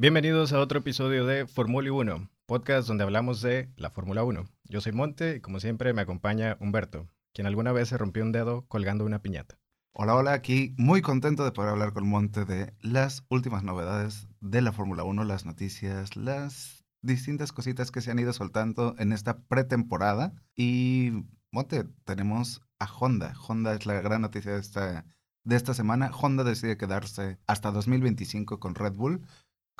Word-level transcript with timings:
Bienvenidos 0.00 0.54
a 0.54 0.60
otro 0.60 0.78
episodio 0.78 1.26
de 1.26 1.46
Fórmula 1.46 1.92
1, 1.92 2.30
podcast 2.46 2.88
donde 2.88 3.04
hablamos 3.04 3.42
de 3.42 3.70
la 3.76 3.90
Fórmula 3.90 4.24
1. 4.24 4.46
Yo 4.64 4.80
soy 4.80 4.92
Monte 4.92 5.36
y 5.36 5.40
como 5.40 5.60
siempre 5.60 5.92
me 5.92 6.00
acompaña 6.00 6.56
Humberto, 6.58 7.10
quien 7.34 7.46
alguna 7.46 7.70
vez 7.72 7.90
se 7.90 7.98
rompió 7.98 8.22
un 8.22 8.32
dedo 8.32 8.66
colgando 8.66 9.04
una 9.04 9.20
piñata. 9.20 9.58
Hola, 9.92 10.14
hola, 10.14 10.32
aquí 10.32 10.74
muy 10.78 11.02
contento 11.02 11.44
de 11.44 11.52
poder 11.52 11.72
hablar 11.72 11.92
con 11.92 12.08
Monte 12.08 12.46
de 12.46 12.72
las 12.80 13.26
últimas 13.28 13.62
novedades 13.62 14.26
de 14.40 14.62
la 14.62 14.72
Fórmula 14.72 15.04
1, 15.04 15.22
las 15.24 15.44
noticias, 15.44 16.16
las 16.16 16.82
distintas 17.02 17.52
cositas 17.52 17.90
que 17.90 18.00
se 18.00 18.10
han 18.10 18.18
ido 18.18 18.32
soltando 18.32 18.94
en 18.96 19.12
esta 19.12 19.42
pretemporada. 19.42 20.32
Y 20.56 21.12
Monte, 21.52 21.84
tenemos 22.06 22.62
a 22.78 22.86
Honda. 22.86 23.34
Honda 23.46 23.74
es 23.74 23.84
la 23.84 24.00
gran 24.00 24.22
noticia 24.22 24.54
de 24.54 24.60
esta, 24.60 25.04
de 25.44 25.56
esta 25.56 25.74
semana. 25.74 26.10
Honda 26.10 26.42
decide 26.42 26.78
quedarse 26.78 27.38
hasta 27.46 27.70
2025 27.70 28.60
con 28.60 28.74
Red 28.74 28.94
Bull. 28.94 29.26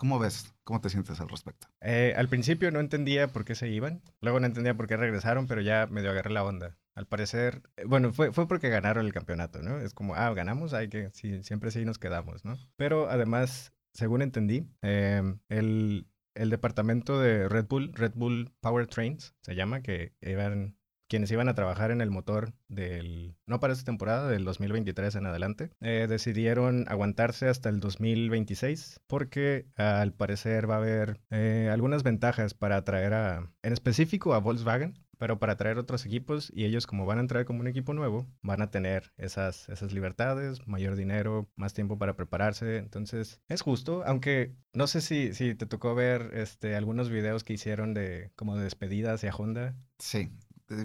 ¿Cómo 0.00 0.18
ves? 0.18 0.54
¿Cómo 0.64 0.80
te 0.80 0.88
sientes 0.88 1.20
al 1.20 1.28
respecto? 1.28 1.68
Eh, 1.82 2.14
al 2.16 2.26
principio 2.26 2.70
no 2.70 2.80
entendía 2.80 3.28
por 3.28 3.44
qué 3.44 3.54
se 3.54 3.68
iban, 3.68 4.00
luego 4.22 4.40
no 4.40 4.46
entendía 4.46 4.74
por 4.74 4.86
qué 4.86 4.96
regresaron, 4.96 5.46
pero 5.46 5.60
ya 5.60 5.88
medio 5.88 6.10
agarré 6.10 6.30
la 6.30 6.42
onda. 6.42 6.78
Al 6.94 7.06
parecer, 7.06 7.60
eh, 7.76 7.84
bueno, 7.86 8.10
fue, 8.10 8.32
fue 8.32 8.48
porque 8.48 8.70
ganaron 8.70 9.04
el 9.04 9.12
campeonato, 9.12 9.60
¿no? 9.60 9.78
Es 9.78 9.92
como, 9.92 10.14
ah, 10.14 10.32
ganamos, 10.32 10.72
hay 10.72 10.88
que, 10.88 11.10
sí, 11.12 11.42
siempre 11.42 11.70
sí 11.70 11.84
nos 11.84 11.98
quedamos, 11.98 12.46
¿no? 12.46 12.56
Pero 12.76 13.10
además, 13.10 13.74
según 13.92 14.22
entendí, 14.22 14.66
em, 14.80 15.38
el, 15.50 16.06
el 16.34 16.48
departamento 16.48 17.20
de 17.20 17.46
Red 17.50 17.66
Bull, 17.68 17.92
Red 17.92 18.12
Bull 18.14 18.50
Powertrains, 18.60 19.34
se 19.42 19.54
llama, 19.54 19.82
que 19.82 20.14
iban 20.22 20.78
quienes 21.10 21.30
iban 21.32 21.48
a 21.48 21.54
trabajar 21.54 21.90
en 21.90 22.00
el 22.00 22.10
motor 22.10 22.54
del, 22.68 23.34
no 23.44 23.58
para 23.58 23.72
esta 23.72 23.84
temporada, 23.84 24.28
del 24.28 24.44
2023 24.44 25.16
en 25.16 25.26
adelante, 25.26 25.70
eh, 25.80 26.06
decidieron 26.08 26.86
aguantarse 26.88 27.48
hasta 27.48 27.68
el 27.68 27.80
2026 27.80 29.00
porque 29.08 29.66
al 29.76 30.14
parecer 30.14 30.70
va 30.70 30.76
a 30.76 30.78
haber 30.78 31.20
eh, 31.30 31.68
algunas 31.70 32.04
ventajas 32.04 32.54
para 32.54 32.76
atraer 32.76 33.12
a, 33.12 33.52
en 33.62 33.72
específico 33.72 34.34
a 34.34 34.38
Volkswagen, 34.38 34.94
pero 35.18 35.40
para 35.40 35.56
traer 35.56 35.78
otros 35.78 36.06
equipos 36.06 36.50
y 36.54 36.64
ellos 36.64 36.86
como 36.86 37.06
van 37.06 37.18
a 37.18 37.22
entrar 37.22 37.44
como 37.44 37.60
un 37.60 37.66
equipo 37.66 37.92
nuevo, 37.92 38.26
van 38.40 38.62
a 38.62 38.70
tener 38.70 39.12
esas, 39.18 39.68
esas 39.68 39.92
libertades, 39.92 40.66
mayor 40.68 40.94
dinero, 40.94 41.50
más 41.56 41.74
tiempo 41.74 41.98
para 41.98 42.14
prepararse, 42.14 42.78
entonces 42.78 43.40
es 43.48 43.62
justo, 43.62 44.04
aunque 44.06 44.54
no 44.72 44.86
sé 44.86 45.00
si, 45.00 45.34
si 45.34 45.56
te 45.56 45.66
tocó 45.66 45.96
ver 45.96 46.30
este, 46.34 46.76
algunos 46.76 47.10
videos 47.10 47.42
que 47.42 47.54
hicieron 47.54 47.94
de 47.94 48.30
como 48.36 48.56
de 48.56 48.62
despedidas 48.62 49.16
hacia 49.16 49.34
Honda. 49.34 49.76
Sí, 49.98 50.30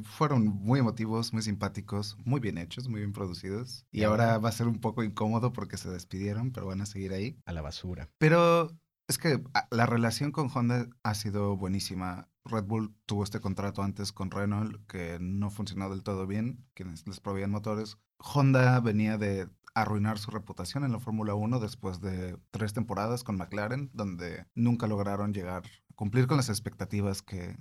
fueron 0.04 0.46
muy 0.46 0.80
emotivos, 0.80 1.34
muy 1.34 1.42
simpáticos, 1.42 2.18
muy 2.26 2.40
bien 2.40 2.58
hechos, 2.58 2.88
muy 2.88 3.02
bien 3.02 3.14
producidos. 3.14 3.86
Y 3.92 4.04
ahora 4.04 4.38
va 4.38 4.50
a 4.50 4.54
ser 4.54 4.68
un 4.68 4.80
poco 4.80 5.04
incómodo 5.04 5.54
porque 5.54 5.78
se 5.78 5.90
despidieron, 5.90 6.52
pero 6.52 6.68
van 6.68 6.82
a 6.82 6.86
seguir 6.86 7.14
ahí. 7.14 7.38
A 7.46 7.54
la 7.54 7.62
basura. 7.62 8.10
Pero 8.18 8.72
es 9.08 9.18
que 9.18 9.44
ah, 9.54 9.68
la 9.72 9.86
relación 9.86 10.32
con 10.32 10.50
Honda 10.54 10.88
ha 11.04 11.14
sido 11.14 11.58
buenísima. 11.58 12.28
Red 12.46 12.66
Bull 12.66 12.96
tuvo 13.06 13.24
este 13.24 13.40
contrato 13.40 13.84
antes 13.84 14.12
con 14.12 14.32
Renault 14.32 14.86
que 14.88 15.18
no 15.20 15.50
funcionó 15.50 15.90
del 15.90 16.04
todo 16.04 16.28
bien, 16.28 16.66
quienes 16.74 17.08
les 17.08 17.20
proveían 17.20 17.52
motores. 17.52 17.98
Honda 18.18 18.80
venía 18.80 19.18
de 19.18 19.50
arruinar 19.76 20.18
su 20.18 20.32
reputación 20.32 20.84
en 20.86 20.94
la 20.94 21.00
Fórmula 21.00 21.36
1 21.36 21.60
después 21.60 22.00
de 22.00 22.38
tres 22.52 22.74
temporadas 22.74 23.24
con 23.24 23.38
McLaren, 23.38 23.92
donde 23.94 24.46
nunca 24.56 24.88
lograron 24.88 25.34
llegar, 25.34 25.64
cumplir 25.96 26.28
con 26.28 26.38
las 26.38 26.50
expectativas 26.50 27.22
que, 27.22 27.58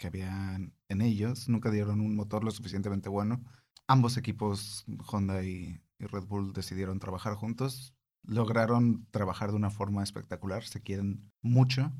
que 0.00 0.08
habían 0.08 0.74
en 0.88 1.02
ellos. 1.02 1.48
Nunca 1.48 1.70
dieron 1.70 2.00
un 2.00 2.16
motor 2.16 2.42
lo 2.42 2.50
suficientemente 2.50 3.08
bueno. 3.08 3.44
Ambos 3.86 4.16
equipos, 4.16 4.84
Honda 5.06 5.44
y, 5.44 5.80
Red 5.98 6.24
Bull, 6.24 6.52
decidieron 6.52 6.98
trabajar 6.98 7.34
juntos. 7.34 7.94
Lograron 8.22 9.06
trabajar 9.10 9.50
de 9.50 9.56
una 9.56 9.70
forma 9.70 10.02
espectacular. 10.02 10.64
Se 10.64 10.82
quieren 10.82 11.30
mucho. 11.42 11.92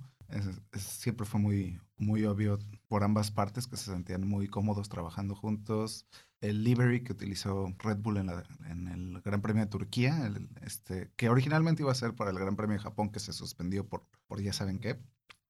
siempre 0.75 1.27
fue 1.27 1.41
muy, 1.41 1.81
muy 1.97 2.25
obvio 2.25 2.59
por 2.89 3.05
ambas 3.05 3.31
partes 3.31 3.67
que 3.67 3.77
se 3.77 3.93
sentían 3.93 4.27
muy 4.27 4.48
cómodos 4.48 4.89
trabajando 4.89 5.34
juntos. 5.34 6.06
El 6.41 6.65
livery 6.65 7.05
que 7.05 7.12
utilizó 7.12 7.75
Red 7.78 7.99
Bull 7.99 8.16
en, 8.16 8.31
en 8.66 8.89
el 8.89 9.21
Gran 9.21 9.43
Premio 9.43 9.65
de 9.65 9.71
Turquía, 9.71 10.33
este, 10.62 11.10
que 11.16 11.28
originalmente 11.28 11.83
iba 11.83 11.93
a 11.93 11.94
ser 11.94 12.15
para 12.15 12.31
el 12.31 12.39
Gran 12.39 12.56
Premio 12.56 12.77
de 12.78 12.83
Japón, 12.83 13.10
que 13.10 13.21
se 13.21 13.34
suspendió 13.34 13.87
por, 13.87 14.06
por 14.27 14.41
ya 14.41 14.55
saben 14.55 14.78
qué. 14.78 14.99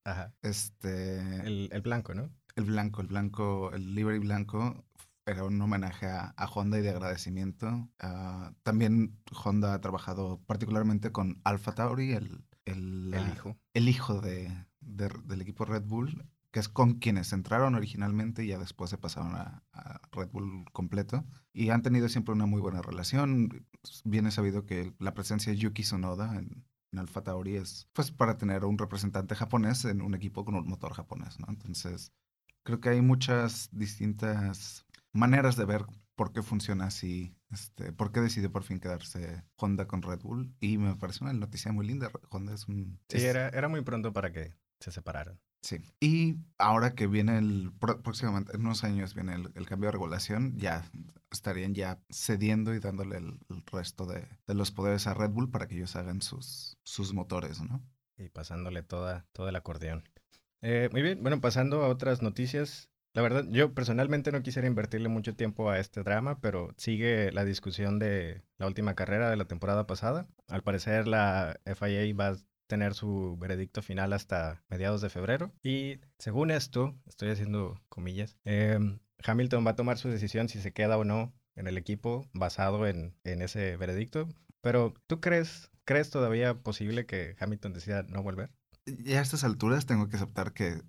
Ajá. 0.04 0.34
Este. 0.42 1.18
El, 1.46 1.68
el, 1.70 1.82
blanco, 1.82 2.14
¿no? 2.14 2.30
El 2.56 2.64
blanco, 2.64 3.00
el 3.00 3.08
blanco, 3.08 3.72
el 3.72 3.94
livery 3.94 4.18
blanco 4.18 4.84
era 5.26 5.44
un 5.44 5.60
homenaje 5.60 6.06
a, 6.06 6.34
Honda 6.52 6.78
y 6.78 6.82
de 6.82 6.90
agradecimiento. 6.90 7.88
Ah, 7.98 8.52
también 8.62 9.18
Honda 9.44 9.74
ha 9.74 9.80
trabajado 9.80 10.40
particularmente 10.46 11.12
con 11.12 11.40
Alpha 11.44 11.72
Tauri, 11.72 12.12
el, 12.12 12.44
el, 12.64 13.14
el 13.14 13.32
hijo. 13.32 13.56
El 13.74 13.88
hijo 13.88 14.20
de, 14.20 14.66
del 14.80 15.40
equipo 15.40 15.64
Red 15.64 15.84
Bull, 15.84 16.26
que 16.50 16.60
es 16.60 16.68
con 16.68 16.94
quienes 16.94 17.32
entraron 17.32 17.74
originalmente 17.74 18.44
y 18.44 18.48
ya 18.48 18.58
después 18.58 18.90
se 18.90 18.98
pasaron 18.98 19.34
a, 19.36 19.62
a, 19.72 20.00
Red 20.10 20.30
Bull 20.30 20.64
completo. 20.72 21.24
Y 21.52 21.70
han 21.70 21.82
tenido 21.82 22.08
siempre 22.08 22.34
una 22.34 22.46
muy 22.46 22.60
buena 22.60 22.82
relación. 22.82 23.66
Bien 24.04 24.30
sabido 24.32 24.64
que 24.64 24.94
la 24.98 25.14
presencia 25.14 25.52
de 25.52 25.58
Yuki 25.58 25.84
Sonoda 25.84 26.36
en, 26.36 26.64
en 26.92 26.98
Alfa 26.98 27.22
Tauri 27.22 27.56
es 27.56 27.88
pues 27.92 28.10
para 28.10 28.36
tener 28.36 28.64
un 28.64 28.78
representante 28.78 29.34
japonés 29.34 29.84
en 29.84 30.02
un 30.02 30.14
equipo 30.14 30.44
con 30.44 30.56
un 30.56 30.66
motor 30.66 30.92
japonés, 30.92 31.38
¿no? 31.38 31.46
Entonces, 31.48 32.12
creo 32.62 32.80
que 32.80 32.90
hay 32.90 33.00
muchas 33.00 33.68
distintas 33.72 34.86
maneras 35.12 35.56
de 35.56 35.64
ver 35.64 35.84
por 36.14 36.32
qué 36.32 36.42
funciona 36.42 36.86
así, 36.86 37.34
este, 37.50 37.92
por 37.92 38.12
qué 38.12 38.20
decidió 38.20 38.52
por 38.52 38.62
fin 38.62 38.78
quedarse 38.78 39.42
Honda 39.56 39.86
con 39.86 40.02
Red 40.02 40.20
Bull 40.20 40.54
y 40.60 40.76
me 40.78 40.94
parece 40.96 41.24
una 41.24 41.32
noticia 41.32 41.72
muy 41.72 41.86
linda. 41.86 42.10
Honda 42.28 42.54
es 42.54 42.68
un... 42.68 43.00
Sí, 43.08 43.24
Era, 43.24 43.48
era 43.48 43.68
muy 43.68 43.80
pronto 43.82 44.12
para 44.12 44.30
que 44.32 44.54
se 44.80 44.92
separaran. 44.92 45.40
Sí. 45.62 45.80
Y 46.00 46.36
ahora 46.58 46.94
que 46.94 47.06
viene 47.06 47.38
el, 47.38 47.72
próximamente, 48.02 48.54
en 48.54 48.62
unos 48.62 48.82
años 48.82 49.14
viene 49.14 49.34
el, 49.34 49.66
cambio 49.66 49.88
de 49.88 49.92
regulación, 49.92 50.56
ya 50.56 50.90
estarían 51.30 51.74
ya 51.74 52.00
cediendo 52.10 52.74
y 52.74 52.80
dándole 52.80 53.18
el, 53.18 53.38
resto 53.66 54.06
de, 54.06 54.26
los 54.46 54.72
poderes 54.72 55.06
a 55.06 55.14
Red 55.14 55.30
Bull 55.30 55.50
para 55.50 55.68
que 55.68 55.76
ellos 55.76 55.96
hagan 55.96 56.22
sus, 56.22 56.78
sus 56.82 57.12
motores, 57.12 57.60
¿no? 57.60 57.82
Y 58.16 58.28
pasándole 58.28 58.82
toda, 58.82 59.26
todo 59.32 59.48
el 59.48 59.56
acordeón. 59.56 60.04
Eh, 60.62 60.88
muy 60.92 61.02
bien, 61.02 61.22
bueno, 61.22 61.40
pasando 61.40 61.82
a 61.82 61.88
otras 61.88 62.22
noticias. 62.22 62.90
La 63.12 63.22
verdad, 63.22 63.44
yo 63.50 63.74
personalmente 63.74 64.30
no 64.30 64.42
quisiera 64.42 64.68
invertirle 64.68 65.08
mucho 65.08 65.34
tiempo 65.34 65.70
a 65.70 65.78
este 65.78 66.02
drama, 66.02 66.40
pero 66.40 66.72
sigue 66.76 67.32
la 67.32 67.44
discusión 67.44 67.98
de 67.98 68.42
la 68.58 68.66
última 68.66 68.94
carrera 68.94 69.30
de 69.30 69.36
la 69.36 69.46
temporada 69.46 69.86
pasada. 69.86 70.28
Al 70.48 70.62
parecer 70.62 71.08
la 71.08 71.58
FIA 71.64 72.14
va 72.14 72.28
a 72.28 72.36
tener 72.68 72.94
su 72.94 73.36
veredicto 73.38 73.82
final 73.82 74.12
hasta 74.12 74.62
mediados 74.68 75.00
de 75.00 75.10
febrero. 75.10 75.52
Y 75.62 76.00
según 76.18 76.50
esto, 76.52 76.96
estoy 77.06 77.30
haciendo 77.30 77.80
comillas, 77.88 78.36
em, 78.44 79.00
Hamilton 79.24 79.66
va 79.66 79.72
a 79.72 79.76
tomar 79.76 79.98
su 79.98 80.08
decisión 80.08 80.48
si 80.48 80.60
se 80.60 80.72
queda 80.72 80.96
o 80.98 81.04
no 81.04 81.34
en 81.56 81.66
el 81.66 81.78
equipo 81.78 82.28
basado 82.32 82.86
en, 82.86 83.16
en 83.24 83.42
ese 83.42 83.76
veredicto. 83.76 84.28
Pero 84.60 84.94
¿tú 85.08 85.20
crees, 85.20 85.70
crees 85.84 86.10
todavía 86.10 86.54
posible 86.62 87.06
que 87.06 87.34
Hamilton 87.40 87.72
decida 87.72 88.02
no 88.04 88.22
volver? 88.22 88.50
Ya 88.86 89.18
a 89.18 89.22
estas 89.22 89.44
alturas 89.44 89.86
tengo 89.86 90.08
que 90.08 90.16
aceptar 90.16 90.52
que 90.52 90.82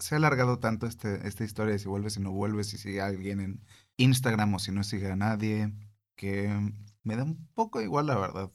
se 0.00 0.14
ha 0.14 0.18
alargado 0.18 0.58
tanto 0.58 0.86
este, 0.86 1.26
esta 1.26 1.44
historia 1.44 1.72
de 1.72 1.78
si 1.78 1.88
vuelve, 1.88 2.10
si 2.10 2.20
no 2.20 2.30
vuelve, 2.30 2.64
si 2.64 2.78
sigue 2.78 3.00
alguien 3.00 3.40
en 3.40 3.64
Instagram 3.96 4.54
o 4.54 4.58
si 4.58 4.72
no 4.72 4.84
sigue 4.84 5.10
a 5.10 5.16
nadie, 5.16 5.72
que 6.16 6.72
me 7.04 7.16
da 7.16 7.24
un 7.24 7.48
poco 7.54 7.80
igual 7.80 8.06
la 8.06 8.18
verdad. 8.18 8.52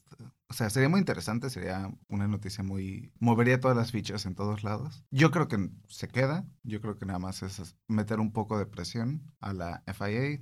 O 0.48 0.54
sea, 0.54 0.70
sería 0.70 0.90
muy 0.90 1.00
interesante, 1.00 1.50
sería 1.50 1.92
una 2.08 2.28
noticia 2.28 2.64
muy... 2.64 3.12
movería 3.20 3.60
todas 3.60 3.76
las 3.76 3.92
fichas 3.92 4.28
en 4.28 4.36
todos 4.36 4.64
lados. 4.64 5.04
Yo 5.10 5.32
creo 5.32 5.48
que 5.48 5.72
se 5.88 6.08
queda, 6.08 6.46
yo 6.62 6.80
creo 6.80 6.96
que 6.96 7.08
nada 7.08 7.18
más 7.18 7.42
es 7.42 7.76
meter 7.88 8.20
un 8.20 8.32
poco 8.32 8.60
de 8.60 8.68
presión 8.68 9.34
a 9.40 9.54
la 9.54 9.84
FIA 9.88 10.42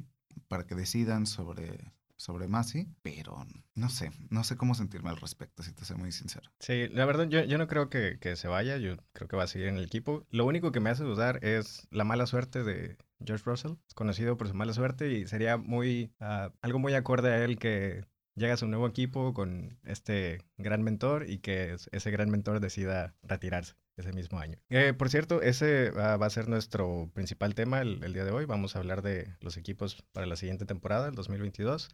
para 0.49 0.65
que 0.65 0.75
decidan 0.75 1.25
sobre, 1.25 1.93
sobre 2.21 2.47
Masi, 2.47 2.87
pero 3.01 3.45
no 3.73 3.89
sé, 3.89 4.11
no 4.29 4.43
sé 4.43 4.55
cómo 4.55 4.75
sentirme 4.75 5.09
al 5.09 5.17
respecto, 5.17 5.63
si 5.63 5.73
te 5.73 5.85
soy 5.85 5.97
muy 5.97 6.11
sincero. 6.11 6.51
Sí, 6.59 6.87
la 6.89 7.05
verdad 7.05 7.27
yo, 7.27 7.43
yo 7.43 7.57
no 7.57 7.67
creo 7.67 7.89
que, 7.89 8.19
que, 8.19 8.35
se 8.35 8.47
vaya, 8.47 8.77
yo 8.77 8.95
creo 9.13 9.27
que 9.27 9.35
va 9.35 9.43
a 9.43 9.47
seguir 9.47 9.67
en 9.67 9.77
el 9.77 9.85
equipo. 9.85 10.25
Lo 10.29 10.45
único 10.45 10.71
que 10.71 10.79
me 10.79 10.91
hace 10.91 11.03
dudar 11.03 11.43
es 11.43 11.87
la 11.89 12.03
mala 12.03 12.27
suerte 12.27 12.63
de 12.63 12.97
George 13.25 13.43
Russell, 13.45 13.73
conocido 13.95 14.37
por 14.37 14.47
su 14.47 14.53
mala 14.53 14.73
suerte 14.73 15.11
y 15.11 15.27
sería 15.27 15.57
muy, 15.57 16.13
uh, 16.19 16.51
algo 16.61 16.77
muy 16.77 16.93
acorde 16.93 17.31
a 17.31 17.43
él 17.43 17.57
que 17.57 18.05
llegas 18.35 18.61
a 18.61 18.65
un 18.65 18.71
nuevo 18.71 18.87
equipo 18.87 19.33
con 19.33 19.79
este 19.83 20.41
gran 20.57 20.83
mentor 20.83 21.29
y 21.29 21.39
que 21.39 21.75
ese 21.91 22.11
gran 22.11 22.29
mentor 22.29 22.59
decida 22.59 23.15
retirarse 23.23 23.75
ese 23.97 24.13
mismo 24.13 24.39
año. 24.39 24.57
Eh, 24.69 24.93
por 24.93 25.09
cierto, 25.09 25.41
ese 25.41 25.91
va, 25.91 26.13
a 26.13 26.29
ser 26.29 26.47
nuestro 26.47 27.09
principal 27.13 27.55
tema 27.55 27.81
el, 27.81 28.13
día 28.13 28.25
de 28.25 28.31
hoy. 28.31 28.45
Vamos 28.45 28.75
a 28.75 28.79
hablar 28.79 29.01
de 29.01 29.35
los 29.39 29.57
equipos 29.57 30.03
para 30.11 30.25
la 30.25 30.35
siguiente 30.35 30.65
temporada, 30.65 31.07
el 31.07 31.15
2022. 31.15 31.89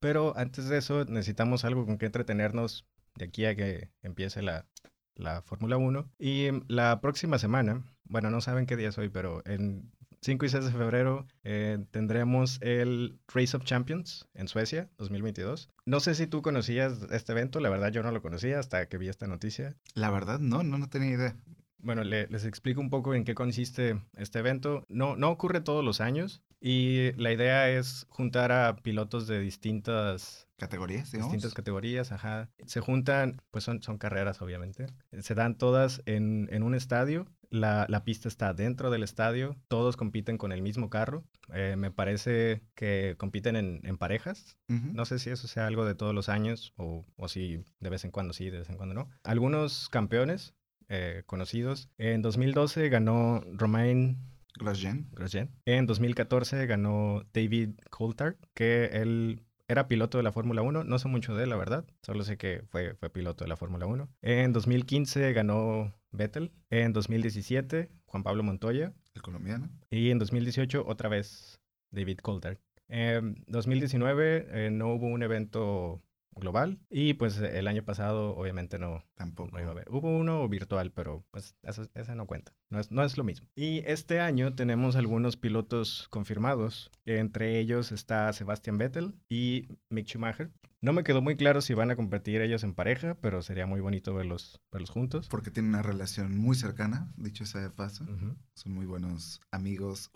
Pero 0.00 0.36
antes 0.36 0.68
de 0.68 0.78
eso 0.78 1.04
necesitamos 1.04 1.64
algo 1.64 1.86
con 1.86 1.98
que 1.98 2.06
entretenernos 2.06 2.86
de 3.16 3.26
aquí 3.26 3.44
a 3.44 3.54
que 3.54 3.90
empiece 4.02 4.42
la, 4.42 4.66
la 5.14 5.42
Fórmula 5.42 5.76
1. 5.76 6.10
Y 6.18 6.48
la 6.68 7.00
próxima 7.00 7.38
semana, 7.38 7.84
bueno, 8.04 8.30
no 8.30 8.40
saben 8.40 8.66
qué 8.66 8.76
día 8.76 8.88
es 8.88 8.98
hoy, 8.98 9.10
pero 9.10 9.42
en 9.44 9.92
5 10.22 10.44
y 10.44 10.48
6 10.48 10.64
de 10.66 10.72
febrero 10.72 11.26
eh, 11.44 11.78
tendremos 11.90 12.58
el 12.60 13.18
Race 13.28 13.56
of 13.56 13.64
Champions 13.64 14.28
en 14.34 14.48
Suecia 14.48 14.90
2022. 14.98 15.70
No 15.86 16.00
sé 16.00 16.14
si 16.14 16.26
tú 16.26 16.42
conocías 16.42 17.06
este 17.10 17.32
evento, 17.32 17.60
la 17.60 17.70
verdad 17.70 17.90
yo 17.90 18.02
no 18.02 18.10
lo 18.10 18.20
conocía 18.20 18.58
hasta 18.58 18.86
que 18.86 18.98
vi 18.98 19.08
esta 19.08 19.26
noticia. 19.26 19.76
La 19.94 20.10
verdad, 20.10 20.38
no, 20.38 20.62
no, 20.62 20.78
no 20.78 20.88
tenía 20.88 21.10
idea. 21.10 21.36
Bueno, 21.82 22.04
les 22.04 22.44
explico 22.44 22.80
un 22.80 22.90
poco 22.90 23.14
en 23.14 23.24
qué 23.24 23.34
consiste 23.34 24.00
este 24.16 24.38
evento. 24.38 24.84
No, 24.88 25.16
no 25.16 25.30
ocurre 25.30 25.60
todos 25.60 25.84
los 25.84 26.00
años 26.00 26.42
y 26.60 27.12
la 27.12 27.32
idea 27.32 27.70
es 27.70 28.06
juntar 28.10 28.52
a 28.52 28.76
pilotos 28.76 29.26
de 29.26 29.40
distintas 29.40 30.46
categorías, 30.58 31.10
digamos. 31.10 31.32
Distintas 31.32 31.54
categorías, 31.54 32.12
ajá. 32.12 32.50
Se 32.66 32.80
juntan, 32.80 33.40
pues 33.50 33.64
son, 33.64 33.82
son 33.82 33.96
carreras, 33.96 34.42
obviamente. 34.42 34.86
Se 35.20 35.34
dan 35.34 35.56
todas 35.56 36.02
en, 36.04 36.48
en 36.52 36.62
un 36.62 36.74
estadio. 36.74 37.26
La, 37.48 37.86
la, 37.88 38.04
pista 38.04 38.28
está 38.28 38.52
dentro 38.52 38.90
del 38.90 39.02
estadio. 39.02 39.56
Todos 39.66 39.96
compiten 39.96 40.38
con 40.38 40.52
el 40.52 40.62
mismo 40.62 40.88
carro. 40.90 41.24
Eh, 41.52 41.74
me 41.76 41.90
parece 41.90 42.62
que 42.76 43.16
compiten 43.18 43.56
en, 43.56 43.80
en 43.82 43.96
parejas. 43.96 44.56
No 44.68 45.04
sé 45.04 45.18
si 45.18 45.30
eso 45.30 45.48
sea 45.48 45.66
algo 45.66 45.84
de 45.84 45.96
todos 45.96 46.14
los 46.14 46.28
años 46.28 46.74
o, 46.76 47.04
o 47.16 47.26
si 47.26 47.64
de 47.80 47.90
vez 47.90 48.04
en 48.04 48.12
cuando 48.12 48.34
sí, 48.34 48.50
de 48.50 48.58
vez 48.58 48.68
en 48.68 48.76
cuando 48.76 48.94
no. 48.94 49.08
Algunos 49.24 49.88
campeones 49.88 50.54
eh, 50.90 51.22
conocidos. 51.24 51.88
En 51.98 52.20
2012 52.20 52.88
ganó 52.88 53.42
Romain 53.52 54.18
Grosjean. 54.58 55.08
Grosjean. 55.12 55.48
En 55.64 55.86
2014 55.86 56.66
ganó 56.66 57.22
David 57.32 57.70
Coulthard, 57.90 58.36
que 58.54 58.86
él 58.92 59.42
era 59.68 59.86
piloto 59.86 60.18
de 60.18 60.24
la 60.24 60.32
Fórmula 60.32 60.62
1. 60.62 60.82
No 60.82 60.98
sé 60.98 61.06
mucho 61.06 61.36
de 61.36 61.44
él, 61.44 61.50
la 61.50 61.56
verdad. 61.56 61.86
Solo 62.02 62.24
sé 62.24 62.36
que 62.36 62.64
fue, 62.70 62.94
fue 62.96 63.08
piloto 63.08 63.44
de 63.44 63.48
la 63.48 63.56
Fórmula 63.56 63.86
1. 63.86 64.08
En 64.22 64.52
2015 64.52 65.32
ganó 65.32 65.94
Vettel. 66.10 66.50
En 66.70 66.92
2017 66.92 67.88
Juan 68.06 68.22
Pablo 68.24 68.42
Montoya. 68.42 68.92
El 69.14 69.22
colombiano. 69.22 69.70
Y 69.90 70.10
en 70.10 70.18
2018 70.18 70.84
otra 70.86 71.08
vez 71.08 71.60
David 71.92 72.18
Coulthard. 72.18 72.58
En 72.88 73.44
2019 73.46 74.48
eh, 74.50 74.70
no 74.72 74.92
hubo 74.92 75.06
un 75.06 75.22
evento 75.22 76.02
global. 76.40 76.80
Y 76.90 77.14
pues 77.14 77.38
el 77.38 77.68
año 77.68 77.84
pasado 77.84 78.36
obviamente 78.36 78.78
no, 78.78 79.04
Tampoco. 79.14 79.58
iba 79.58 79.68
a 79.68 79.72
haber. 79.72 79.88
Hubo 79.90 80.16
uno 80.16 80.48
virtual, 80.48 80.92
pero 80.92 81.24
pues 81.30 81.54
eso, 81.62 81.88
ese 81.94 82.14
no 82.14 82.26
cuenta. 82.26 82.52
No 82.70 82.80
es, 82.80 82.90
no 82.90 83.04
es 83.04 83.16
lo 83.16 83.24
mismo. 83.24 83.48
Y 83.54 83.82
este 83.86 84.20
año 84.20 84.54
tenemos 84.54 84.96
algunos 84.96 85.36
pilotos 85.36 86.08
confirmados. 86.10 86.90
Entre 87.04 87.58
ellos 87.58 87.92
está 87.92 88.32
Sebastian 88.32 88.78
Vettel 88.78 89.14
y 89.28 89.68
Mick 89.90 90.06
Schumacher. 90.06 90.50
No 90.82 90.94
me 90.94 91.04
quedó 91.04 91.20
muy 91.20 91.36
claro 91.36 91.60
si 91.60 91.74
van 91.74 91.90
a 91.90 91.96
competir 91.96 92.40
ellos 92.40 92.64
en 92.64 92.74
pareja, 92.74 93.14
pero 93.20 93.42
sería 93.42 93.66
muy 93.66 93.80
bonito 93.80 94.14
verlos, 94.14 94.62
verlos 94.72 94.88
juntos. 94.88 95.28
Porque 95.28 95.50
tienen 95.50 95.70
una 95.74 95.82
relación 95.82 96.38
muy 96.38 96.56
cercana, 96.56 97.12
dicho 97.18 97.44
sea 97.44 97.60
de 97.60 97.70
paso. 97.70 98.06
Son 98.54 98.72
muy 98.72 98.86
buenos 98.86 99.42
amigos, 99.50 100.10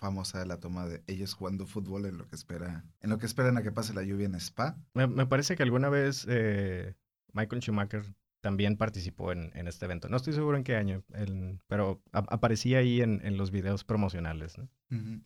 famosa 0.00 0.44
la 0.46 0.58
toma 0.58 0.86
de 0.86 1.02
ellos 1.06 1.34
jugando 1.34 1.66
fútbol 1.66 2.06
en 2.06 2.18
lo 2.18 2.26
que 2.26 2.34
espera, 2.34 2.84
en 3.00 3.10
lo 3.10 3.18
que 3.18 3.26
esperan 3.26 3.56
a 3.58 3.62
que 3.62 3.70
pase 3.70 3.94
la 3.94 4.02
lluvia 4.02 4.26
en 4.26 4.34
Spa. 4.34 4.76
Me, 4.94 5.06
me 5.06 5.26
parece 5.26 5.56
que 5.56 5.62
alguna 5.62 5.90
vez 5.90 6.26
eh, 6.28 6.94
Michael 7.34 7.62
Schumacher 7.62 8.02
también 8.40 8.78
participó 8.78 9.32
en, 9.32 9.52
en, 9.54 9.68
este 9.68 9.84
evento. 9.84 10.08
No 10.08 10.16
estoy 10.16 10.32
seguro 10.32 10.56
en 10.56 10.64
qué 10.64 10.74
año, 10.74 11.04
el, 11.12 11.60
pero 11.68 12.02
a, 12.12 12.18
aparecía 12.18 12.78
ahí 12.78 13.02
en, 13.02 13.20
en, 13.22 13.36
los 13.36 13.50
videos 13.50 13.84
promocionales. 13.84 14.56
¿no? 14.56 14.64
Uh 14.90 14.94
-huh. 14.94 15.22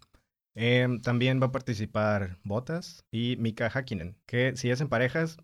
Eh, 0.55 0.87
también 1.03 1.41
va 1.41 1.47
a 1.47 1.53
participar 1.53 2.39
Botas 2.45 3.05
y 3.11 3.37
Mika 3.39 3.69
Hakkinen, 3.73 4.17
que 4.27 4.57
si 4.57 4.71
es 4.71 4.81
en 4.81 4.89
parejas, 4.89 5.37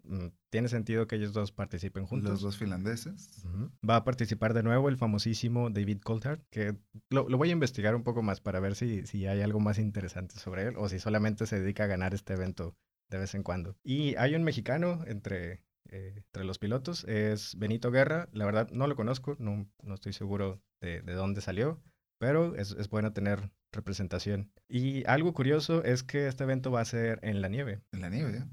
tiene 0.51 0.69
sentido 0.69 1.07
que 1.07 1.17
ellos 1.17 1.33
dos 1.33 1.51
participen 1.53 2.07
juntos. 2.07 2.31
Los 2.31 2.43
dos 2.43 2.57
finlandeses. 2.57 3.43
Uh 3.45 3.49
-huh. 3.49 3.71
Va 3.89 3.97
a 3.97 4.05
participar 4.05 4.55
de 4.55 4.63
nuevo 4.63 4.89
el 4.89 4.97
famosísimo 4.97 5.71
David 5.71 6.01
Coulthard, 6.03 6.41
que 6.51 6.77
lo, 7.11 7.29
lo, 7.29 7.39
voy 7.39 7.51
a 7.51 7.53
investigar 7.53 7.95
un 7.95 8.05
poco 8.05 8.23
más 8.23 8.41
para 8.41 8.61
ver 8.61 8.77
si, 8.77 9.07
si 9.07 9.27
hay 9.27 9.41
algo 9.43 9.59
más 9.61 9.79
interesante 9.79 10.37
sobre 10.37 10.69
él 10.69 10.75
o 10.77 10.89
si 10.89 11.01
solamente 11.01 11.47
se 11.47 11.61
dedica 11.61 11.85
a 11.85 11.89
ganar 11.89 12.15
este 12.15 12.35
evento 12.35 12.77
de 13.11 13.19
vez 13.19 13.35
en 13.35 13.43
cuando. 13.43 13.77
Y 13.83 14.15
hay 14.17 14.37
un 14.37 14.45
mexicano 14.45 15.03
entre, 15.07 15.65
eh, 15.89 16.15
entre 16.17 16.45
los 16.45 16.59
pilotos, 16.59 17.05
es 17.05 17.57
Benito 17.59 17.91
Guerra. 17.91 18.29
La 18.33 18.45
verdad 18.45 18.69
no 18.71 18.87
lo 18.87 18.95
conozco, 18.95 19.37
no, 19.41 19.69
no 19.83 19.95
estoy 19.95 20.13
seguro 20.13 20.63
de, 20.81 21.03
de 21.03 21.15
dónde 21.15 21.41
salió, 21.41 21.83
pero 22.21 22.55
es, 22.55 22.73
es, 22.73 22.91
bueno 22.91 23.15
tener 23.15 23.51
representación. 23.73 24.53
Y 24.69 25.07
algo 25.07 25.33
curioso 25.33 25.83
es 25.83 26.03
que 26.03 26.29
este 26.29 26.45
evento 26.45 26.71
va 26.71 26.83
a 26.83 26.85
ser 26.85 27.19
en 27.23 27.41
la 27.41 27.49
nieve. 27.49 27.81
En 27.93 28.03
la 28.03 28.11
nieve, 28.11 28.37
¿eh? 28.37 28.45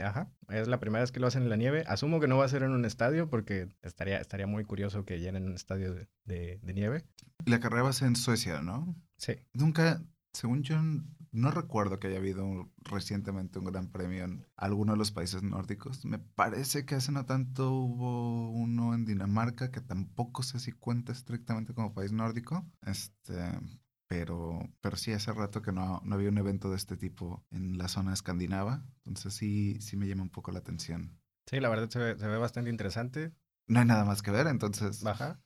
Ajá, 0.00 0.30
es 0.50 0.68
la 0.68 0.78
primera 0.78 1.02
vez 1.02 1.10
que 1.10 1.18
lo 1.18 1.26
hacen 1.26 1.42
en 1.42 1.48
la 1.48 1.56
nieve. 1.56 1.82
Asumo 1.88 2.20
que 2.20 2.28
no 2.28 2.38
va 2.38 2.44
a 2.44 2.48
ser 2.48 2.62
en 2.62 2.70
un 2.70 2.84
estadio 2.84 3.28
porque 3.28 3.68
estaría, 3.82 4.18
estaría 4.18 4.46
muy 4.46 4.62
curioso 4.62 5.04
que 5.04 5.18
llenen 5.18 5.46
un 5.46 5.56
estadio 5.56 5.92
de, 5.92 6.08
de, 6.24 6.60
de 6.62 6.74
nieve. 6.74 7.04
La 7.44 7.58
carrera 7.58 7.82
va 7.82 7.90
a 7.90 7.92
ser 7.92 8.06
en 8.06 8.14
Suecia, 8.14 8.62
¿no? 8.62 8.94
Sí. 9.16 9.34
Nunca, 9.52 10.00
según 10.32 10.62
yo, 10.62 10.76
no 11.32 11.50
recuerdo 11.50 11.98
que 11.98 12.08
haya 12.08 12.18
habido 12.18 12.44
un, 12.44 12.72
recientemente 12.78 13.58
un 13.58 13.66
gran 13.66 13.90
premio 13.90 14.24
en 14.24 14.46
alguno 14.56 14.92
de 14.92 14.98
los 14.98 15.10
países 15.10 15.42
nórdicos. 15.42 16.04
Me 16.04 16.18
parece 16.18 16.84
que 16.84 16.94
hace 16.94 17.12
no 17.12 17.26
tanto 17.26 17.70
hubo 17.72 18.50
uno 18.50 18.94
en 18.94 19.04
Dinamarca, 19.04 19.70
que 19.70 19.80
tampoco 19.80 20.42
sé 20.42 20.60
si 20.60 20.72
cuenta 20.72 21.12
estrictamente 21.12 21.74
como 21.74 21.94
país 21.94 22.12
nórdico. 22.12 22.66
Este, 22.86 23.34
pero, 24.08 24.60
pero 24.80 24.96
sí 24.96 25.12
hace 25.12 25.32
rato 25.32 25.62
que 25.62 25.72
no, 25.72 26.00
no 26.04 26.14
había 26.14 26.30
un 26.30 26.38
evento 26.38 26.70
de 26.70 26.76
este 26.76 26.96
tipo 26.96 27.44
en 27.50 27.78
la 27.78 27.88
zona 27.88 28.12
escandinava. 28.12 28.84
Entonces 29.04 29.34
sí, 29.34 29.80
sí 29.80 29.96
me 29.96 30.06
llama 30.06 30.22
un 30.22 30.30
poco 30.30 30.50
la 30.50 30.60
atención. 30.60 31.18
Sí, 31.46 31.60
la 31.60 31.68
verdad 31.68 31.88
se 31.88 31.98
ve, 31.98 32.18
se 32.18 32.26
ve 32.26 32.38
bastante 32.38 32.70
interesante. 32.70 33.32
No 33.66 33.80
hay 33.80 33.86
nada 33.86 34.04
más 34.04 34.22
que 34.22 34.30
ver, 34.30 34.46
entonces. 34.46 35.02
Baja. 35.02 35.40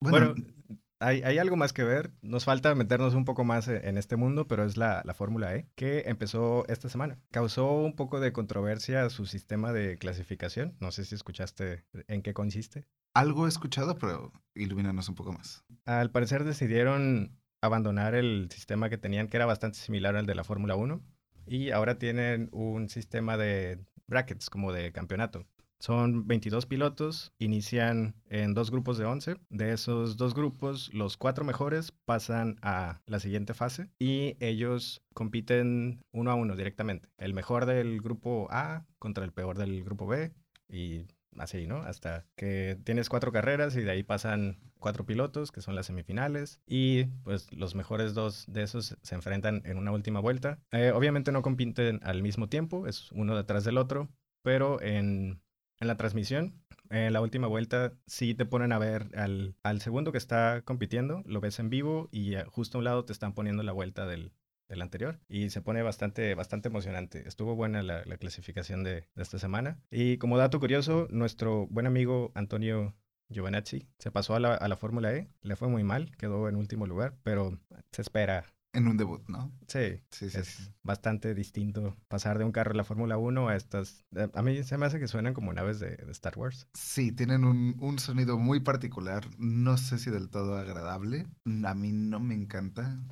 Bueno, 0.00 0.34
bueno 0.34 0.59
hay, 1.00 1.22
hay, 1.22 1.38
algo 1.38 1.56
más 1.56 1.72
que 1.72 1.82
ver. 1.82 2.12
Nos 2.22 2.44
falta 2.44 2.74
meternos 2.74 3.14
un 3.14 3.24
poco 3.24 3.44
más 3.44 3.68
en 3.68 3.98
este 3.98 4.16
mundo, 4.16 4.46
pero 4.46 4.64
es 4.64 4.76
la, 4.76 5.02
la 5.04 5.14
Fórmula 5.14 5.54
E, 5.56 5.68
que 5.74 6.04
empezó 6.06 6.66
esta 6.68 6.88
semana. 6.88 7.18
Causó 7.30 7.72
un 7.72 7.96
poco 7.96 8.20
de 8.20 8.32
controversia 8.32 9.08
su 9.10 9.26
sistema 9.26 9.72
de 9.72 9.98
clasificación. 9.98 10.76
No 10.80 10.92
sé 10.92 11.04
si 11.04 11.14
escuchaste 11.14 11.84
en 12.06 12.22
qué 12.22 12.34
consiste. 12.34 12.86
Algo 13.14 13.46
he 13.46 13.48
escuchado, 13.48 13.98
pero 13.98 14.32
ilumínanos 14.54 15.08
un 15.08 15.16
poco 15.16 15.32
más. 15.32 15.64
Al 15.84 16.10
parecer 16.10 16.44
decidieron 16.44 17.40
abandonar 17.60 18.14
el 18.14 18.48
sistema 18.50 18.88
que 18.88 18.98
tenían, 18.98 19.28
que 19.28 19.36
era 19.36 19.46
bastante 19.46 19.78
similar 19.78 20.16
al 20.16 20.26
de 20.26 20.34
la 20.34 20.44
Fórmula 20.44 20.76
1, 20.76 21.02
y 21.46 21.70
ahora 21.70 21.98
tienen 21.98 22.48
un 22.52 22.88
sistema 22.88 23.36
de 23.36 23.84
brackets, 24.06 24.50
como 24.50 24.72
de 24.72 24.92
campeonato. 24.92 25.46
Son 25.80 26.26
22 26.26 26.66
pilotos, 26.66 27.32
inician 27.38 28.14
en 28.28 28.52
dos 28.52 28.70
grupos 28.70 28.98
de 28.98 29.06
11. 29.06 29.36
De 29.48 29.72
esos 29.72 30.18
dos 30.18 30.34
grupos, 30.34 30.92
los 30.92 31.16
cuatro 31.16 31.42
mejores 31.42 31.92
pasan 32.04 32.58
a 32.60 33.00
la 33.06 33.18
siguiente 33.18 33.54
fase 33.54 33.88
y 33.98 34.36
ellos 34.40 35.02
compiten 35.14 36.04
uno 36.12 36.30
a 36.30 36.34
uno 36.34 36.54
directamente. 36.54 37.08
El 37.16 37.32
mejor 37.32 37.64
del 37.64 38.02
grupo 38.02 38.46
A 38.50 38.84
contra 38.98 39.24
el 39.24 39.32
peor 39.32 39.56
del 39.56 39.82
grupo 39.82 40.06
B 40.06 40.34
y 40.68 41.06
así, 41.38 41.66
¿no? 41.66 41.78
Hasta 41.78 42.26
que 42.36 42.78
tienes 42.84 43.08
cuatro 43.08 43.32
carreras 43.32 43.74
y 43.74 43.80
de 43.80 43.90
ahí 43.90 44.02
pasan 44.02 44.58
cuatro 44.78 45.06
pilotos, 45.06 45.50
que 45.50 45.62
son 45.62 45.74
las 45.74 45.86
semifinales, 45.86 46.60
y 46.66 47.04
pues 47.24 47.52
los 47.52 47.74
mejores 47.74 48.12
dos 48.14 48.44
de 48.48 48.64
esos 48.64 48.96
se 49.02 49.14
enfrentan 49.14 49.62
en 49.64 49.78
una 49.78 49.92
última 49.92 50.20
vuelta. 50.20 50.58
Eh, 50.72 50.92
obviamente 50.94 51.32
no 51.32 51.42
compiten 51.42 52.00
al 52.02 52.22
mismo 52.22 52.48
tiempo, 52.48 52.86
es 52.86 53.12
uno 53.12 53.36
detrás 53.36 53.64
del 53.64 53.78
otro, 53.78 54.08
pero 54.42 54.80
en, 54.82 55.40
en 55.80 55.88
la 55.88 55.96
transmisión, 55.96 56.62
en 56.90 57.12
la 57.12 57.20
última 57.20 57.46
vuelta, 57.46 57.94
sí 58.06 58.34
te 58.34 58.44
ponen 58.44 58.72
a 58.72 58.78
ver 58.78 59.08
al, 59.16 59.80
segundo 59.80 60.12
que 60.12 60.18
está 60.18 60.62
compitiendo, 60.62 61.22
lo 61.24 61.40
ves 61.40 61.58
en 61.58 61.70
vivo 61.70 62.08
y 62.12 62.34
justo 62.48 62.76
a 62.76 62.80
un 62.80 62.84
lado 62.84 63.04
te 63.04 63.12
están 63.12 63.32
poniendo 63.32 63.62
la 63.62 63.72
vuelta 63.72 64.06
del, 64.06 64.32
anterior 64.80 65.18
y 65.28 65.50
se 65.50 65.62
pone 65.62 65.82
bastante, 65.82 66.32
bastante 66.36 66.68
emocionante. 66.68 67.26
Estuvo 67.26 67.56
buena 67.56 67.82
la, 67.82 68.04
la 68.04 68.16
clasificación 68.18 68.84
de, 68.84 69.08
esta 69.16 69.40
semana. 69.40 69.80
Y 69.90 70.18
como 70.18 70.38
dato 70.38 70.60
curioso, 70.60 71.08
nuestro 71.10 71.66
buen 71.66 71.88
amigo 71.88 72.30
Antonio 72.36 72.94
Giovanazzi 73.30 73.88
se 73.98 74.12
pasó 74.12 74.36
a 74.36 74.40
la 74.40 74.76
Fórmula 74.76 75.12
E, 75.12 75.28
le 75.42 75.56
fue 75.56 75.66
muy 75.66 75.82
mal, 75.82 76.16
quedó 76.16 76.48
en 76.48 76.54
último 76.54 76.86
lugar, 76.86 77.16
pero 77.24 77.58
se 77.90 78.02
espera. 78.02 78.44
En 78.72 78.86
un 78.86 78.96
debut, 78.96 79.22
¿no? 79.28 79.52
Sí, 79.66 80.00
sí, 80.10 80.30
sí 80.30 80.38
es 80.38 80.46
sí. 80.46 80.72
bastante 80.82 81.34
distinto 81.34 81.96
pasar 82.06 82.38
de 82.38 82.44
un 82.44 82.52
carro 82.52 82.70
en 82.70 82.76
la 82.76 82.84
Fórmula 82.84 83.18
1 83.18 83.48
a 83.48 83.56
estas... 83.56 84.04
A 84.32 84.42
mí 84.42 84.62
se 84.62 84.78
me 84.78 84.86
hace 84.86 85.00
que 85.00 85.08
suenan 85.08 85.34
como 85.34 85.52
naves 85.52 85.80
de, 85.80 85.96
de 85.96 86.12
Star 86.12 86.38
Wars. 86.38 86.68
Sí, 86.74 87.10
tienen 87.10 87.44
un, 87.44 87.76
un, 87.80 87.98
sonido 87.98 88.38
muy 88.38 88.60
particular, 88.60 89.26
no 89.38 89.76
sé 89.76 89.98
si 89.98 90.10
del 90.10 90.30
todo 90.30 90.56
agradable, 90.56 91.26
a 91.64 91.74
mí 91.74 91.90
no 91.92 92.20
me 92.20 92.34
encanta. 92.34 93.02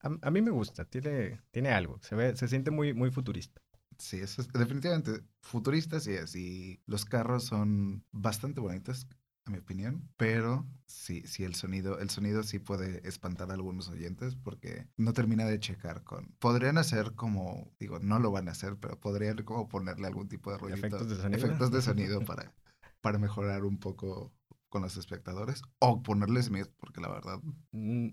A, 0.00 0.10
a 0.20 0.30
mí 0.30 0.42
me 0.42 0.50
gusta, 0.50 0.84
tiene, 0.84 1.40
tiene 1.52 1.70
algo, 1.70 2.00
se, 2.02 2.16
ve, 2.16 2.34
se 2.36 2.48
siente 2.48 2.72
muy, 2.72 2.92
muy 2.92 3.10
futurista. 3.12 3.60
Sí, 3.98 4.18
eso 4.18 4.42
es 4.42 4.48
definitivamente 4.48 5.22
futurista, 5.40 6.00
sí 6.00 6.12
es. 6.12 6.34
Y 6.34 6.80
los 6.86 7.04
carros 7.04 7.44
son 7.44 8.04
bastante 8.10 8.60
bonitos, 8.60 9.06
a 9.46 9.50
mi 9.50 9.58
opinión, 9.58 10.08
pero 10.16 10.66
sí, 10.86 11.22
sí 11.26 11.44
el 11.44 11.54
sonido, 11.54 11.98
el 11.98 12.10
sonido 12.10 12.42
sí 12.42 12.58
puede 12.58 13.06
espantar 13.06 13.50
a 13.50 13.54
algunos 13.54 13.88
oyentes 13.88 14.36
porque 14.36 14.88
no 14.96 15.12
termina 15.12 15.44
de 15.44 15.60
checar 15.60 16.02
con. 16.02 16.34
Podrían 16.38 16.78
hacer 16.78 17.12
como, 17.14 17.70
digo, 17.78 17.98
no 17.98 18.18
lo 18.18 18.30
van 18.30 18.48
a 18.48 18.52
hacer, 18.52 18.76
pero 18.76 18.98
podrían 18.98 19.36
como 19.38 19.68
ponerle 19.68 20.06
algún 20.06 20.28
tipo 20.28 20.50
de 20.50 20.58
ruido. 20.58 20.76
Efectos 20.76 21.08
de 21.08 21.16
sonido. 21.16 21.44
Efectos 21.44 21.70
de 21.70 21.82
sonido 21.82 22.20
para, 22.24 22.54
para 23.00 23.18
mejorar 23.18 23.64
un 23.64 23.78
poco 23.78 24.32
con 24.70 24.82
los 24.82 24.96
espectadores 24.96 25.62
o 25.78 26.02
ponerles 26.02 26.50
miedo, 26.50 26.68
porque 26.78 27.00
la 27.00 27.08
verdad... 27.08 27.38
Mm, 27.70 28.08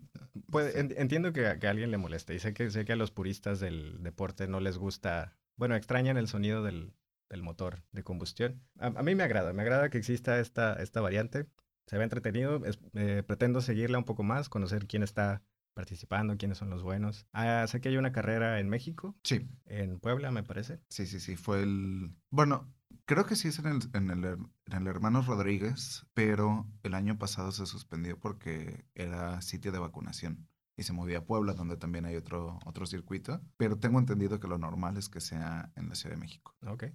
pues, 0.52 0.76
entiendo 0.76 1.34
que, 1.34 1.58
que, 1.60 1.68
a 1.68 1.72
alguien 1.72 1.90
le 1.90 1.98
moleste 1.98 2.36
y 2.36 2.40
sé 2.40 2.54
que, 2.54 2.70
sé 2.70 2.86
que 2.86 2.94
a 2.94 2.98
los 2.98 3.10
puristas 3.10 3.60
del 3.60 4.04
deporte 4.04 4.48
no 4.48 4.60
les 4.60 4.78
gusta, 4.78 5.40
bueno, 5.56 5.76
extrañan 5.76 6.18
el 6.18 6.28
sonido 6.28 6.62
del, 6.62 6.94
del 7.32 7.42
motor 7.42 7.84
de 7.92 8.04
combustión. 8.04 8.62
A, 8.78 8.90
mí 8.90 9.16
me 9.16 9.24
agrada, 9.24 9.54
me 9.54 9.62
agrada 9.64 9.90
que 9.90 9.98
exista 9.98 10.40
esta, 10.40 10.74
esta 10.74 11.02
variante. 11.02 11.48
Se 11.88 11.98
ve 11.98 12.04
entretenido, 12.04 12.62
eh, 12.94 13.24
pretendo 13.26 13.62
seguirla 13.62 13.98
un 13.98 14.04
poco 14.04 14.24
más, 14.24 14.50
conocer 14.50 14.86
quién 14.86 15.02
está 15.02 15.42
participando, 15.74 16.38
quiénes 16.38 16.58
son 16.58 16.70
los 16.70 16.84
buenos. 16.84 17.26
Ah, 17.32 17.66
sé 17.68 17.80
que 17.82 17.90
hay 17.90 17.98
una 17.98 18.12
carrera 18.12 18.60
en 18.60 18.70
México. 18.70 19.16
Sí. 19.24 19.48
En 19.66 20.00
Puebla, 20.00 20.32
me 20.32 20.44
parece. 20.44 20.82
Sí, 20.90 21.08
sí, 21.08 21.20
sí. 21.20 21.38
Fue 21.38 21.64
el. 21.64 22.14
Bueno, 22.30 22.72
creo 23.06 23.26
que 23.26 23.36
sí 23.36 23.48
es 23.48 23.60
en 23.60 23.68
el, 23.68 23.80
en 23.94 24.10
el, 24.10 24.26
en 24.26 24.48
el 24.74 24.88
Hermanos 24.88 25.26
Rodríguez, 25.26 26.06
pero 26.14 26.68
el 26.84 26.94
año 26.94 27.18
pasado 27.18 27.52
se 27.52 27.66
suspendió 27.66 28.20
porque 28.20 28.86
era 28.94 29.42
sitio 29.42 29.72
de 29.72 29.80
vacunación 29.80 30.48
y 30.82 30.84
se 30.84 30.94
movía 30.94 31.20
a 31.20 31.26
Puebla, 31.26 31.54
donde 31.54 31.78
también 31.78 32.06
hay 32.06 32.16
otro, 32.16 32.60
otro 32.66 32.86
circuito. 32.86 33.42
Pero 33.58 33.78
tengo 33.78 34.00
entendido 34.00 34.40
que 34.40 34.48
lo 34.48 34.58
normal 34.58 34.98
es 34.98 35.10
que 35.10 35.22
sea 35.22 35.72
en 35.76 35.88
la 35.90 35.96
Ciudad 35.96 36.16
de 36.16 36.20
México. 36.20 36.56
Ok. 36.66 36.86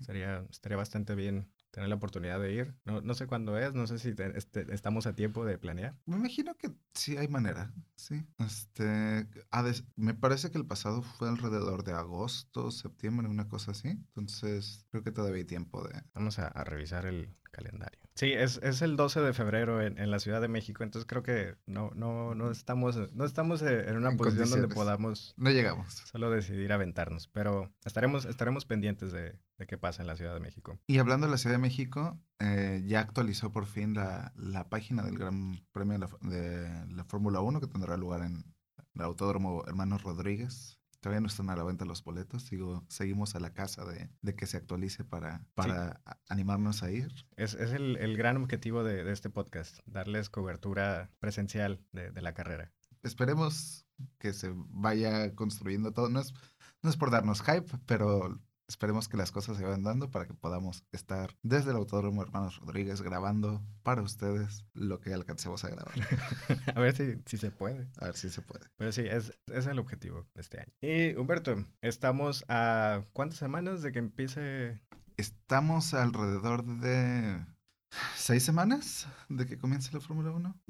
Sería, 0.00 0.44
estaría 0.50 0.76
bastante 0.76 1.14
bien 1.14 1.50
tener 1.70 1.88
la 1.88 1.94
oportunidad 1.94 2.40
de 2.40 2.52
ir. 2.52 2.74
No, 2.84 3.00
no 3.02 3.14
sé 3.14 3.26
cuándo 3.26 3.58
es, 3.58 3.72
no 3.74 3.86
sé 3.86 3.98
si 3.98 4.14
este, 4.34 4.74
estamos 4.74 5.06
a 5.06 5.14
tiempo 5.14 5.44
de 5.44 5.58
planear. 5.58 5.96
Me 6.06 6.16
imagino 6.16 6.54
que 6.56 6.74
sí 6.94 7.16
hay 7.16 7.28
manera, 7.28 7.72
sí. 7.94 8.26
Este, 8.38 9.28
me 9.94 10.14
parece 10.14 10.50
que 10.50 10.58
el 10.58 10.66
pasado 10.66 11.02
fue 11.02 11.28
alrededor 11.28 11.84
de 11.84 11.92
agosto, 11.92 12.70
septiembre, 12.70 13.28
una 13.28 13.48
cosa 13.48 13.72
así. 13.72 13.88
Entonces, 13.88 14.86
creo 14.90 15.02
que 15.02 15.12
todavía 15.12 15.38
hay 15.38 15.44
tiempo 15.44 15.86
de... 15.86 16.02
Vamos 16.14 16.38
a, 16.38 16.48
a 16.48 16.64
revisar 16.64 17.06
el 17.06 17.36
calendario. 17.56 17.98
Sí, 18.14 18.32
es, 18.32 18.60
es, 18.62 18.82
el 18.82 18.96
12 18.96 19.20
de 19.20 19.32
febrero 19.32 19.82
en, 19.82 19.98
en, 19.98 20.10
la 20.10 20.18
Ciudad 20.18 20.40
de 20.40 20.48
México, 20.48 20.84
entonces 20.84 21.06
creo 21.06 21.22
que 21.22 21.56
no, 21.66 21.90
no, 21.94 22.34
no 22.34 22.50
estamos, 22.50 22.96
no 23.14 23.24
estamos 23.24 23.62
eh, 23.62 23.88
en 23.88 23.96
una 23.96 24.14
posición 24.16 24.50
donde 24.50 24.68
podamos... 24.68 25.34
No 25.36 25.50
llegamos. 25.50 26.02
Solo 26.10 26.30
decidir 26.30 26.72
aventarnos, 26.72 27.28
pero 27.28 27.72
estaremos, 27.84 28.26
estaremos 28.26 28.66
pendientes 28.66 29.12
de, 29.12 29.38
de 29.58 29.66
qué 29.66 29.78
pasa 29.78 30.02
en 30.02 30.06
la 30.06 30.16
Ciudad 30.16 30.34
de 30.34 30.40
México. 30.40 30.78
Y 30.86 30.98
hablando 30.98 31.26
de 31.26 31.32
la 31.32 31.38
Ciudad 31.38 31.56
de 31.56 31.62
México, 31.62 32.18
eh, 32.40 32.82
ya 32.86 33.00
actualizó 33.00 33.52
por 33.52 33.66
fin 33.66 33.94
la, 33.94 34.32
la 34.36 34.68
página 34.68 35.02
del 35.02 35.18
Gran 35.18 35.64
Premio 35.72 35.98
de 35.98 35.98
la, 35.98 36.08
de 36.20 36.94
la 36.94 37.04
Fórmula 37.04 37.40
1 37.40 37.60
que 37.60 37.66
tendrá 37.66 37.96
lugar 37.96 38.22
en 38.22 38.44
el 38.94 39.02
Autódromo 39.02 39.64
Hermanos 39.66 40.02
Rodríguez 40.02 40.78
Todavía 41.00 41.20
no 41.20 41.28
están 41.28 41.50
a 41.50 41.56
la 41.56 41.64
venta 41.64 41.84
los 41.84 42.02
boletos. 42.02 42.44
Sigo, 42.44 42.84
seguimos 42.88 43.34
a 43.34 43.40
la 43.40 43.52
casa 43.52 43.84
de, 43.84 44.10
de 44.22 44.34
que 44.34 44.46
se 44.46 44.56
actualice 44.56 45.04
para, 45.04 45.46
para 45.54 46.02
animarnos 46.28 46.82
a 46.82 46.90
ir. 46.90 47.12
Es, 47.36 47.54
es 47.54 47.72
el, 47.72 47.96
el, 47.96 48.16
gran 48.16 48.36
objetivo 48.36 48.84
de, 48.84 49.04
de, 49.04 49.12
este 49.12 49.30
podcast, 49.30 49.78
darles 49.86 50.30
cobertura 50.30 51.10
presencial 51.18 51.80
de, 51.92 52.10
de, 52.10 52.22
la 52.22 52.34
carrera. 52.34 52.72
Esperemos 53.02 53.86
que 54.18 54.32
se 54.32 54.52
vaya 54.54 55.34
construyendo 55.34 55.92
todo. 55.92 56.08
No 56.08 56.20
es, 56.20 56.34
no 56.82 56.90
es 56.90 56.96
por 56.96 57.10
darnos 57.10 57.42
hype, 57.42 57.78
pero 57.86 58.40
Esperemos 58.68 59.08
que 59.08 59.16
las 59.16 59.30
cosas 59.30 59.56
se 59.56 59.64
vayan 59.64 59.82
dando 59.82 60.10
para 60.10 60.26
que 60.26 60.34
podamos 60.34 60.84
estar 60.90 61.36
desde 61.42 61.70
el 61.70 61.76
Autódromo 61.76 62.22
Hermanos 62.22 62.58
Rodríguez 62.58 63.00
grabando 63.00 63.62
para 63.82 64.02
ustedes 64.02 64.64
lo 64.74 65.00
que 65.00 65.14
alcancemos 65.14 65.64
a 65.64 65.68
grabar. 65.68 65.94
a 66.74 66.80
ver 66.80 66.96
si, 66.96 67.22
si, 67.26 67.38
se 67.38 67.52
puede. 67.52 67.88
A 68.00 68.06
ver 68.06 68.16
si 68.16 68.28
se 68.28 68.42
puede. 68.42 68.66
Pero 68.76 68.90
sí, 68.90 69.02
es, 69.02 69.32
es 69.46 69.66
el 69.66 69.78
objetivo 69.78 70.26
de 70.34 70.40
este 70.40 70.60
año. 70.60 70.72
Y 70.80 71.14
Humberto, 71.14 71.64
estamos 71.80 72.44
a 72.48 73.04
cuántas 73.12 73.38
semanas 73.38 73.82
de 73.82 73.92
que 73.92 74.00
empiece. 74.00 74.82
Estamos 75.16 75.94
alrededor 75.94 76.64
de 76.64 77.44
seis 78.16 78.42
semanas 78.42 79.06
de 79.28 79.46
que 79.46 79.58
comience 79.58 79.92
la 79.92 80.00
Fórmula 80.00 80.30
1. 80.32 80.60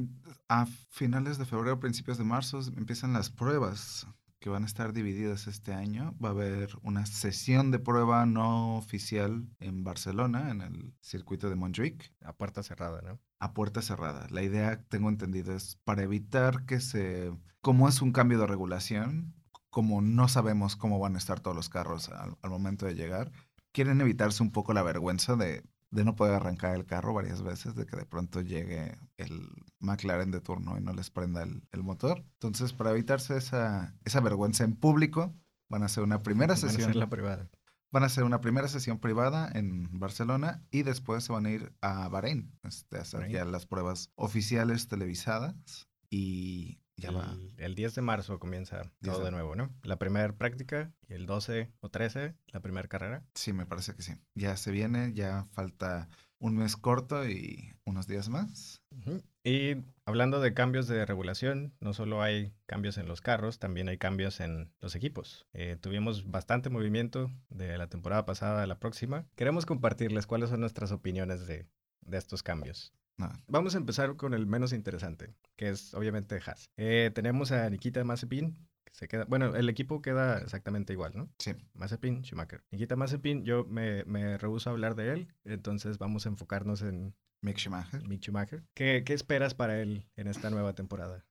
A 0.49 0.67
finales 0.91 1.39
de 1.39 1.47
febrero, 1.47 1.81
principios 1.81 2.19
de 2.19 2.25
marzo, 2.25 2.61
empiezan 2.77 3.13
las 3.13 3.31
pruebas 3.31 4.07
que 4.39 4.51
van 4.51 4.63
a 4.63 4.67
estar 4.67 4.93
divididas 4.93 5.47
este 5.47 5.73
año. 5.73 6.15
Va 6.23 6.29
a 6.29 6.33
haber 6.33 6.71
una 6.83 7.07
sesión 7.07 7.71
de 7.71 7.79
prueba 7.79 8.27
no 8.27 8.77
oficial 8.77 9.49
en 9.61 9.85
Barcelona, 9.85 10.51
en 10.51 10.61
el 10.61 10.95
circuito 11.01 11.49
de 11.49 11.57
Montjuic. 11.57 12.13
A 12.23 12.33
puerta 12.33 12.63
cerrada, 12.63 13.01
¿no? 13.03 13.21
A 13.39 13.55
puerta 13.55 13.83
cerrada. 13.83 14.27
La 14.31 14.43
idea, 14.43 14.83
tengo 14.89 15.09
entendido, 15.09 15.55
es 15.55 15.77
para 15.85 16.03
evitar 16.03 16.65
que 16.67 16.81
se... 16.81 17.33
Como 17.61 17.89
es 17.89 18.01
un 18.03 18.13
cambio 18.13 18.39
de 18.39 18.47
regulación, 18.47 19.35
como 19.71 20.01
no 20.01 20.29
sabemos 20.29 20.77
cómo 20.77 20.99
van 20.99 21.17
a 21.17 21.19
estar 21.19 21.41
todos 21.41 21.57
los 21.57 21.69
carros 21.69 22.09
al, 22.11 22.37
al 22.41 22.51
momento 22.51 22.87
de 22.87 22.95
llegar, 22.95 23.33
quieren 23.73 24.01
evitarse 24.01 24.43
un 24.43 24.53
poco 24.53 24.73
la 24.73 24.83
vergüenza 24.83 25.37
de 25.37 25.65
de 25.91 26.05
no 26.05 26.17
poder 26.17 26.35
arrancar 26.35 26.75
el 26.75 26.87
carro 26.87 27.15
varias 27.15 27.43
veces, 27.43 27.75
de 27.75 27.87
que 27.87 27.97
de 27.97 28.07
pronto 28.07 28.41
llegue 28.41 28.99
el 29.17 29.49
McLaren 29.79 30.31
de 30.31 30.41
turno 30.41 30.77
y 30.79 30.81
no 30.81 30.93
les 30.93 31.11
prenda 31.11 31.43
el, 31.43 31.63
el 31.73 31.83
motor. 31.83 32.25
Entonces, 32.35 32.73
para 32.73 32.91
evitarse 32.91 33.37
esa, 33.37 33.95
esa 34.05 34.21
vergüenza 34.21 34.65
en 34.65 34.75
público, 34.75 35.35
van 35.69 35.83
a 35.83 35.87
hacer 35.87 36.03
una 36.03 36.23
primera 36.23 36.57
sesión. 36.57 36.81
Van 36.81 36.83
a 36.83 36.91
hacer 36.91 36.97
la 36.97 37.09
privada. 37.09 37.51
Van 37.93 38.03
a 38.03 38.07
hacer 38.07 38.25
una 38.25 38.41
primera 38.41 38.69
sesión 38.69 38.99
privada 38.99 39.51
en 39.55 39.89
Barcelona 39.99 40.65
y 40.71 40.83
después 40.83 41.25
se 41.25 41.33
van 41.33 41.47
a 41.47 41.51
ir 41.51 41.73
a 41.81 42.09
Bahrein, 42.09 42.53
este, 42.65 42.99
a 42.99 43.03
hacer 43.03 43.29
ya 43.31 43.45
las 43.45 43.67
pruebas 43.67 44.11
oficiales 44.17 44.89
televisadas 44.89 45.89
y 46.11 46.81
ya 46.97 47.11
el, 47.11 47.17
va. 47.17 47.37
El 47.59 47.75
10 47.75 47.95
de 47.95 48.03
marzo 48.03 48.39
comienza 48.39 48.91
todo 49.03 49.25
de 49.25 49.31
nuevo, 49.31 49.55
¿no? 49.55 49.71
La 49.83 49.99
primera 49.99 50.33
práctica 50.33 50.93
y 51.09 51.15
el 51.15 51.27
12 51.27 51.73
o 51.81 51.91
13 51.91 52.35
la 52.49 52.61
primera 52.61 52.89
carrera. 52.89 53.25
Sí, 53.35 53.53
me 53.53 53.67
parece 53.67 53.95
que 53.95 54.03
sí. 54.03 54.15
Ya 54.35 54.57
se 54.57 54.71
viene, 54.71 55.13
ya 55.13 55.47
falta 55.53 56.09
un 56.39 56.57
mes 56.57 56.77
corto 56.77 57.29
y 57.29 57.75
unos 57.85 58.07
días 58.07 58.29
más. 58.29 58.83
Uh 58.91 58.97
-huh. 58.97 59.23
Y 59.45 59.77
hablando 60.05 60.41
de 60.41 60.55
cambios 60.55 60.89
de 60.89 61.07
regulación, 61.07 61.75
no 61.81 61.93
solo 61.93 62.23
hay 62.23 62.53
cambios 62.67 62.99
en 62.99 63.07
los 63.07 63.21
carros, 63.21 63.59
también 63.59 63.89
hay 63.89 63.99
cambios 63.99 64.41
en 64.41 64.73
los 64.81 64.95
equipos. 64.95 65.47
Eh, 65.53 65.77
tuvimos 65.81 66.31
bastante 66.31 66.69
movimiento 66.69 67.31
de 67.49 67.79
la 67.79 67.89
temporada 67.89 68.27
pasada 68.27 68.63
a 68.63 68.67
la 68.67 68.79
próxima. 68.79 69.27
Queremos 69.37 69.65
compartirles 69.65 70.27
cuáles 70.27 70.51
son 70.51 70.61
nuestras 70.61 70.93
opiniones 70.93 71.47
de, 71.47 71.67
de 72.01 72.19
estos 72.19 72.43
cambios. 72.43 72.93
No. 73.19 73.33
Vamos 73.49 73.75
a 73.75 73.79
empezar 73.79 74.17
con 74.17 74.35
el 74.35 74.47
menos 74.47 74.73
interesante, 74.73 75.35
que 75.57 75.71
es 75.71 75.95
obviamente 75.95 76.39
Haas. 76.45 76.71
Eh, 76.77 77.11
tenemos 77.15 77.51
a 77.51 77.69
Nikita 77.71 78.05
Mazepin, 78.05 78.53
que 78.85 78.95
se 78.95 79.09
queda, 79.09 79.25
bueno, 79.25 79.57
el 79.57 79.69
equipo 79.69 80.03
queda 80.03 80.39
exactamente 80.39 80.93
igual, 80.93 81.13
¿no? 81.15 81.31
Sí. 81.39 81.53
Mazepin, 81.75 82.23
Schumacher. 82.25 82.63
Nikita 82.71 82.97
Mazepin, 82.97 83.45
yo 83.45 83.65
me, 83.65 84.05
me 84.05 84.37
rehuso 84.37 84.69
a 84.69 84.73
hablar 84.73 84.97
de 84.97 85.13
él, 85.13 85.35
entonces 85.45 85.99
vamos 85.99 86.27
a 86.27 86.29
enfocarnos 86.29 86.83
en 86.83 87.15
Mick 87.41 87.59
Schumacher. 87.59 88.07
Mick 88.07 88.23
Schumacher. 88.23 88.65
¿Qué, 88.75 89.03
¿Qué 89.05 89.15
esperas 89.15 89.55
para 89.55 89.81
él 89.81 90.07
en 90.17 90.29
esta 90.29 90.51
nueva 90.51 90.75
temporada? 90.75 91.25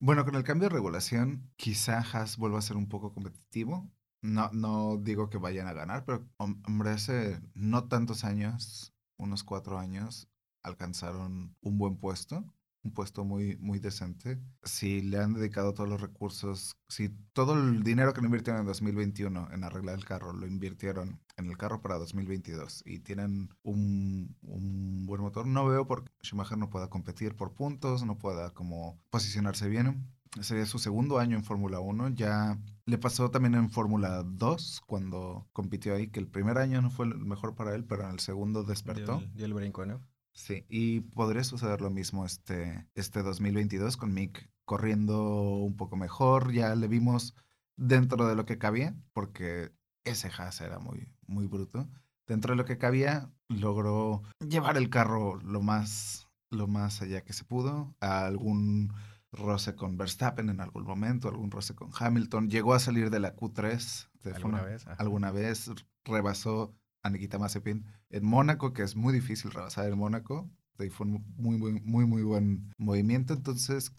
Bueno, 0.00 0.24
con 0.24 0.34
el 0.36 0.44
cambio 0.44 0.68
de 0.68 0.74
regulación, 0.74 1.50
quizá 1.56 1.98
Haas 2.00 2.36
vuelva 2.36 2.58
a 2.58 2.62
ser 2.62 2.76
un 2.76 2.88
poco 2.88 3.12
competitivo. 3.12 3.90
No, 4.20 4.50
no 4.52 4.96
digo 4.98 5.30
que 5.30 5.38
vayan 5.38 5.68
a 5.68 5.72
ganar, 5.72 6.04
pero 6.04 6.28
hombre, 6.38 6.90
hace 6.90 7.40
no 7.54 7.88
tantos 7.88 8.24
años, 8.24 8.92
unos 9.16 9.44
cuatro 9.44 9.78
años, 9.78 10.28
alcanzaron 10.68 11.56
un 11.60 11.78
buen 11.78 11.96
puesto, 11.96 12.44
un 12.84 12.92
puesto 12.92 13.24
muy, 13.24 13.56
muy 13.56 13.78
decente. 13.78 14.38
Si 14.62 15.02
le 15.02 15.18
han 15.18 15.34
dedicado 15.34 15.74
todos 15.74 15.88
los 15.88 16.00
recursos, 16.00 16.76
si 16.88 17.10
todo 17.32 17.54
el 17.54 17.82
dinero 17.82 18.12
que 18.12 18.20
no 18.20 18.26
invirtieron 18.26 18.60
en 18.60 18.66
2021 18.66 19.48
en 19.52 19.64
arreglar 19.64 19.96
el 19.96 20.04
carro, 20.04 20.32
lo 20.32 20.46
invirtieron 20.46 21.20
en 21.36 21.46
el 21.46 21.56
carro 21.56 21.80
para 21.80 21.98
2022 21.98 22.82
y 22.86 23.00
tienen 23.00 23.50
un, 23.62 24.36
un 24.42 25.06
buen 25.06 25.20
motor, 25.20 25.46
no 25.46 25.66
veo 25.66 25.86
por 25.86 26.04
qué 26.04 26.10
Schumacher 26.22 26.58
no 26.58 26.70
pueda 26.70 26.88
competir 26.88 27.36
por 27.36 27.54
puntos, 27.54 28.04
no 28.04 28.18
pueda 28.18 28.50
como 28.50 28.98
posicionarse 29.10 29.68
bien. 29.68 30.08
Sería 30.40 30.66
su 30.66 30.78
segundo 30.78 31.18
año 31.18 31.36
en 31.36 31.44
Fórmula 31.44 31.80
1. 31.80 32.10
Ya 32.10 32.58
le 32.84 32.98
pasó 32.98 33.30
también 33.30 33.54
en 33.54 33.70
Fórmula 33.70 34.22
2 34.22 34.82
cuando 34.86 35.48
compitió 35.52 35.94
ahí, 35.94 36.08
que 36.08 36.20
el 36.20 36.28
primer 36.28 36.58
año 36.58 36.82
no 36.82 36.90
fue 36.90 37.06
el 37.06 37.18
mejor 37.18 37.54
para 37.54 37.74
él, 37.74 37.84
pero 37.84 38.04
en 38.04 38.10
el 38.10 38.20
segundo 38.20 38.62
despertó. 38.62 39.20
Y 39.20 39.24
el, 39.24 39.40
y 39.40 39.44
el 39.44 39.54
brinco, 39.54 39.86
¿no? 39.86 40.00
Sí, 40.38 40.64
y 40.68 41.00
podría 41.00 41.42
suceder 41.42 41.80
lo 41.80 41.90
mismo 41.90 42.24
este, 42.24 42.86
este 42.94 43.24
2022 43.24 43.96
con 43.96 44.14
Mick 44.14 44.48
corriendo 44.64 45.56
un 45.56 45.76
poco 45.76 45.96
mejor. 45.96 46.52
Ya 46.52 46.76
le 46.76 46.86
vimos 46.86 47.34
dentro 47.76 48.28
de 48.28 48.36
lo 48.36 48.46
que 48.46 48.56
cabía, 48.56 48.94
porque 49.12 49.72
ese 50.04 50.28
Haas 50.28 50.60
era 50.60 50.78
muy, 50.78 51.08
muy 51.26 51.48
bruto. 51.48 51.88
Dentro 52.28 52.52
de 52.52 52.56
lo 52.56 52.64
que 52.64 52.78
cabía, 52.78 53.32
logró 53.48 54.22
llevar 54.38 54.76
el 54.76 54.90
carro 54.90 55.40
lo 55.42 55.60
más, 55.60 56.28
lo 56.50 56.68
más 56.68 57.02
allá 57.02 57.24
que 57.24 57.32
se 57.32 57.44
pudo. 57.44 57.96
A 58.00 58.24
algún 58.24 58.92
roce 59.32 59.74
con 59.74 59.96
Verstappen 59.96 60.50
en 60.50 60.60
algún 60.60 60.84
momento, 60.84 61.28
algún 61.28 61.50
roce 61.50 61.74
con 61.74 61.90
Hamilton. 61.92 62.48
Llegó 62.48 62.74
a 62.74 62.78
salir 62.78 63.10
de 63.10 63.18
la 63.18 63.34
Q3. 63.34 64.08
¿Alguna, 64.36 64.58
una, 64.58 64.62
vez? 64.62 64.86
alguna 64.98 65.30
vez 65.32 65.68
rebasó 66.04 66.76
a 67.02 67.10
Nikita 67.10 67.40
Mazepin 67.40 67.86
en 68.10 68.24
Mónaco, 68.24 68.72
que 68.72 68.82
es 68.82 68.96
muy 68.96 69.12
difícil 69.12 69.50
rebasar 69.50 69.88
en 69.88 69.98
Mónaco. 69.98 70.50
Ahí 70.78 70.90
fue 70.90 71.06
un 71.06 71.24
muy, 71.36 71.58
muy, 71.58 71.80
muy, 71.80 72.06
muy 72.06 72.22
buen 72.22 72.72
movimiento. 72.78 73.34
Entonces, 73.34 73.92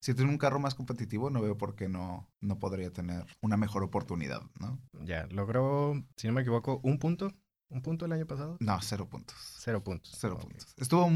si 0.00 0.14
tiene 0.14 0.30
un 0.30 0.38
carro 0.38 0.58
más 0.58 0.74
competitivo, 0.74 1.30
no 1.30 1.40
veo 1.40 1.56
por 1.56 1.74
qué 1.74 1.88
no, 1.88 2.28
no 2.40 2.58
podría 2.58 2.92
tener 2.92 3.24
una 3.40 3.56
mejor 3.56 3.82
oportunidad, 3.82 4.42
¿no? 4.60 4.78
Ya, 5.04 5.26
logró, 5.30 5.94
si 6.16 6.26
no 6.26 6.34
me 6.34 6.42
equivoco, 6.42 6.80
un 6.82 6.98
punto. 6.98 7.32
¿Un 7.70 7.82
punto 7.82 8.04
el 8.04 8.12
año 8.12 8.26
pasado? 8.26 8.56
No, 8.60 8.78
cero 8.82 9.08
puntos. 9.08 9.36
Cero 9.58 9.82
puntos. 9.82 10.16
Cero 10.20 10.34
okay. 10.34 10.48
puntos. 10.48 10.74
Estuvo 10.76 11.10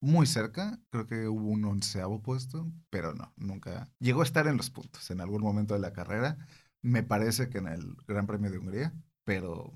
muy 0.00 0.26
cerca, 0.26 0.78
creo 0.90 1.06
que 1.06 1.28
hubo 1.28 1.48
un 1.48 1.64
onceavo 1.64 2.20
puesto, 2.20 2.70
pero 2.90 3.14
no, 3.14 3.32
nunca 3.36 3.88
llegó 3.98 4.20
a 4.20 4.24
estar 4.24 4.46
en 4.46 4.56
los 4.56 4.70
puntos 4.70 5.10
en 5.10 5.20
algún 5.20 5.42
momento 5.42 5.74
de 5.74 5.80
la 5.80 5.92
carrera. 5.92 6.36
Me 6.82 7.02
parece 7.02 7.48
que 7.48 7.58
en 7.58 7.68
el 7.68 7.96
Gran 8.06 8.26
Premio 8.26 8.50
de 8.50 8.58
Hungría, 8.58 8.92
pero 9.24 9.72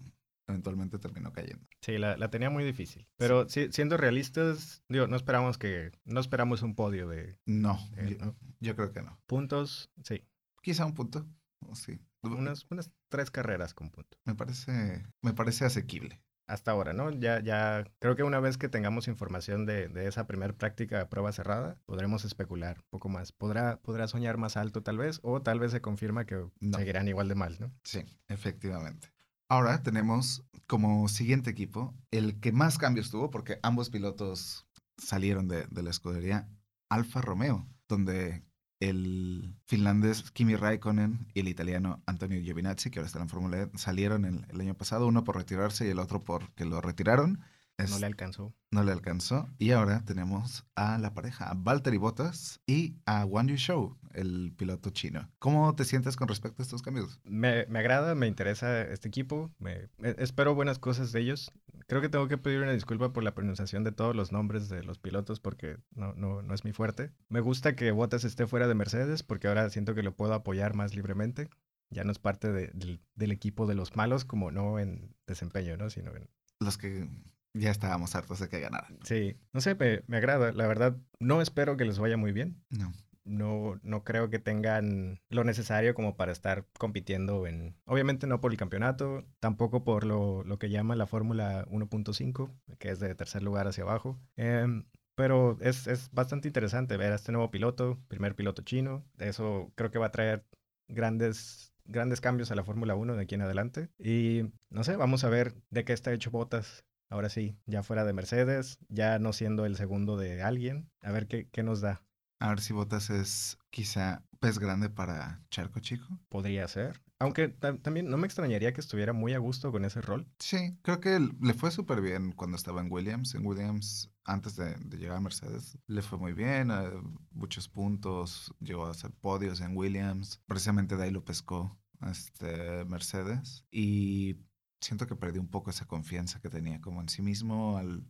eventualmente 0.51 0.99
terminó 0.99 1.33
cayendo. 1.33 1.67
Sí, 1.81 1.99
la, 1.99 2.17
la 2.17 2.29
tenía 2.31 2.51
muy 2.51 2.65
difícil. 2.65 3.09
Pero 3.17 3.49
sí, 3.49 3.69
siendo 3.73 3.97
realistas, 3.97 4.83
digo, 4.89 5.07
no 5.07 5.17
esperamos 5.17 5.57
que, 5.59 5.91
no 6.05 6.21
esperamos 6.21 6.63
un 6.63 6.75
podio 6.75 7.09
de 7.09 7.39
No, 7.47 7.79
Eh, 7.97 8.17
yo, 8.19 8.27
¿no? 8.27 8.37
yo 8.61 8.77
creo 8.77 8.93
que 8.93 9.03
no. 9.03 9.19
puntos. 9.27 9.91
Sí, 10.05 10.23
Quizá 10.63 10.85
un 10.85 10.93
punto, 10.95 11.27
sí. 11.73 11.99
unas, 12.23 12.67
unas 12.71 12.91
tres 13.09 13.31
carreras 13.31 13.73
con 13.73 13.91
punto. 13.91 14.19
Me 14.27 14.35
parece, 14.35 15.07
me 15.23 15.33
parece 15.33 15.65
asequible. 15.65 16.21
Hasta 16.47 16.73
ahora, 16.73 16.93
¿no? 16.93 17.11
Ya, 17.13 17.41
ya, 17.41 17.85
creo 18.01 18.17
que 18.17 18.25
una 18.25 18.41
vez 18.41 18.59
que 18.59 18.69
tengamos 18.69 19.07
información 19.07 19.67
de, 19.67 19.87
de 19.89 20.09
esa 20.09 20.27
primera 20.27 20.53
práctica 20.53 20.99
de 20.99 21.07
prueba 21.07 21.31
cerrada, 21.33 21.79
podremos 21.87 22.25
especular 22.25 22.79
un 22.79 22.85
poco 22.91 23.09
más. 23.09 23.31
Podrá, 23.31 23.77
podrá 23.81 24.09
soñar 24.09 24.37
más 24.37 24.57
alto 24.57 24.83
tal 24.83 24.99
vez, 24.99 25.21
o 25.23 25.41
tal 25.43 25.61
vez 25.61 25.71
se 25.71 25.81
confirma 25.81 26.27
que 26.27 26.45
No. 26.59 26.77
seguirán 26.79 27.07
igual 27.07 27.29
de 27.29 27.37
mal, 27.37 27.57
¿no? 27.61 27.73
Sí, 27.85 28.05
efectivamente. 28.27 29.13
Ahora 29.51 29.83
tenemos 29.83 30.45
como 30.69 31.09
siguiente 31.09 31.51
equipo 31.51 31.93
el 32.13 32.39
que 32.39 32.53
más 32.53 32.79
cambios 32.79 33.11
tuvo, 33.11 33.33
porque 33.33 33.59
ambos 33.65 33.91
pilotos 33.91 34.65
salieron 34.97 35.49
de, 35.49 35.67
la 35.73 35.91
escudería 35.91 36.49
Alfa 36.89 37.21
Romeo, 37.21 37.67
donde 37.89 38.45
el 38.79 39.57
finlandés 39.67 40.31
Kimi 40.31 40.55
Raikkonen 40.55 41.27
y 41.35 41.41
el 41.41 41.49
italiano 41.49 42.01
Antonio 42.07 42.41
Giovinazzi, 42.41 42.93
que 42.93 43.01
ahora 43.01 43.09
están 43.09 43.23
en 43.23 43.29
Fórmula 43.29 43.63
E, 43.63 43.71
salieron 43.77 44.25
el, 44.25 44.47
el 44.51 44.61
año 44.61 44.77
pasado, 44.77 45.09
uno 45.09 45.25
por 45.25 45.35
retirarse 45.35 45.85
y 45.85 45.91
el 45.91 45.99
otro 45.99 46.23
porque 46.23 46.65
lo 46.65 46.81
retiraron. 46.81 47.41
Es- 47.85 47.91
No 47.91 47.99
le 47.99 48.07
alcanzó. 48.07 48.55
no 48.71 48.85
le 48.85 48.93
alcanzó. 48.93 49.49
Y 49.59 49.71
ahora 49.73 50.05
tenemos 50.05 50.65
a 50.77 50.99
la 50.99 51.13
pareja, 51.15 51.51
a 51.51 51.55
Valtteri 51.55 51.97
Bottas 51.97 52.61
y 52.67 52.97
a 53.07 53.25
Wang 53.25 53.49
Yu 53.49 53.57
Shou, 53.57 53.99
el 54.13 54.53
piloto 54.57 54.91
chino. 54.91 55.29
¿Cómo 55.39 55.75
te 55.75 55.85
sientes 55.85 56.17
con 56.17 56.29
respecto 56.29 56.63
a 56.63 56.65
estos 56.65 56.83
cambios? 56.83 57.21
Me, 57.25 57.67
me 57.67 57.79
agrada, 57.81 58.15
me 58.15 58.27
interesa 58.27 58.83
este 58.83 59.09
equipo. 59.09 59.51
me- 59.59 59.89
e- 60.03 60.17
espero 60.19 60.55
buenas 60.55 60.79
cosas 60.79 61.13
de 61.13 61.21
ellos. 61.21 61.51
Creo 61.87 62.01
que 62.01 62.09
tengo 62.09 62.29
que 62.29 62.39
pedir 62.39 62.61
una 62.61 62.73
disculpa 62.73 63.13
por 63.13 63.25
la 63.25 63.35
pronunciación 63.35 63.83
de 63.83 63.91
todos 63.93 64.15
los 64.15 64.31
nombres 64.31 64.69
de 64.69 64.85
los 64.85 64.99
pilotos 64.99 65.41
porque 65.41 65.79
no, 65.93 66.13
no, 66.15 66.41
no 66.43 66.55
es 66.55 66.65
mi 66.65 66.73
fuerte. 66.73 67.11
Me 67.29 67.41
gusta 67.41 67.75
que 67.75 67.91
Bottas 67.91 68.23
esté 68.25 68.47
fuera 68.47 68.69
de 68.69 68.75
Mercedes 68.75 69.23
porque 69.25 69.49
ahora 69.49 69.69
siento 69.71 69.95
que 69.97 70.03
lo 70.05 70.15
puedo 70.15 70.35
apoyar 70.35 70.75
más 70.75 70.95
libremente. 70.95 71.49
Ya 71.93 72.05
no 72.05 72.13
es 72.13 72.21
parte 72.21 72.53
de- 72.53 72.69
del, 72.73 73.01
del 73.17 73.33
equipo 73.33 73.67
de 73.67 73.75
los 73.75 73.97
malos, 73.97 74.25
como 74.25 74.53
no 74.53 74.79
en 74.79 75.17
desempeño, 75.27 75.77
¿no? 75.77 75.91
Sino 75.91 76.15
en, 76.15 76.31
Los 76.61 76.79
que 76.79 77.09
ya 77.55 77.71
estábamos 77.71 78.15
hartos 78.15 78.41
de 78.41 78.49
que 78.49 78.61
ganaran. 78.61 78.99
Sí, 79.05 79.37
no 79.53 79.61
sé, 79.61 79.75
me, 79.75 80.03
me 80.07 80.19
agrada. 80.19 80.53
La 80.53 80.67
verdad, 80.67 80.97
no 81.19 81.43
espero 81.43 81.77
que 81.77 81.85
les 81.85 81.99
vaya 81.99 82.17
muy 82.17 82.33
bien. 82.33 82.63
No. 82.71 82.93
No, 83.25 83.79
no 83.83 84.03
creo 84.03 84.31
que 84.31 84.39
tengan 84.39 85.21
lo 85.29 85.45
necesario 85.45 85.95
como 85.95 86.17
para 86.17 86.33
estar 86.33 86.67
compitiendo 86.79 87.47
en... 87.47 87.77
Obviamente 87.85 88.27
no 88.27 88.41
por 88.41 88.51
el 88.51 88.57
campeonato, 88.57 89.25
tampoco 89.41 89.85
por 89.85 90.05
lo, 90.05 90.43
lo 90.43 90.59
que 90.59 90.71
llaman 90.71 90.99
la 90.99 91.07
Fórmula 91.07 91.67
1.5, 91.67 92.51
que 92.79 92.91
es 92.91 92.99
de 92.99 93.15
tercer 93.15 93.43
lugar 93.43 93.69
hacia 93.69 93.85
abajo. 93.85 94.19
Em, 94.37 94.85
pero 95.15 95.59
es, 95.61 95.87
es 95.87 96.11
bastante 96.13 96.49
interesante 96.49 96.97
ver 96.97 97.13
a 97.13 97.17
este 97.17 97.31
nuevo 97.31 97.51
piloto, 97.51 98.01
primer 98.09 98.35
piloto 98.35 98.63
chino. 98.63 99.05
Eso 99.19 99.71
creo 99.75 99.91
que 99.91 99.99
va 99.99 100.07
a 100.07 100.13
traer 100.13 100.47
grandes, 100.89 101.75
grandes 101.85 102.21
cambios 102.21 102.51
a 102.51 102.55
la 102.55 102.65
Fórmula 102.65 102.95
1 102.95 103.15
de 103.17 103.23
aquí 103.23 103.35
en 103.35 103.43
adelante. 103.43 103.91
Y 103.99 104.51
no 104.71 104.83
sé, 104.83 104.97
vamos 104.97 105.25
a 105.25 105.29
ver 105.29 105.55
de 105.69 105.85
qué 105.85 105.93
está 105.93 106.13
hecho 106.13 106.31
Botas. 106.31 106.85
Ahora 107.11 107.29
sí, 107.29 107.59
ya 107.67 107.83
fuera 107.83 108.05
de 108.05 108.13
Mercedes, 108.13 108.79
ya 108.89 109.19
no 109.19 109.33
siendo 109.33 109.67
el 109.67 109.77
segundo 109.77 110.17
de 110.17 110.43
alguien. 110.43 110.91
A 111.03 111.11
ver 111.13 111.27
qué, 111.27 111.49
qué 111.51 111.63
nos 111.63 111.81
da. 111.81 112.03
A 112.39 112.49
ver 112.49 112.61
si 112.61 112.73
Botas 112.73 113.11
es 113.11 113.59
quizá 113.71 114.25
pez 114.39 114.59
grande 114.59 114.89
para 114.89 115.43
Charco 115.51 115.81
Chico. 115.81 116.07
Podría 116.31 116.67
ser. 116.69 117.03
Aunque 117.19 117.49
ta- 117.49 117.77
también 117.77 118.09
no 118.09 118.17
me 118.17 118.27
extrañaría 118.27 118.73
que 118.73 118.81
estuviera 118.81 119.13
muy 119.13 119.35
a 119.35 119.39
gusto 119.39 119.71
con 119.73 119.85
ese 119.85 120.01
rol. 120.01 120.27
Sí, 120.39 120.79
creo 120.81 121.01
que 121.01 121.21
le 121.21 121.53
fue 121.53 121.71
súper 121.71 122.01
bien 122.01 122.33
cuando 122.33 122.57
estaba 122.57 122.81
en 122.81 122.91
Williams. 122.91 123.35
En 123.35 123.45
Williams, 123.45 124.11
antes 124.25 124.57
de, 124.57 124.75
de 124.77 124.97
llegar 124.97 125.19
a 125.19 125.21
Mercedes, 125.21 125.77
le 125.87 126.01
fue 126.01 126.19
muy 126.19 126.33
bien, 126.33 126.71
eh, 126.71 126.91
muchos 127.33 127.69
puntos, 127.69 128.55
llegó 128.61 128.87
a 128.87 128.93
hacer 128.93 129.11
podios 129.21 129.61
en 129.61 129.77
Williams. 129.77 130.41
Precisamente 130.47 130.97
de 130.97 131.05
ahí 131.05 131.11
lo 131.11 131.25
pescó 131.27 131.79
este, 132.11 132.87
Mercedes. 132.87 133.67
Y 133.71 134.37
siento 134.81 135.07
que 135.07 135.17
perdió 135.17 135.41
un 135.41 135.49
poco 135.49 135.71
esa 135.71 135.87
confianza 135.87 136.41
que 136.41 136.49
tenía 136.49 136.81
como 136.81 137.01
en 137.01 137.09
sí 137.09 137.23
mismo. 137.23 137.77
Al, 137.77 138.05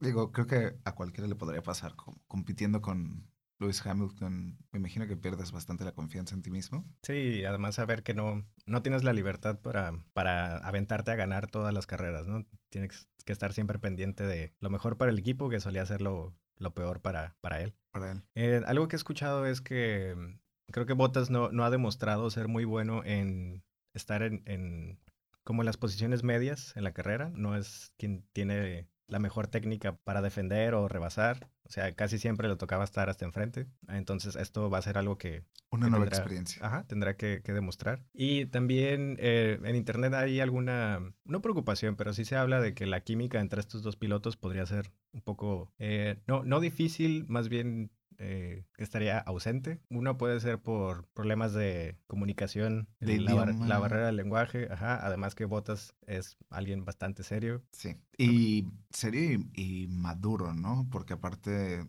digo, 0.00 0.32
creo 0.32 0.46
que 0.46 0.76
a 0.84 0.94
cualquiera 0.94 1.28
le 1.28 1.34
podría 1.34 1.62
pasar, 1.62 1.94
como 1.96 2.20
compitiendo 2.26 2.80
con 2.80 3.28
Lewis 3.58 3.84
Hamilton. 3.84 4.58
Me 4.72 4.78
imagino 4.78 5.06
que 5.06 5.16
pierdes 5.16 5.52
bastante 5.52 5.84
la 5.84 5.92
confianza 5.92 6.34
en 6.34 6.42
ti 6.42 6.50
mismo. 6.50 6.84
Sí, 7.02 7.44
además 7.44 7.76
saber 7.76 8.02
que 8.02 8.14
no, 8.14 8.46
no 8.66 8.82
tienes 8.82 9.04
la 9.04 9.12
libertad 9.12 9.60
para, 9.60 9.92
para 10.12 10.58
aventarte 10.58 11.10
a 11.10 11.16
ganar 11.16 11.50
todas 11.50 11.74
las 11.74 11.86
carreras, 11.86 12.26
¿no? 12.26 12.46
Tienes 12.68 13.08
que 13.24 13.32
estar 13.32 13.52
siempre 13.52 13.78
pendiente 13.78 14.24
de 14.24 14.54
lo 14.60 14.70
mejor 14.70 14.96
para 14.96 15.10
el 15.10 15.18
equipo, 15.18 15.48
que 15.48 15.60
solía 15.60 15.86
ser 15.86 16.00
lo, 16.00 16.36
lo 16.56 16.74
peor 16.74 17.00
para, 17.00 17.36
para 17.40 17.60
él. 17.60 17.74
Para 17.90 18.12
él. 18.12 18.22
Eh, 18.34 18.62
algo 18.66 18.88
que 18.88 18.96
he 18.96 18.98
escuchado 18.98 19.46
es 19.46 19.60
que 19.60 20.14
mm, 20.16 20.38
creo 20.72 20.86
que 20.86 20.92
Bottas 20.92 21.30
no, 21.30 21.50
no 21.50 21.64
ha 21.64 21.70
demostrado 21.70 22.30
ser 22.30 22.48
muy 22.48 22.64
bueno 22.64 23.04
en 23.04 23.64
estar 23.94 24.22
en, 24.22 24.42
en 24.46 25.00
como 25.48 25.62
en 25.62 25.66
las 25.66 25.78
posiciones 25.78 26.22
medias 26.24 26.76
en 26.76 26.84
la 26.84 26.92
carrera. 26.92 27.30
No 27.34 27.56
es 27.56 27.94
quien 27.96 28.22
tiene 28.34 28.86
la 29.06 29.18
mejor 29.18 29.46
técnica 29.48 29.96
para 29.96 30.20
defender 30.20 30.74
o 30.74 30.88
rebasar. 30.88 31.48
O 31.64 31.70
sea, 31.70 31.94
casi 31.94 32.18
siempre 32.18 32.48
le 32.50 32.56
tocaba 32.56 32.84
estar 32.84 33.08
hasta 33.08 33.24
enfrente. 33.24 33.66
Entonces 33.88 34.36
esto 34.36 34.68
va 34.68 34.76
a 34.76 34.82
ser 34.82 34.98
algo 34.98 35.16
que, 35.16 35.44
Una 35.70 35.86
que 35.86 35.90
nueva 35.90 36.04
tendrá- 36.04 36.18
experiencia. 36.18 36.66
Ajá, 36.66 36.86
tendrá 36.86 37.16
que, 37.16 37.40
que 37.42 37.54
demostrar. 37.54 38.04
Y 38.12 38.44
también 38.44 39.16
eh, 39.20 39.58
en 39.64 39.74
internet 39.74 40.12
hay 40.12 40.40
alguna, 40.40 41.00
no 41.24 41.40
preocupación, 41.40 41.96
pero 41.96 42.12
sí 42.12 42.26
se 42.26 42.36
habla 42.36 42.60
de 42.60 42.74
que 42.74 42.84
la 42.84 43.00
química 43.00 43.40
entre 43.40 43.60
estos 43.60 43.82
dos 43.82 43.96
pilotos 43.96 44.36
podría 44.36 44.66
ser 44.66 44.92
un 45.12 45.22
poco, 45.22 45.72
eh, 45.78 46.18
no, 46.26 46.44
no 46.44 46.60
difícil, 46.60 47.24
más 47.26 47.48
bien 47.48 47.90
eh, 48.18 48.64
estaría 48.76 49.18
ausente. 49.18 49.80
Uno 49.90 50.18
puede 50.18 50.40
ser 50.40 50.60
por 50.60 51.06
problemas 51.14 51.52
de 51.52 51.96
comunicación, 52.06 52.88
De 53.00 53.18
la, 53.20 53.34
bar- 53.34 53.54
la 53.54 53.78
barrera 53.78 54.06
del 54.06 54.16
lenguaje, 54.16 54.68
ajá, 54.70 55.04
además 55.06 55.34
que 55.34 55.44
Botas 55.44 55.94
es 56.06 56.36
alguien 56.50 56.84
bastante 56.84 57.22
serio. 57.22 57.62
Sí. 57.72 57.96
Y 58.16 58.66
serio 58.90 59.40
y, 59.54 59.62
y 59.84 59.88
maduro, 59.88 60.52
¿no? 60.54 60.88
Porque 60.90 61.14
aparte 61.14 61.86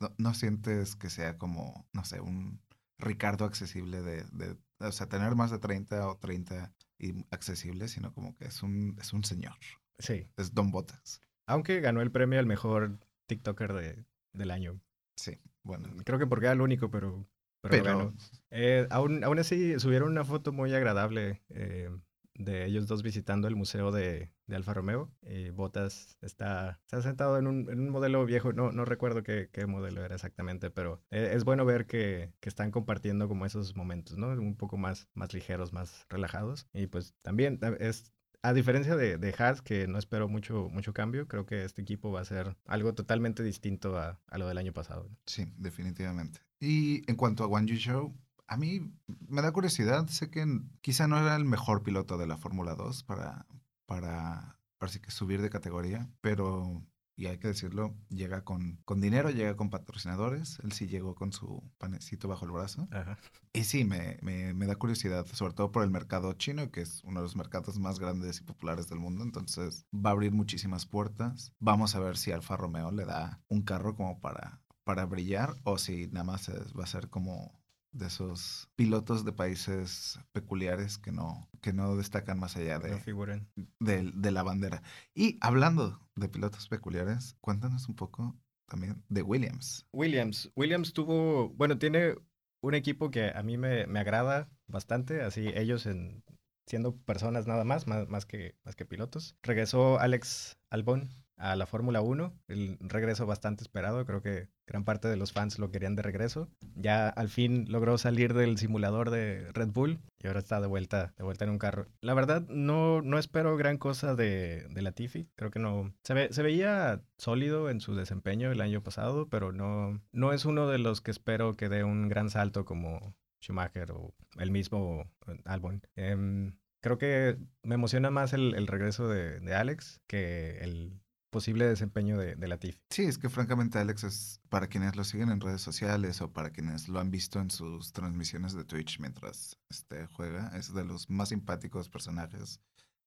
no, 0.00 0.14
no 0.18 0.34
sientes 0.34 0.96
que 0.96 1.10
sea 1.10 1.36
como, 1.38 1.86
no 1.92 2.04
sé, 2.04 2.20
un 2.20 2.60
Ricardo 2.98 3.44
accesible 3.44 4.00
de, 4.02 4.24
de, 4.32 4.56
o 4.78 4.92
sea, 4.92 5.08
tener 5.08 5.34
más 5.34 5.50
de 5.50 5.58
30 5.58 6.06
o 6.08 6.16
30 6.18 6.72
y 6.98 7.24
accesible, 7.32 7.88
sino 7.88 8.12
como 8.14 8.36
que 8.36 8.44
es 8.44 8.62
un, 8.62 8.96
es 9.00 9.12
un 9.12 9.24
señor. 9.24 9.54
Sí, 9.98 10.28
Es 10.36 10.54
Don 10.54 10.70
Botas. 10.70 11.20
aunque 11.46 11.80
ganó 11.80 12.00
el 12.02 12.12
premio 12.12 12.38
al 12.38 12.46
mejor 12.46 13.00
TikToker 13.26 13.72
de- 13.72 14.04
del 14.32 14.50
año. 14.52 14.80
Sí, 15.16 15.38
bueno. 15.62 15.88
Creo 16.04 16.18
que 16.18 16.26
porque 16.26 16.46
era 16.46 16.52
el 16.54 16.60
único, 16.60 16.90
pero, 16.90 17.26
pero, 17.60 17.70
Pero 17.72 17.84
ganó. 17.84 18.14
Eh, 18.50 18.86
aún, 18.90 19.24
aún 19.24 19.38
así, 19.38 19.78
subieron 19.78 20.10
una 20.10 20.24
foto 20.24 20.52
muy 20.52 20.74
agradable 20.74 21.42
eh, 21.50 21.90
de 22.34 22.64
ellos 22.64 22.86
dos 22.86 23.02
visitando 23.02 23.46
el 23.46 23.56
museo 23.56 23.92
de, 23.92 24.32
de 24.46 24.56
Alfa 24.56 24.74
Romeo. 24.74 25.10
Y 25.22 25.50
Botas 25.50 26.16
está, 26.22 26.80
está 26.84 27.02
sentado 27.02 27.38
en 27.38 27.46
un, 27.46 27.70
en 27.70 27.78
un 27.80 27.90
modelo 27.90 28.24
viejo, 28.26 28.52
no, 28.52 28.72
no 28.72 28.84
recuerdo 28.84 29.22
qué, 29.22 29.48
qué 29.52 29.66
modelo 29.66 30.04
era 30.04 30.14
exactamente, 30.14 30.70
pero 30.70 31.00
eh, 31.10 31.32
es 31.34 31.44
bueno 31.44 31.64
ver 31.64 31.86
que, 31.86 32.32
que 32.40 32.48
están 32.48 32.70
compartiendo 32.70 33.28
como 33.28 33.46
esos 33.46 33.76
momentos, 33.76 34.16
¿no? 34.18 34.28
Un 34.28 34.56
poco 34.56 34.76
más, 34.76 35.08
más 35.14 35.32
ligeros, 35.34 35.72
más 35.72 36.06
relajados. 36.08 36.66
Y 36.72 36.86
pues 36.88 37.14
también 37.22 37.58
ta- 37.58 37.76
es... 37.78 38.12
A 38.42 38.52
diferencia 38.52 38.96
de, 38.96 39.18
de 39.18 39.34
Haas, 39.38 39.62
que 39.62 39.86
no 39.86 39.98
espero 39.98 40.28
mucho, 40.28 40.68
mucho 40.70 40.92
cambio, 40.92 41.28
creo 41.28 41.46
que 41.46 41.64
este 41.64 41.82
equipo 41.82 42.10
va 42.10 42.20
a 42.20 42.24
ser 42.24 42.56
algo 42.66 42.92
totalmente 42.92 43.42
distinto 43.44 43.96
a, 43.98 44.20
a 44.26 44.38
lo 44.38 44.48
del 44.48 44.58
año 44.58 44.72
pasado. 44.72 45.08
sí, 45.26 45.46
definitivamente. 45.56 46.40
Y 46.58 47.08
en 47.10 47.16
cuanto 47.16 47.44
a 47.44 47.48
Wang 47.48 47.66
Yu 47.66 47.76
Show, 47.76 48.14
a 48.52 48.56
mí 48.56 48.92
me 49.28 49.42
da 49.42 49.50
curiosidad. 49.52 50.06
Sé 50.08 50.30
que 50.30 50.44
quizá 50.80 51.08
no 51.08 51.18
era 51.18 51.36
el 51.36 51.44
mejor 51.44 51.82
piloto 51.82 52.18
de 52.18 52.26
la 52.26 52.36
Fórmula 52.36 52.74
2 52.74 53.02
para, 53.04 53.46
para, 53.86 54.58
sí 54.88 55.00
que 55.00 55.10
subir 55.10 55.40
de 55.40 55.50
categoría, 55.50 56.08
pero, 56.20 56.84
y 57.16 57.26
hay 57.26 57.38
que 57.38 57.48
decirlo, 57.48 57.94
llega 58.08 58.42
con, 58.44 58.80
con 58.84 59.00
dinero, 59.00 59.30
llega 59.30 59.56
con 59.56 59.70
patrocinadores. 59.70 60.58
Él 60.64 60.72
sí 60.72 60.86
llegó 60.86 61.14
con 61.14 61.32
su 61.32 61.62
panecito 61.78 62.28
bajo 62.28 62.44
el 62.46 62.52
brazo. 62.52 62.88
Ajá. 62.90 63.18
Y 63.52 63.64
sí, 63.64 63.84
me, 63.84 64.18
me, 64.22 64.54
me 64.54 64.66
da 64.66 64.76
curiosidad, 64.76 65.26
sobre 65.26 65.52
todo 65.54 65.70
por 65.72 65.82
el 65.84 65.90
mercado 65.90 66.32
chino, 66.34 66.70
que 66.70 66.80
es 66.80 67.02
uno 67.04 67.20
de 67.20 67.24
los 67.24 67.36
mercados 67.36 67.78
más 67.78 67.98
grandes 67.98 68.40
y 68.40 68.44
populares 68.44 68.88
del 68.88 68.98
mundo. 68.98 69.22
Entonces 69.24 69.86
va 69.94 70.10
a 70.10 70.12
abrir 70.14 70.32
muchísimas 70.32 70.86
puertas. 70.86 71.52
Vamos 71.58 71.94
a 71.94 72.00
ver 72.00 72.16
si 72.16 72.32
Alfa 72.32 72.56
Romeo 72.56 72.90
le 72.92 73.04
da 73.04 73.42
un 73.48 73.62
carro 73.62 73.94
como 73.94 74.20
para, 74.20 74.62
para 74.84 75.04
brillar 75.04 75.54
o 75.64 75.78
si 75.78 76.06
nada 76.08 76.24
más 76.24 76.48
es- 76.48 76.72
va 76.74 76.84
a 76.84 76.86
ser 76.86 77.08
como 77.10 77.61
de 77.92 78.06
esos 78.06 78.68
pilotos 78.74 79.24
de 79.24 79.32
países 79.32 80.18
peculiares 80.32 80.98
que 80.98 81.12
no, 81.12 81.48
que 81.60 81.72
no 81.72 81.96
destacan 81.96 82.38
más 82.38 82.56
allá 82.56 82.78
de, 82.78 84.12
de 84.14 84.30
la 84.30 84.42
bandera. 84.42 84.82
Y 85.14 85.38
hablando 85.40 86.00
de 86.16 86.28
pilotos 86.28 86.68
peculiares, 86.68 87.36
cuéntanos 87.40 87.88
un 87.88 87.94
poco 87.94 88.36
también 88.66 89.04
de 89.08 89.22
Williams. 89.22 89.86
Williams. 89.92 90.50
Williams 90.56 90.92
tuvo, 90.92 91.50
bueno, 91.50 91.78
tiene 91.78 92.14
un 92.62 92.74
equipo 92.74 93.10
que 93.10 93.30
a 93.34 93.42
mí 93.42 93.58
me, 93.58 93.86
me 93.86 94.00
agrada 94.00 94.48
bastante, 94.66 95.20
así 95.20 95.48
ellos 95.54 95.84
en, 95.86 96.24
siendo 96.66 96.96
personas 96.96 97.46
nada 97.46 97.64
más, 97.64 97.86
más, 97.86 98.08
más, 98.08 98.24
que, 98.24 98.56
más 98.64 98.76
que 98.76 98.86
pilotos. 98.86 99.36
Regresó 99.42 99.98
Alex 99.98 100.58
Albón 100.70 101.10
a 101.42 101.56
la 101.56 101.66
Fórmula 101.66 102.00
1, 102.02 102.32
el 102.46 102.78
regreso 102.80 103.26
bastante 103.26 103.64
esperado, 103.64 104.06
creo 104.06 104.22
que 104.22 104.48
gran 104.64 104.84
parte 104.84 105.08
de 105.08 105.16
los 105.16 105.32
fans 105.32 105.58
lo 105.58 105.72
querían 105.72 105.96
de 105.96 106.02
regreso. 106.02 106.48
Ya 106.76 107.08
al 107.08 107.28
fin 107.28 107.66
logró 107.68 107.98
salir 107.98 108.32
del 108.32 108.58
simulador 108.58 109.10
de 109.10 109.50
Red 109.52 109.70
Bull 109.70 109.98
y 110.20 110.28
ahora 110.28 110.38
está 110.38 110.60
de 110.60 110.68
vuelta, 110.68 111.14
de 111.18 111.24
vuelta 111.24 111.44
en 111.44 111.50
un 111.50 111.58
carro. 111.58 111.88
La 112.00 112.14
verdad 112.14 112.46
no, 112.48 113.02
no 113.02 113.18
espero 113.18 113.56
gran 113.56 113.76
cosa 113.76 114.14
de, 114.14 114.68
de 114.70 114.82
Latifi, 114.82 115.28
creo 115.34 115.50
que 115.50 115.58
no. 115.58 115.92
Se, 116.04 116.14
ve, 116.14 116.32
se 116.32 116.44
veía 116.44 117.02
sólido 117.18 117.70
en 117.70 117.80
su 117.80 117.96
desempeño 117.96 118.52
el 118.52 118.60
año 118.60 118.84
pasado, 118.84 119.28
pero 119.28 119.50
no, 119.50 120.00
no 120.12 120.32
es 120.32 120.44
uno 120.44 120.68
de 120.68 120.78
los 120.78 121.00
que 121.00 121.10
espero 121.10 121.56
que 121.56 121.68
dé 121.68 121.82
un 121.82 122.08
gran 122.08 122.30
salto 122.30 122.64
como 122.64 123.16
Schumacher 123.40 123.90
o 123.90 124.14
el 124.38 124.52
mismo 124.52 125.10
Albon. 125.44 125.82
Em, 125.96 126.54
creo 126.80 126.98
que 126.98 127.36
me 127.64 127.74
emociona 127.74 128.12
más 128.12 128.32
el, 128.32 128.66
regreso 128.68 129.08
de, 129.08 129.40
de, 129.40 129.54
Alex 129.56 130.00
que 130.06 130.58
el 130.60 131.02
posible 131.32 131.66
desempeño 131.66 132.18
de, 132.18 132.36
de 132.36 132.46
Latifi. 132.46 132.78
Sí, 132.90 133.04
es 133.04 133.18
que 133.18 133.30
francamente 133.30 133.78
Alex 133.78 134.04
es, 134.04 134.40
para 134.50 134.68
quienes 134.68 134.94
lo 134.94 135.02
siguen 135.02 135.30
en 135.30 135.40
redes 135.40 135.62
sociales 135.62 136.20
o 136.20 136.30
para 136.30 136.50
quienes 136.50 136.88
lo 136.88 137.00
han 137.00 137.10
visto 137.10 137.40
en 137.40 137.50
sus 137.50 137.92
transmisiones 137.92 138.52
de 138.52 138.64
Twitch 138.64 139.00
mientras 139.00 139.58
este, 139.70 140.06
juega, 140.06 140.52
es 140.54 140.72
de 140.74 140.84
los 140.84 141.08
más 141.10 141.30
simpáticos 141.30 141.88
personajes. 141.88 142.60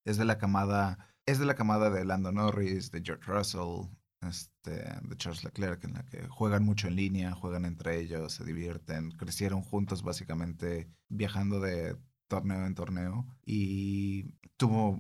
Es 0.04 0.18
de 0.18 0.26
la 0.26 0.40
camada, 0.40 1.16
es 1.26 1.38
de 1.38 1.46
la 1.46 1.56
camada 1.56 1.90
de 1.92 2.04
Lando 2.04 2.32
Norris, 2.32 2.92
de 2.92 3.04
George 3.06 3.32
Russell, 3.32 3.92
este, 4.22 4.72
de 4.72 5.16
Charles 5.18 5.44
Leclerc, 5.44 5.84
en 5.84 5.94
la 5.94 6.06
que 6.06 6.28
juegan 6.28 6.64
mucho 6.64 6.88
en 6.88 6.96
línea, 6.96 7.36
juegan 7.36 7.64
entre 7.64 8.00
ellos, 8.00 8.34
se 8.34 8.44
divierten, 8.44 9.12
crecieron 9.12 9.62
juntos 9.62 10.02
básicamente 10.02 10.90
viajando 11.10 11.60
de 11.60 11.96
torneo 12.28 12.66
en 12.66 12.74
torneo 12.74 13.28
y 13.46 14.32
tuvo 14.58 15.00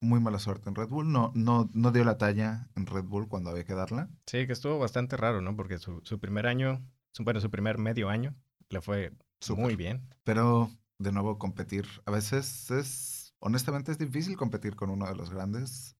muy 0.00 0.20
mala 0.20 0.38
suerte 0.38 0.68
en 0.68 0.74
Red 0.74 0.88
Bull. 0.88 1.10
No, 1.10 1.32
no, 1.34 1.70
no 1.72 1.92
dio 1.92 2.04
la 2.04 2.18
talla 2.18 2.68
en 2.76 2.86
Red 2.86 3.04
Bull 3.04 3.28
cuando 3.28 3.50
había 3.50 3.64
que 3.64 3.74
darla. 3.74 4.10
Sí, 4.26 4.46
que 4.46 4.52
estuvo 4.52 4.78
bastante 4.78 5.16
raro, 5.16 5.40
¿no? 5.40 5.56
Porque 5.56 5.78
su, 5.78 6.00
su 6.04 6.18
primer 6.18 6.46
año, 6.46 6.84
su, 7.12 7.24
bueno, 7.24 7.40
su 7.40 7.50
primer 7.50 7.78
medio 7.78 8.08
año 8.08 8.34
le 8.68 8.80
fue 8.80 9.12
Super. 9.40 9.64
muy 9.64 9.76
bien. 9.76 10.08
Pero, 10.24 10.70
de 10.98 11.12
nuevo, 11.12 11.38
competir. 11.38 11.86
A 12.04 12.10
veces 12.10 12.70
es, 12.70 13.34
honestamente, 13.38 13.92
es 13.92 13.98
difícil 13.98 14.36
competir 14.36 14.76
con 14.76 14.90
uno 14.90 15.06
de 15.06 15.14
los 15.14 15.30
grandes. 15.30 15.96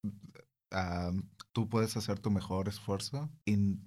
Uh, 0.72 1.22
tú 1.52 1.68
puedes 1.68 1.96
hacer 1.96 2.18
tu 2.18 2.30
mejor 2.30 2.68
esfuerzo 2.68 3.30
y 3.44 3.78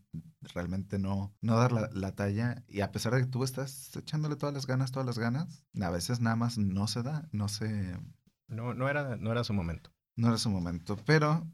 realmente 0.42 0.98
no, 0.98 1.36
no 1.42 1.58
dar 1.58 1.72
la, 1.72 1.90
la, 1.94 2.16
talla. 2.16 2.64
Y 2.68 2.82
a 2.82 2.92
pesar 2.92 3.14
de 3.14 3.22
que 3.22 3.28
tú 3.28 3.44
estás 3.44 3.96
echándole 3.96 4.38
todas 4.38 4.56
las 4.56 4.66
ganas, 4.66 4.92
todas 4.92 5.06
las 5.06 5.20
ganas, 5.20 5.66
a 5.80 5.90
veces 5.90 6.20
nada 6.22 6.36
más 6.36 6.58
no 6.58 6.88
se 6.88 7.04
da, 7.04 7.28
no 7.32 7.48
se... 7.48 7.98
No, 8.48 8.74
no, 8.74 8.90
era, 8.90 9.18
no 9.18 9.32
era 9.32 9.44
su 9.44 9.54
momento. 9.54 9.92
No 10.20 10.28
era 10.28 10.38
su 10.38 10.50
momento, 10.50 10.98
pero 11.06 11.48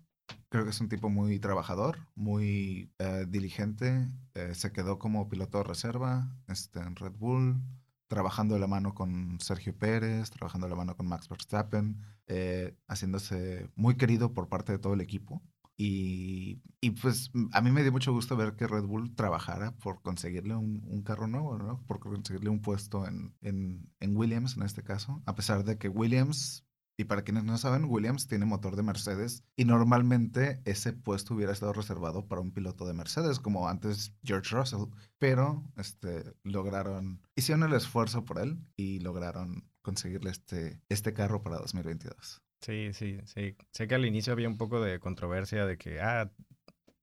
creo 0.49 0.63
que 0.63 0.71
es 0.71 0.81
un 0.81 0.89
tipo 0.89 1.07
muy 1.07 1.37
trabajador, 1.37 1.99
muy 2.15 2.91
eh, 2.97 3.27
diligente. 3.29 4.07
Eh, 4.33 4.55
se 4.55 4.71
quedó 4.71 4.97
como 4.97 5.29
piloto 5.29 5.59
de 5.59 5.65
reserva 5.65 6.35
este, 6.47 6.79
en 6.79 6.95
Red 6.95 7.11
Bull, 7.11 7.61
trabajando 8.07 8.55
de 8.55 8.59
la 8.61 8.65
mano 8.65 8.95
con 8.95 9.39
Sergio 9.39 9.77
Pérez, 9.77 10.31
trabajando 10.31 10.65
de 10.65 10.71
la 10.71 10.77
mano 10.77 10.97
con 10.97 11.07
Max 11.07 11.29
Verstappen, 11.29 12.01
eh, 12.25 12.75
haciéndose 12.87 13.69
muy 13.75 13.97
querido 13.97 14.33
por 14.33 14.49
parte 14.49 14.71
de 14.71 14.79
todo 14.79 14.95
el 14.95 15.01
equipo. 15.01 15.43
Y, 15.77 16.63
pues 17.03 17.29
a 17.51 17.61
mí 17.61 17.69
me 17.69 17.83
dio 17.83 17.91
mucho 17.91 18.13
gusto 18.13 18.35
ver 18.35 18.55
que 18.55 18.65
Red 18.65 18.85
Bull 18.85 19.13
trabajara 19.13 19.75
por 19.75 20.01
conseguirle 20.01 20.55
un, 20.55 21.03
carro 21.03 21.27
nuevo, 21.27 21.59
¿no? 21.59 21.85
Por 21.85 21.99
conseguirle 21.99 22.49
un 22.49 22.61
puesto 22.61 23.05
en, 23.05 23.35
en 23.41 24.17
Williams 24.17 24.57
en 24.57 24.63
este 24.63 24.81
caso. 24.81 25.21
A 25.27 25.35
pesar 25.35 25.65
de 25.65 25.77
que 25.77 25.87
Williams 25.87 26.64
y 26.97 27.05
para 27.05 27.23
quienes 27.23 27.43
no 27.43 27.57
saben, 27.57 27.85
Williams 27.85 28.27
tiene 28.27 28.45
motor 28.45 28.75
de 28.75 28.83
Mercedes 28.83 29.43
y 29.55 29.65
normalmente 29.65 30.61
ese 30.65 30.93
puesto 30.93 31.33
hubiera 31.33 31.51
estado 31.51 31.73
reservado 31.73 32.27
para 32.27 32.41
un 32.41 32.51
piloto 32.51 32.85
de 32.85 32.93
Mercedes, 32.93 33.39
como 33.39 33.67
antes 33.67 34.13
George 34.23 34.55
Russell, 34.55 34.85
pero 35.17 35.63
este, 35.77 36.33
lograron, 36.43 37.21
hicieron 37.35 37.63
el 37.63 37.73
esfuerzo 37.73 38.23
por 38.23 38.39
él 38.39 38.57
y 38.75 38.99
lograron 38.99 39.69
conseguirle 39.81 40.31
este, 40.31 40.81
este 40.89 41.13
carro 41.13 41.43
para 41.43 41.57
2022. 41.57 42.41
Sí, 42.61 42.91
sí, 42.93 43.19
sí. 43.25 43.55
Sé 43.71 43.87
que 43.87 43.95
al 43.95 44.05
inicio 44.05 44.33
había 44.33 44.47
un 44.47 44.57
poco 44.57 44.81
de 44.81 44.99
controversia 44.99 45.65
de 45.65 45.77
que, 45.77 46.01
ah, 46.01 46.31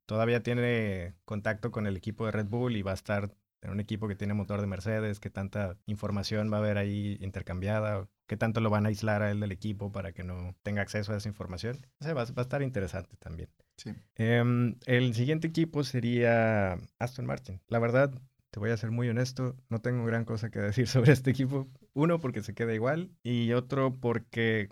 todavía 0.06 0.42
tiene 0.42 1.14
contacto 1.24 1.70
con 1.70 1.86
el 1.86 1.96
equipo 1.96 2.26
de 2.26 2.32
Red 2.32 2.46
Bull 2.46 2.76
y 2.76 2.82
va 2.82 2.90
a 2.90 2.94
estar 2.94 3.32
en 3.62 3.70
un 3.70 3.80
equipo 3.80 4.08
que 4.08 4.16
tiene 4.16 4.34
motor 4.34 4.60
de 4.60 4.66
Mercedes, 4.66 5.20
que 5.20 5.30
tanta 5.30 5.78
información 5.86 6.52
va 6.52 6.56
a 6.56 6.60
haber 6.60 6.78
ahí 6.78 7.16
intercambiada, 7.20 8.08
qué 8.32 8.38
tanto 8.38 8.62
lo 8.62 8.70
van 8.70 8.86
a 8.86 8.88
aislar 8.88 9.20
a 9.20 9.30
él 9.30 9.40
del 9.40 9.52
equipo 9.52 9.92
para 9.92 10.12
que 10.12 10.24
no 10.24 10.56
tenga 10.62 10.80
acceso 10.80 11.12
a 11.12 11.18
esa 11.18 11.28
información. 11.28 11.76
O 12.00 12.04
sea, 12.04 12.14
va, 12.14 12.24
va 12.24 12.32
a 12.36 12.40
estar 12.40 12.62
interesante 12.62 13.14
también. 13.18 13.50
Sí. 13.76 13.90
Eh, 14.16 14.74
el 14.86 15.14
siguiente 15.14 15.48
equipo 15.48 15.84
sería 15.84 16.78
Aston 16.98 17.26
Martin. 17.26 17.60
La 17.68 17.78
verdad, 17.78 18.10
te 18.50 18.58
voy 18.58 18.70
a 18.70 18.76
ser 18.78 18.90
muy 18.90 19.06
honesto, 19.10 19.54
no 19.68 19.82
tengo 19.82 20.06
gran 20.06 20.24
cosa 20.24 20.50
que 20.50 20.60
decir 20.60 20.86
sobre 20.88 21.12
este 21.12 21.28
equipo. 21.28 21.68
Uno, 21.92 22.20
porque 22.20 22.42
se 22.42 22.54
queda 22.54 22.72
igual, 22.72 23.10
y 23.22 23.52
otro, 23.52 24.00
porque 24.00 24.70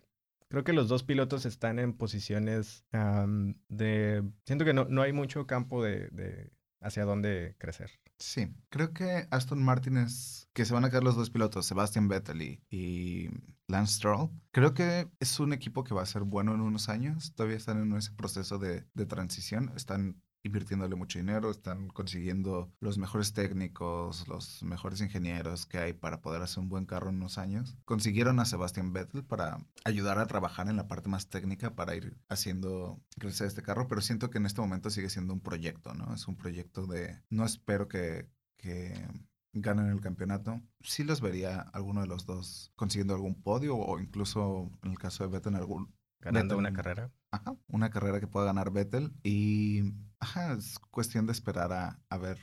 creo 0.49 0.65
que 0.65 0.73
los 0.73 0.89
dos 0.89 1.03
pilotos 1.03 1.45
están 1.45 1.79
en 1.79 1.93
posiciones 1.93 2.87
um, 2.95 3.57
de... 3.69 4.25
Siento 4.47 4.65
que 4.65 4.73
no, 4.73 4.87
no 4.87 5.03
hay 5.03 5.13
mucho 5.13 5.47
campo 5.47 5.85
de, 5.85 6.09
de 6.13 6.51
hacia 6.81 7.05
dónde 7.05 7.57
crecer. 7.59 7.91
Sí, 8.21 8.49
creo 8.69 8.93
que 8.93 9.27
Aston 9.31 9.63
Martin 9.63 9.97
es 9.97 10.47
que 10.53 10.67
se 10.67 10.75
van 10.75 10.85
a 10.85 10.91
quedar 10.91 11.03
los 11.03 11.17
dos 11.17 11.31
pilotos, 11.31 11.65
Sebastian 11.65 12.07
Vettel 12.07 12.43
y, 12.43 12.63
y, 12.69 13.31
Lance 13.67 13.95
Stroll. 13.95 14.31
Creo 14.51 14.75
que 14.75 15.09
es 15.21 15.41
un 15.41 15.55
equipo 15.55 15.85
que 15.85 15.95
va 15.95 16.03
a 16.03 16.07
ser 16.07 16.25
bueno 16.25 16.55
en 16.55 16.61
unos 16.61 16.91
años. 16.91 17.33
Todavía 17.35 17.57
están 17.57 17.81
en 17.81 17.97
ese 17.97 18.13
proceso 18.13 18.59
de, 18.59 18.85
de 18.93 19.07
transición. 19.07 19.73
Están 19.75 20.21
invirtiéndole 20.43 20.95
mucho 20.97 21.19
dinero, 21.19 21.51
están 21.51 21.89
consiguiendo 21.89 22.73
los 22.81 22.99
mejores 22.99 23.33
técnicos, 23.33 24.27
los 24.29 24.63
mejores 24.63 25.01
ingenieros 25.01 25.67
que 25.67 25.79
hay 25.79 25.93
para 25.93 26.21
poder 26.21 26.43
hacer 26.43 26.61
un 26.61 26.69
buen 26.69 26.87
carro 26.87 27.11
en 27.11 27.17
unos 27.17 27.39
años. 27.39 27.77
Consiguieron 27.85 28.41
a 28.41 28.45
Sebastian 28.45 28.93
Vettel 28.93 29.25
para 29.25 29.59
ayudar 29.85 30.19
a 30.19 30.27
trabajar 30.27 30.69
en 30.69 30.77
la 30.77 30.89
parte 30.89 31.09
más 31.09 31.29
técnica 31.29 31.75
para 31.75 31.95
ir 31.95 32.17
haciendo 32.29 33.01
crecer 33.19 33.47
este 33.47 33.63
carro, 33.63 33.89
pero 33.89 34.01
siento 34.01 34.31
que 34.31 34.39
en 34.39 34.47
este 34.47 34.61
momento 34.61 34.91
sigue 34.91 35.11
siendo 35.11 35.33
un 35.33 35.41
proyecto, 35.41 35.95
¿no? 35.95 36.15
Es 36.15 36.27
un 36.29 36.37
proyecto 36.37 36.87
de, 36.87 37.23
no 37.29 37.45
espero 37.45 37.89
que, 37.89 38.29
que 38.57 38.95
ganen 39.53 39.89
el 39.89 40.01
campeonato. 40.01 40.61
Sí 40.81 41.05
los 41.05 41.21
vería 41.21 41.61
alguno 41.61 42.01
de 42.01 42.07
los 42.07 42.25
dos 42.25 42.73
consiguiendo 42.77 43.15
algún 43.15 43.43
podio 43.43 43.77
o 43.77 43.99
incluso 43.99 44.71
en 44.83 44.93
el 44.93 44.99
caso 44.99 45.25
de 45.25 45.31
Vettel 45.31 45.57
algún 45.57 45.93
ganando 46.21 46.57
Vettel, 46.57 46.59
una 46.59 46.73
carrera. 46.73 47.13
Ajá, 47.31 47.57
una 47.69 47.91
carrera 47.91 48.21
que 48.21 48.27
pueda 48.27 48.47
ganar 48.47 48.73
Vettel 48.73 49.13
y 49.23 49.95
ajá, 50.19 50.53
es 50.55 50.79
cuestión 50.79 51.27
de 51.27 51.33
esperar 51.33 51.73
a, 51.73 52.01
a, 52.09 52.19
ver 52.19 52.39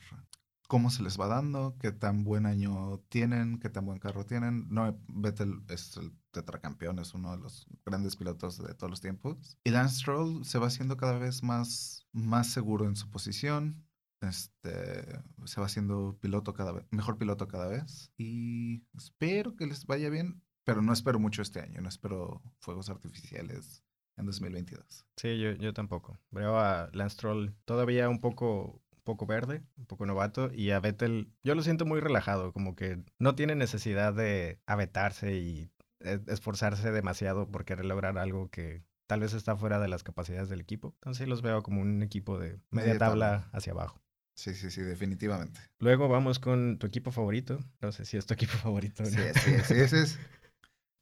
cómo 0.67 0.89
se 0.89 1.03
les 1.03 1.19
va 1.19 1.27
dando, 1.27 1.77
qué 1.79 1.91
tan 1.91 2.23
buen 2.23 2.45
año 2.45 2.99
tienen, 3.09 3.59
qué 3.59 3.69
tan 3.69 3.85
buen 3.85 3.99
carro 3.99 4.25
tienen. 4.25 4.67
No, 4.69 4.99
Vettel 5.07 5.63
es 5.69 5.97
el 5.97 6.11
tetracampeón, 6.31 6.99
es 6.99 7.13
uno 7.13 7.31
de 7.31 7.37
los 7.37 7.67
grandes 7.85 8.15
pilotos 8.15 8.57
de 8.57 8.73
todos 8.73 8.89
los 8.89 9.01
tiempos. 9.01 9.57
Y 9.63 9.71
Lance 9.71 9.99
Stroll 9.99 10.45
se 10.45 10.59
va 10.59 10.67
haciendo 10.67 10.97
cada 10.97 11.17
vez 11.17 11.43
más, 11.43 12.07
más 12.11 12.47
seguro 12.47 12.85
en 12.85 12.95
su 12.95 13.09
posición. 13.09 13.83
Este 14.21 15.21
se 15.45 15.59
va 15.59 15.67
haciendo 15.67 16.17
piloto 16.19 16.53
cada 16.53 16.71
vez, 16.71 16.85
mejor 16.91 17.17
piloto 17.17 17.47
cada 17.47 17.67
vez. 17.67 18.11
Y 18.17 18.83
espero 18.95 19.55
que 19.55 19.67
les 19.67 19.85
vaya 19.85 20.09
bien 20.09 20.41
pero 20.67 20.81
no 20.81 20.91
espero 20.91 21.17
mucho 21.17 21.41
este 21.41 21.61
año, 21.61 21.79
no 21.79 21.87
espero 21.87 22.41
fuegos 22.59 22.89
artificiales 22.89 23.85
en 24.17 24.25
2022. 24.25 25.07
Sí, 25.15 25.39
yo, 25.39 25.53
yo 25.53 25.73
tampoco. 25.73 26.19
Veo 26.29 26.59
a 26.59 26.89
Lance 26.91 27.13
Stroll 27.13 27.55
todavía 27.63 28.09
un 28.09 28.19
poco, 28.19 28.83
un 28.91 29.01
poco 29.05 29.25
verde, 29.25 29.63
un 29.77 29.85
poco 29.85 30.05
novato, 30.05 30.51
y 30.53 30.71
a 30.71 30.81
Vettel 30.81 31.31
yo 31.41 31.55
lo 31.55 31.63
siento 31.63 31.85
muy 31.85 32.01
relajado, 32.01 32.51
como 32.51 32.75
que 32.75 33.01
no 33.17 33.33
tiene 33.33 33.55
necesidad 33.55 34.13
de 34.13 34.59
abetarse 34.65 35.37
y 35.37 35.71
esforzarse 36.01 36.91
demasiado 36.91 37.49
por 37.49 37.63
querer 37.63 37.85
lograr 37.85 38.17
algo 38.17 38.49
que 38.49 38.83
tal 39.07 39.21
vez 39.21 39.33
está 39.33 39.55
fuera 39.55 39.79
de 39.79 39.87
las 39.87 40.03
capacidades 40.03 40.49
del 40.49 40.59
equipo. 40.59 40.95
Entonces 40.95 41.29
los 41.29 41.41
veo 41.41 41.63
como 41.63 41.81
un 41.81 42.03
equipo 42.03 42.37
de 42.39 42.59
media, 42.71 42.87
media 42.87 42.97
tabla, 42.97 43.25
tabla 43.25 43.49
hacia 43.53 43.71
abajo. 43.71 44.01
Sí, 44.35 44.53
sí, 44.53 44.69
sí, 44.69 44.81
definitivamente. 44.81 45.59
Luego 45.79 46.09
vamos 46.09 46.37
con 46.37 46.77
tu 46.77 46.85
equipo 46.85 47.11
favorito. 47.11 47.57
No 47.81 47.91
sé 47.91 48.05
si 48.05 48.17
es 48.17 48.25
tu 48.27 48.35
equipo 48.35 48.53
favorito. 48.53 49.01
¿no? 49.01 49.09
Sí, 49.09 49.17
sí, 49.33 49.51
sí, 49.63 49.73
ese 49.73 50.01
es 50.01 50.19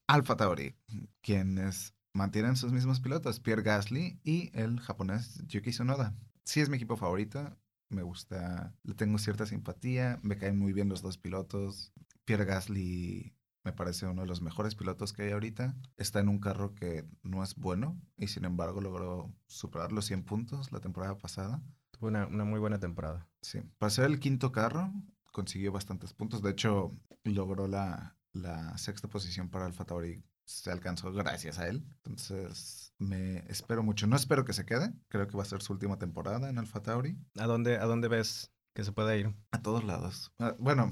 Alfa 0.07 0.37
Tauri, 0.37 0.75
quienes 1.21 1.95
mantienen 2.13 2.55
sus 2.55 2.71
mismos 2.71 2.99
pilotos, 2.99 3.39
Pierre 3.39 3.63
Gasly 3.63 4.19
y 4.23 4.51
el 4.53 4.79
japonés 4.79 5.41
Yuki 5.47 5.71
Tsunoda. 5.71 6.15
Sí 6.43 6.61
es 6.61 6.69
mi 6.69 6.77
equipo 6.77 6.95
favorito, 6.95 7.57
me 7.89 8.03
gusta, 8.03 8.75
le 8.83 8.93
tengo 8.93 9.17
cierta 9.17 9.47
simpatía, 9.47 10.19
me 10.21 10.37
caen 10.37 10.59
muy 10.59 10.73
bien 10.73 10.89
los 10.89 11.01
dos 11.01 11.17
pilotos. 11.17 11.91
Pierre 12.23 12.45
Gasly 12.45 13.35
me 13.63 13.73
parece 13.73 14.05
uno 14.05 14.21
de 14.21 14.27
los 14.27 14.43
mejores 14.43 14.75
pilotos 14.75 15.11
que 15.11 15.23
hay 15.23 15.31
ahorita. 15.31 15.75
Está 15.97 16.19
en 16.19 16.29
un 16.29 16.39
carro 16.39 16.75
que 16.75 17.07
no 17.23 17.43
es 17.43 17.55
bueno 17.55 17.99
y 18.15 18.27
sin 18.27 18.45
embargo 18.45 18.81
logró 18.81 19.33
superar 19.47 19.91
los 19.91 20.05
100 20.05 20.23
puntos 20.23 20.71
la 20.71 20.81
temporada 20.81 21.17
pasada. 21.17 21.63
Tuvo 21.89 22.09
una, 22.09 22.27
una 22.27 22.45
muy 22.45 22.59
buena 22.59 22.79
temporada. 22.79 23.27
Sí, 23.41 23.61
para 23.79 23.89
ser 23.89 24.05
el 24.05 24.19
quinto 24.19 24.51
carro, 24.51 24.93
consiguió 25.31 25.71
bastantes 25.71 26.13
puntos. 26.13 26.43
De 26.43 26.51
hecho, 26.51 26.95
logró 27.23 27.67
la, 27.67 28.15
la 28.35 28.77
sexta 28.77 29.07
posición 29.07 29.49
para 29.49 29.65
Alfa 29.65 29.85
Tauri. 29.85 30.23
Se 30.45 30.69
alcanzó 30.71 31.11
gracias 31.11 31.57
a 31.57 31.67
él. 31.67 31.83
Entonces, 32.03 32.93
me 32.99 33.37
espero 33.47 33.81
mucho. 33.81 34.05
No 34.05 34.15
espero 34.15 34.45
que 34.45 34.53
se 34.53 34.65
quede. 34.65 34.93
Creo 35.07 35.27
que 35.27 35.35
va 35.35 35.41
a 35.43 35.47
ser 35.47 35.61
su 35.63 35.73
última 35.73 35.97
temporada 35.97 36.49
en 36.49 36.59
Alfa 36.59 36.83
Tauri. 36.83 37.17
¿A 37.37 37.47
dónde, 37.47 37.77
a 37.77 37.85
dónde 37.85 38.07
ves 38.07 38.51
que 38.75 38.83
se 38.83 38.91
pueda 38.91 39.15
ir? 39.15 39.33
A 39.51 39.61
todos 39.61 39.83
lados. 39.83 40.31
Ah, 40.37 40.55
Bueno, 40.59 40.91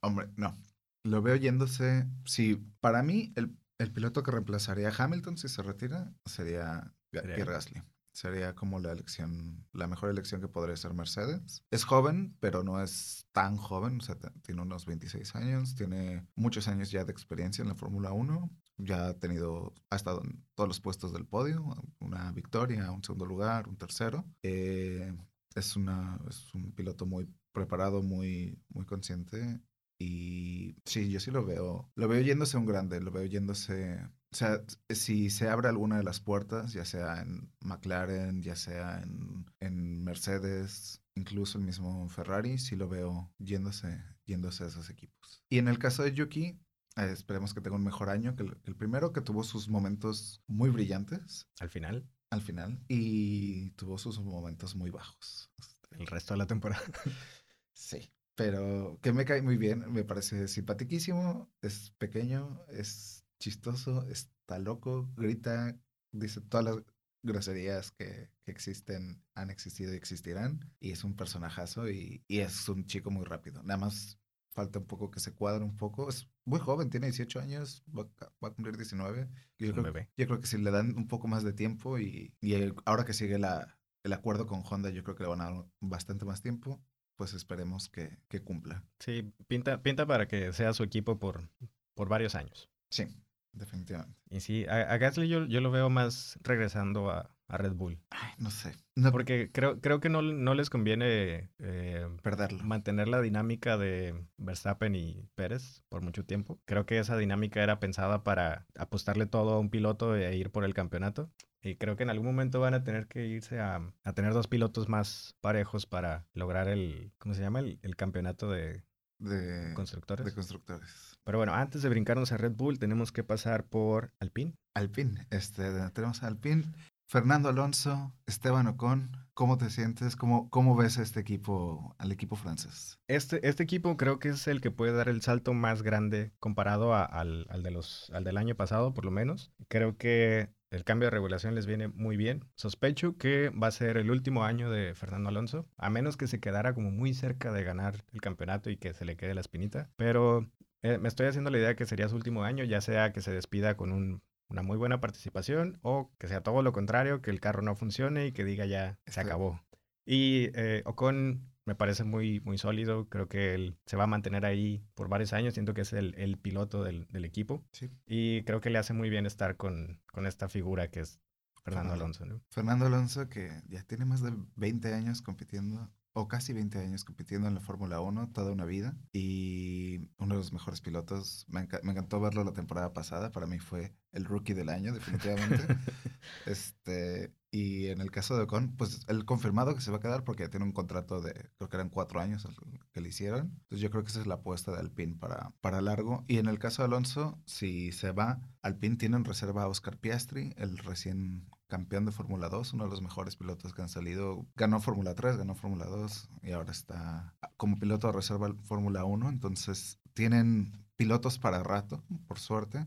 hombre, 0.00 0.30
no. 0.36 0.56
Lo 1.04 1.20
veo 1.20 1.36
yéndose. 1.36 2.06
Sí, 2.24 2.66
para 2.80 3.02
mí, 3.02 3.32
el, 3.36 3.58
el 3.78 3.92
piloto 3.92 4.22
que 4.22 4.30
reemplazaría 4.30 4.88
a 4.88 5.04
Hamilton 5.04 5.36
si 5.36 5.48
se 5.48 5.62
retira 5.62 6.14
sería 6.24 6.94
Pierre. 7.10 7.44
Gasly. 7.44 7.82
Sería 8.14 8.54
como 8.54 8.78
la 8.78 8.92
elección, 8.92 9.66
la 9.72 9.88
mejor 9.88 10.08
elección 10.08 10.40
que 10.40 10.46
podría 10.46 10.76
ser 10.76 10.94
Mercedes. 10.94 11.64
Es 11.72 11.82
joven, 11.82 12.36
pero 12.38 12.62
no 12.62 12.80
es 12.80 13.26
tan 13.32 13.56
joven. 13.56 13.98
O 13.98 14.00
sea, 14.00 14.16
tiene 14.42 14.62
unos 14.62 14.86
26 14.86 15.34
años. 15.34 15.74
Tiene 15.74 16.24
muchos 16.36 16.68
años 16.68 16.92
ya 16.92 17.04
de 17.04 17.10
experiencia 17.10 17.62
en 17.62 17.68
la 17.68 17.74
Fórmula 17.74 18.12
1. 18.12 18.50
Ya 18.78 19.08
ha 19.08 19.18
tenido, 19.18 19.74
ha 19.90 19.96
estado 19.96 20.22
en 20.22 20.46
todos 20.54 20.68
los 20.68 20.80
puestos 20.80 21.12
del 21.12 21.26
podio. 21.26 21.74
Una 21.98 22.30
victoria, 22.30 22.92
un 22.92 23.02
segundo 23.02 23.26
lugar, 23.26 23.66
un 23.68 23.76
tercero. 23.76 24.24
Eh, 24.44 25.12
es, 25.56 25.74
una, 25.74 26.20
es 26.28 26.54
un 26.54 26.72
piloto 26.72 27.06
muy 27.06 27.28
preparado, 27.50 28.00
muy, 28.00 28.56
muy 28.68 28.86
consciente. 28.86 29.60
Y 29.98 30.76
sí, 30.84 31.10
yo 31.10 31.18
sí 31.18 31.32
lo 31.32 31.44
veo. 31.44 31.90
Lo 31.96 32.06
veo 32.06 32.20
yéndose 32.20 32.56
un 32.56 32.66
grande, 32.66 33.00
lo 33.00 33.10
veo 33.10 33.24
yéndose. 33.24 34.00
O 34.34 34.36
sea, 34.36 34.64
si 34.88 35.30
se 35.30 35.48
abre 35.48 35.68
alguna 35.68 35.96
de 35.96 36.02
las 36.02 36.18
puertas, 36.18 36.72
ya 36.72 36.84
sea 36.84 37.22
en 37.22 37.52
McLaren, 37.60 38.42
ya 38.42 38.56
sea 38.56 39.00
en, 39.00 39.46
en 39.60 40.02
Mercedes, 40.02 41.04
incluso 41.14 41.56
el 41.56 41.64
mismo 41.64 42.08
Ferrari, 42.08 42.58
sí 42.58 42.74
lo 42.74 42.88
veo 42.88 43.32
yéndose, 43.38 44.02
yéndose 44.24 44.64
a 44.64 44.66
esos 44.66 44.90
equipos. 44.90 45.44
Y 45.48 45.58
en 45.58 45.68
el 45.68 45.78
caso 45.78 46.02
de 46.02 46.14
Yuki, 46.14 46.58
eh, 46.96 47.10
esperemos 47.12 47.54
que 47.54 47.60
tenga 47.60 47.76
un 47.76 47.84
mejor 47.84 48.08
año 48.08 48.34
que 48.34 48.42
el, 48.42 48.58
el 48.64 48.74
primero, 48.74 49.12
que 49.12 49.20
tuvo 49.20 49.44
sus 49.44 49.68
momentos 49.68 50.42
muy 50.48 50.70
brillantes 50.70 51.46
Al 51.60 51.70
final, 51.70 52.04
al 52.30 52.42
final 52.42 52.80
y 52.88 53.70
tuvo 53.76 53.98
sus 53.98 54.18
momentos 54.18 54.74
muy 54.74 54.90
bajos. 54.90 55.48
el 55.92 56.08
resto 56.08 56.34
de 56.34 56.38
la 56.38 56.46
temporada. 56.46 56.82
Sí, 57.76 58.12
pero 58.36 59.00
que 59.02 59.12
me 59.12 59.24
cae 59.24 59.42
muy 59.42 59.56
bien, 59.56 59.92
me 59.92 60.04
parece 60.04 60.46
simpatiquísimo, 60.46 61.52
es 61.60 61.90
pequeño, 61.98 62.60
es 62.68 63.23
chistoso, 63.44 64.06
está 64.08 64.58
loco, 64.58 65.10
grita, 65.16 65.78
dice 66.12 66.40
todas 66.40 66.64
las 66.64 66.76
groserías 67.22 67.92
que, 67.92 68.30
que 68.42 68.50
existen, 68.50 69.22
han 69.34 69.50
existido 69.50 69.92
y 69.92 69.96
existirán, 69.96 70.60
y 70.80 70.92
es 70.92 71.04
un 71.04 71.14
personajazo 71.14 71.90
y, 71.90 72.24
y 72.26 72.38
es 72.38 72.66
un 72.70 72.86
chico 72.86 73.10
muy 73.10 73.24
rápido. 73.26 73.62
Nada 73.62 73.76
más 73.78 74.18
falta 74.54 74.78
un 74.78 74.86
poco 74.86 75.10
que 75.10 75.20
se 75.20 75.34
cuadre 75.34 75.62
un 75.62 75.76
poco, 75.76 76.08
es 76.08 76.26
muy 76.46 76.58
joven, 76.58 76.88
tiene 76.88 77.08
18 77.08 77.38
años, 77.38 77.84
va, 77.94 78.08
a- 78.20 78.32
va 78.42 78.48
a 78.48 78.54
cumplir 78.54 78.78
19. 78.78 79.28
Yo 79.58 79.72
creo, 79.72 79.82
bebé. 79.84 80.08
yo 80.16 80.26
creo 80.26 80.40
que 80.40 80.46
si 80.46 80.56
le 80.56 80.70
dan 80.70 80.96
un 80.96 81.06
poco 81.06 81.28
más 81.28 81.44
de 81.44 81.52
tiempo 81.52 81.98
y, 81.98 82.32
y 82.40 82.54
el- 82.54 82.74
ahora 82.86 83.04
que 83.04 83.12
sigue 83.12 83.38
la, 83.38 83.78
el 84.04 84.12
acuerdo 84.14 84.46
con 84.46 84.62
Honda, 84.64 84.88
yo 84.88 85.02
creo 85.04 85.16
que 85.16 85.24
le 85.24 85.28
van 85.28 85.42
a 85.42 85.50
dar 85.50 85.66
bastante 85.80 86.24
más 86.24 86.40
tiempo, 86.40 86.82
pues 87.16 87.34
esperemos 87.34 87.90
que, 87.90 88.16
que 88.28 88.40
cumpla. 88.40 88.82
Sí, 89.00 89.34
pinta, 89.48 89.82
pinta 89.82 90.06
para 90.06 90.26
que 90.28 90.50
sea 90.54 90.72
su 90.72 90.82
equipo 90.82 91.18
por, 91.18 91.50
por 91.94 92.08
varios 92.08 92.34
años. 92.34 92.70
Sí, 92.90 93.06
definitivamente. 93.54 94.18
Y 94.30 94.40
sí, 94.40 94.66
a, 94.66 94.92
a 94.92 94.98
Gasly 94.98 95.28
yo, 95.28 95.46
yo 95.46 95.60
lo 95.60 95.70
veo 95.70 95.90
más 95.90 96.38
regresando 96.42 97.10
a, 97.10 97.30
a 97.48 97.56
Red 97.56 97.72
Bull. 97.74 97.98
Ay, 98.10 98.32
no 98.38 98.50
sé. 98.50 98.74
No 98.96 99.12
Porque 99.12 99.50
creo, 99.52 99.80
creo 99.80 100.00
que 100.00 100.08
no, 100.08 100.22
no 100.22 100.54
les 100.54 100.70
conviene 100.70 101.50
eh, 101.58 102.06
perderlo. 102.22 102.62
mantener 102.64 103.08
la 103.08 103.20
dinámica 103.20 103.76
de 103.76 104.14
Verstappen 104.36 104.94
y 104.94 105.28
Pérez 105.34 105.82
por 105.88 106.02
mucho 106.02 106.24
tiempo. 106.24 106.60
Creo 106.64 106.86
que 106.86 106.98
esa 106.98 107.16
dinámica 107.16 107.62
era 107.62 107.80
pensada 107.80 108.22
para 108.24 108.66
apostarle 108.76 109.26
todo 109.26 109.54
a 109.54 109.60
un 109.60 109.70
piloto 109.70 110.14
e 110.16 110.36
ir 110.36 110.50
por 110.50 110.64
el 110.64 110.74
campeonato. 110.74 111.30
Y 111.62 111.76
creo 111.76 111.96
que 111.96 112.02
en 112.02 112.10
algún 112.10 112.26
momento 112.26 112.60
van 112.60 112.74
a 112.74 112.84
tener 112.84 113.06
que 113.08 113.26
irse 113.26 113.58
a, 113.58 113.80
a 114.04 114.12
tener 114.12 114.34
dos 114.34 114.48
pilotos 114.48 114.88
más 114.88 115.34
parejos 115.40 115.86
para 115.86 116.26
lograr 116.34 116.68
el, 116.68 117.12
¿cómo 117.18 117.34
se 117.34 117.40
llama? 117.40 117.60
El, 117.60 117.78
el 117.82 117.96
campeonato 117.96 118.50
de 118.50 118.84
De, 119.18 119.72
constructores. 119.74 120.24
de 120.26 120.32
constructores. 120.34 121.18
Pero 121.24 121.38
bueno, 121.38 121.54
antes 121.54 121.82
de 121.82 121.88
brincarnos 121.88 122.32
a 122.32 122.36
Red 122.36 122.52
Bull, 122.52 122.78
tenemos 122.78 123.12
que 123.12 123.24
pasar 123.24 123.64
por 123.64 124.12
Alpine. 124.20 124.54
Alpine, 124.74 125.26
este, 125.30 125.62
tenemos 125.90 126.22
a 126.22 126.26
Alpine. 126.26 126.64
Fernando 127.06 127.50
Alonso, 127.50 128.14
Esteban 128.26 128.66
Ocon, 128.66 129.10
¿cómo 129.34 129.58
te 129.58 129.68
sientes? 129.68 130.16
¿Cómo, 130.16 130.48
cómo 130.48 130.74
ves 130.74 130.98
a 130.98 131.02
este 131.02 131.20
equipo, 131.20 131.94
al 131.98 132.10
equipo 132.12 132.34
francés? 132.34 132.98
Este, 133.08 133.46
este 133.46 133.62
equipo 133.62 133.96
creo 133.98 134.18
que 134.18 134.30
es 134.30 134.46
el 134.48 134.62
que 134.62 134.70
puede 134.70 134.92
dar 134.92 135.08
el 135.10 135.20
salto 135.20 135.52
más 135.52 135.82
grande 135.82 136.32
comparado 136.40 136.94
a- 136.94 137.04
al, 137.04 137.46
al 137.50 137.62
de 137.62 137.70
los, 137.70 138.10
al 138.14 138.24
del 138.24 138.38
año 138.38 138.54
pasado, 138.54 138.94
por 138.94 139.04
lo 139.04 139.10
menos. 139.10 139.52
Creo 139.68 139.98
que 139.98 140.53
el 140.70 140.84
cambio 140.84 141.06
de 141.06 141.10
regulación 141.10 141.54
les 141.54 141.66
viene 141.66 141.88
muy 141.88 142.16
bien. 142.16 142.44
Sospecho 142.56 143.16
que 143.16 143.50
va 143.50 143.68
a 143.68 143.70
ser 143.72 143.96
el 143.96 144.10
último 144.10 144.44
año 144.44 144.70
de 144.70 144.94
Fernando 144.94 145.28
Alonso, 145.28 145.68
a 145.76 145.90
menos 145.90 146.16
que 146.16 146.26
se 146.26 146.40
quedara 146.40 146.74
como 146.74 146.90
muy 146.90 147.14
cerca 147.14 147.52
de 147.52 147.64
ganar 147.64 148.04
el 148.12 148.20
campeonato 148.20 148.70
y 148.70 148.76
que 148.76 148.94
se 148.94 149.04
le 149.04 149.16
quede 149.16 149.34
la 149.34 149.40
espinita. 149.40 149.90
Pero 149.96 150.50
eh, 150.82 150.98
me 150.98 151.08
estoy 151.08 151.26
haciendo 151.26 151.50
la 151.50 151.58
idea 151.58 151.76
que 151.76 151.86
sería 151.86 152.08
su 152.08 152.16
último 152.16 152.44
año, 152.44 152.64
ya 152.64 152.80
sea 152.80 153.12
que 153.12 153.20
se 153.22 153.32
despida 153.32 153.76
con 153.76 153.92
un- 153.92 154.22
una 154.48 154.62
muy 154.62 154.76
buena 154.76 155.00
participación 155.00 155.78
o 155.82 156.12
que 156.18 156.28
sea 156.28 156.42
todo 156.42 156.62
lo 156.62 156.72
contrario, 156.72 157.22
que 157.22 157.30
el 157.30 157.40
carro 157.40 157.62
no 157.62 157.74
funcione 157.76 158.26
y 158.26 158.32
que 158.32 158.44
diga 158.44 158.66
ya 158.66 158.98
se 159.06 159.20
acabó. 159.20 159.60
Y 160.06 160.50
eh, 160.54 160.82
Ocon 160.84 161.50
me 161.66 161.74
parece 161.74 162.04
muy, 162.04 162.40
muy 162.40 162.58
sólido. 162.58 163.08
Creo 163.08 163.28
que 163.28 163.54
él 163.54 163.78
se 163.86 163.96
va 163.96 164.04
a 164.04 164.08
mantener 164.08 164.44
ahí 164.44 164.84
por 164.94 165.08
varios 165.08 165.32
años. 165.32 165.54
Siento 165.54 165.74
que 165.74 165.82
es 165.82 165.92
el, 165.92 166.14
el 166.16 166.38
piloto 166.38 166.82
del, 166.82 167.06
del 167.08 167.24
equipo. 167.24 167.64
Sí. 167.72 167.90
Y 168.06 168.42
creo 168.44 168.60
que 168.60 168.70
le 168.70 168.78
hace 168.78 168.92
muy 168.92 169.10
bien 169.10 169.26
estar 169.26 169.56
con, 169.56 170.00
con 170.12 170.26
esta 170.26 170.48
figura 170.48 170.90
que 170.90 171.00
es 171.00 171.20
Fernando 171.64 171.90
Fernando. 171.92 172.04
Alonso. 172.04 172.26
¿no? 172.26 172.42
Fernando 172.50 172.86
Alonso, 172.86 173.28
que 173.28 173.62
ya 173.68 173.82
tiene 173.84 174.04
más 174.04 174.22
de 174.22 174.32
20 174.56 174.92
años 174.92 175.22
compitiendo, 175.22 175.90
o 176.14 176.28
casi 176.28 176.52
20 176.52 176.78
años 176.78 177.04
compitiendo 177.04 177.48
en 177.48 177.54
la 177.54 177.60
Fórmula 177.60 178.00
1, 178.00 178.30
toda 178.32 178.52
una 178.52 178.64
vida, 178.64 178.96
y 179.12 179.98
uno 180.18 180.34
de 180.34 180.40
los 180.40 180.52
mejores 180.52 180.80
pilotos. 180.80 181.44
Me, 181.48 181.68
me 181.82 181.92
encantó 181.92 182.20
verlo 182.20 182.44
la 182.44 182.52
temporada 182.52 182.92
pasada, 182.92 183.32
para 183.32 183.46
mí 183.46 183.58
fue 183.58 183.94
el 184.12 184.24
rookie 184.24 184.54
del 184.54 184.68
año, 184.68 184.94
definitivamente. 184.94 185.66
este, 186.46 187.34
y 187.50 187.86
en 187.88 188.00
el 188.00 188.10
caso 188.10 188.36
de 188.36 188.44
Ocon, 188.44 188.76
pues 188.76 189.04
él 189.08 189.24
confirmado 189.24 189.74
que 189.74 189.80
se 189.80 189.90
va 189.90 189.98
a 189.98 190.00
quedar 190.00 190.24
porque 190.24 190.48
tiene 190.48 190.64
un 190.64 190.72
contrato 190.72 191.20
de, 191.20 191.32
creo 191.56 191.68
que 191.68 191.76
eran 191.76 191.90
cuatro 191.90 192.20
años 192.20 192.44
el 192.44 192.80
que 192.92 193.00
le 193.00 193.08
hicieron. 193.08 193.52
Entonces 193.62 193.80
yo 193.80 193.90
creo 193.90 194.04
que 194.04 194.10
esa 194.10 194.20
es 194.20 194.26
la 194.26 194.34
apuesta 194.34 194.70
de 194.70 194.78
Alpine 194.78 195.16
para, 195.16 195.52
para 195.60 195.80
largo. 195.80 196.24
Y 196.28 196.38
en 196.38 196.46
el 196.46 196.60
caso 196.60 196.82
de 196.82 196.86
Alonso, 196.86 197.40
si 197.44 197.90
se 197.90 198.12
va, 198.12 198.40
Alpine 198.62 198.96
tiene 198.96 199.16
en 199.16 199.24
reserva 199.24 199.64
a 199.64 199.68
Oscar 199.68 199.98
Piastri, 199.98 200.54
el 200.56 200.78
recién 200.78 201.48
campeón 201.68 202.04
de 202.04 202.12
Fórmula 202.12 202.48
2, 202.48 202.72
uno 202.72 202.84
de 202.84 202.90
los 202.90 203.02
mejores 203.02 203.36
pilotos 203.36 203.72
que 203.74 203.82
han 203.82 203.88
salido. 203.88 204.46
Ganó 204.56 204.80
Fórmula 204.80 205.14
3, 205.14 205.36
ganó 205.36 205.54
Fórmula 205.54 205.86
2 205.86 206.28
y 206.42 206.52
ahora 206.52 206.70
está 206.72 207.34
como 207.56 207.78
piloto 207.78 208.06
de 208.08 208.12
reserva 208.14 208.52
Fórmula 208.64 209.04
1. 209.04 209.28
Entonces 209.28 209.98
tienen 210.14 210.72
pilotos 210.96 211.38
para 211.38 211.62
rato, 211.62 212.04
por 212.26 212.38
suerte. 212.38 212.86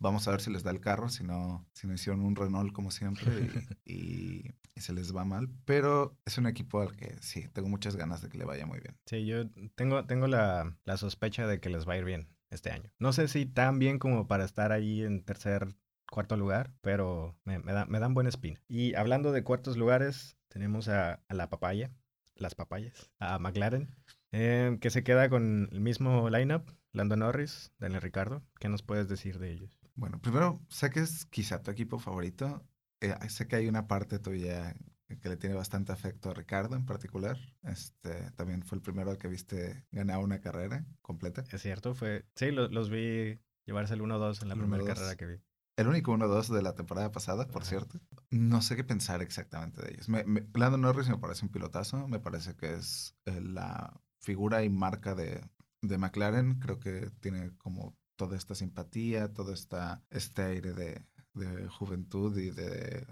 Vamos 0.00 0.28
a 0.28 0.30
ver 0.30 0.40
si 0.40 0.52
les 0.52 0.62
da 0.62 0.70
el 0.70 0.80
carro, 0.80 1.08
si 1.08 1.24
no, 1.24 1.66
si 1.72 1.88
no 1.88 1.94
hicieron 1.94 2.24
un 2.24 2.36
Renault 2.36 2.72
como 2.72 2.92
siempre 2.92 3.24
y, 3.84 3.92
y- 3.92 4.54
y 4.76 4.80
se 4.80 4.92
les 4.92 5.14
va 5.14 5.24
mal. 5.24 5.48
Pero 5.64 6.16
es 6.24 6.38
un 6.38 6.46
equipo 6.46 6.80
al 6.80 6.94
que 6.94 7.16
sí, 7.20 7.48
tengo 7.52 7.68
muchas 7.68 7.96
ganas 7.96 8.22
de 8.22 8.28
que 8.28 8.38
le 8.38 8.44
vaya 8.44 8.64
muy 8.64 8.78
bien. 8.78 8.96
Sí, 9.06 9.26
yo 9.26 9.50
tengo, 9.74 10.04
tengo 10.06 10.28
la, 10.28 10.76
la 10.84 10.96
sospecha 10.96 11.48
de 11.48 11.58
que 11.58 11.68
les 11.68 11.88
va 11.88 11.94
a 11.94 11.98
ir 11.98 12.04
bien 12.04 12.28
este 12.50 12.70
año. 12.70 12.88
No 13.00 13.12
sé 13.12 13.26
si 13.26 13.44
tan 13.44 13.80
bien 13.80 13.98
como 13.98 14.28
para 14.28 14.44
estar 14.44 14.70
ahí 14.70 15.02
en 15.02 15.24
tercer, 15.24 15.74
cuarto 16.10 16.36
lugar, 16.36 16.72
pero 16.80 17.36
me, 17.44 17.58
me 17.58 17.72
da- 17.72 17.86
me 17.86 17.98
dan 18.00 18.14
buena 18.14 18.30
espina. 18.30 18.60
Y 18.68 18.94
hablando 18.94 19.32
de 19.32 19.44
cuartos 19.44 19.76
lugares, 19.76 20.36
tenemos 20.48 20.88
a, 20.88 21.22
a 21.28 21.34
la 21.34 21.48
papaya, 21.50 21.90
las 22.34 22.54
papayas, 22.54 23.10
a 23.18 23.38
McLaren, 23.38 23.94
eh, 24.32 24.78
que 24.80 24.90
se 24.90 25.02
queda 25.04 25.28
con 25.28 25.68
el 25.72 25.80
mismo 25.80 26.28
lineup, 26.30 26.68
Lando 26.92 27.16
Norris, 27.16 27.72
Daniel 27.78 28.02
Ricardo. 28.02 28.42
¿Qué 28.60 28.68
nos 28.68 28.82
puedes 28.82 29.08
decir 29.08 29.38
de 29.38 29.52
ellos? 29.52 29.78
Bueno, 29.94 30.20
primero, 30.20 30.60
sé 30.68 30.90
que 30.90 31.00
es 31.00 31.24
quizá 31.26 31.62
tu 31.62 31.70
equipo 31.70 31.98
favorito. 31.98 32.64
Eh, 33.00 33.14
sé 33.28 33.46
que 33.46 33.56
hay 33.56 33.68
una 33.68 33.86
parte 33.88 34.18
tuya 34.18 34.74
que 35.22 35.28
le 35.28 35.36
tiene 35.36 35.54
bastante 35.56 35.90
afecto 35.92 36.30
a 36.30 36.34
Ricardo 36.34 36.76
en 36.76 36.84
particular. 36.86 37.36
Este 37.62 38.30
también 38.32 38.62
fue 38.62 38.76
el 38.76 38.82
primero 38.82 39.10
al 39.10 39.18
que 39.18 39.28
viste 39.28 39.84
ganar 39.90 40.18
una 40.18 40.40
carrera 40.40 40.84
completa. 41.02 41.44
Es 41.50 41.62
cierto, 41.62 41.94
fue... 41.94 42.24
Sí, 42.34 42.50
lo- 42.50 42.68
los 42.68 42.90
vi 42.90 43.38
llevarse 43.64 43.94
el 43.94 44.00
1-2 44.02 44.42
en 44.42 44.48
la 44.48 44.54
primera 44.56 44.82
1-2. 44.82 44.86
carrera 44.86 45.16
que 45.16 45.26
vi. 45.26 45.36
El 45.78 45.86
único 45.86 46.12
1-2 46.12 46.48
de 46.48 46.60
la 46.60 46.74
temporada 46.74 47.12
pasada, 47.12 47.46
por 47.46 47.62
Ajá. 47.62 47.70
cierto. 47.70 48.00
No 48.30 48.60
sé 48.62 48.74
qué 48.74 48.82
pensar 48.82 49.22
exactamente 49.22 49.80
de 49.80 49.92
ellos. 49.94 50.08
Me, 50.08 50.24
me- 50.24 50.44
Lando 50.54 50.76
Norris 50.76 51.08
me 51.08 51.18
parece 51.18 51.44
un 51.44 51.52
pilotazo. 51.52 52.08
Me 52.08 52.18
parece 52.18 52.56
que 52.56 52.74
es 52.74 53.14
eh, 53.26 53.40
la 53.40 53.98
figura 54.20 54.64
y 54.64 54.68
marca 54.70 55.14
de, 55.14 55.40
de 55.80 55.98
McLaren. 55.98 56.58
Creo 56.58 56.80
que 56.80 57.10
tiene 57.20 57.52
como 57.58 57.96
toda 58.16 58.36
esta 58.36 58.56
simpatía, 58.56 59.32
todo 59.32 59.52
esta, 59.52 60.02
este 60.10 60.42
aire 60.42 60.72
de, 60.72 61.00
de 61.34 61.68
juventud 61.68 62.36
y 62.36 62.50
de, 62.50 63.06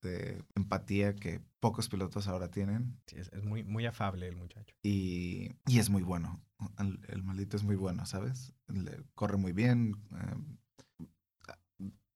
de 0.00 0.44
empatía 0.54 1.16
que 1.16 1.40
pocos 1.58 1.88
pilotos 1.88 2.28
ahora 2.28 2.52
tienen. 2.52 3.00
Sí, 3.08 3.16
es, 3.18 3.32
es 3.32 3.42
muy, 3.42 3.64
muy 3.64 3.84
afable 3.84 4.28
el 4.28 4.36
muchacho. 4.36 4.76
Y, 4.84 5.50
y 5.66 5.80
es 5.80 5.90
muy 5.90 6.04
bueno. 6.04 6.40
El, 6.78 7.00
el, 7.08 7.24
maldito 7.24 7.56
es 7.56 7.64
muy 7.64 7.74
bueno, 7.74 8.06
¿sabes? 8.06 8.52
Le 8.68 9.02
corre 9.16 9.36
muy 9.36 9.52
bien. 9.52 9.96
Eh, 10.12 10.36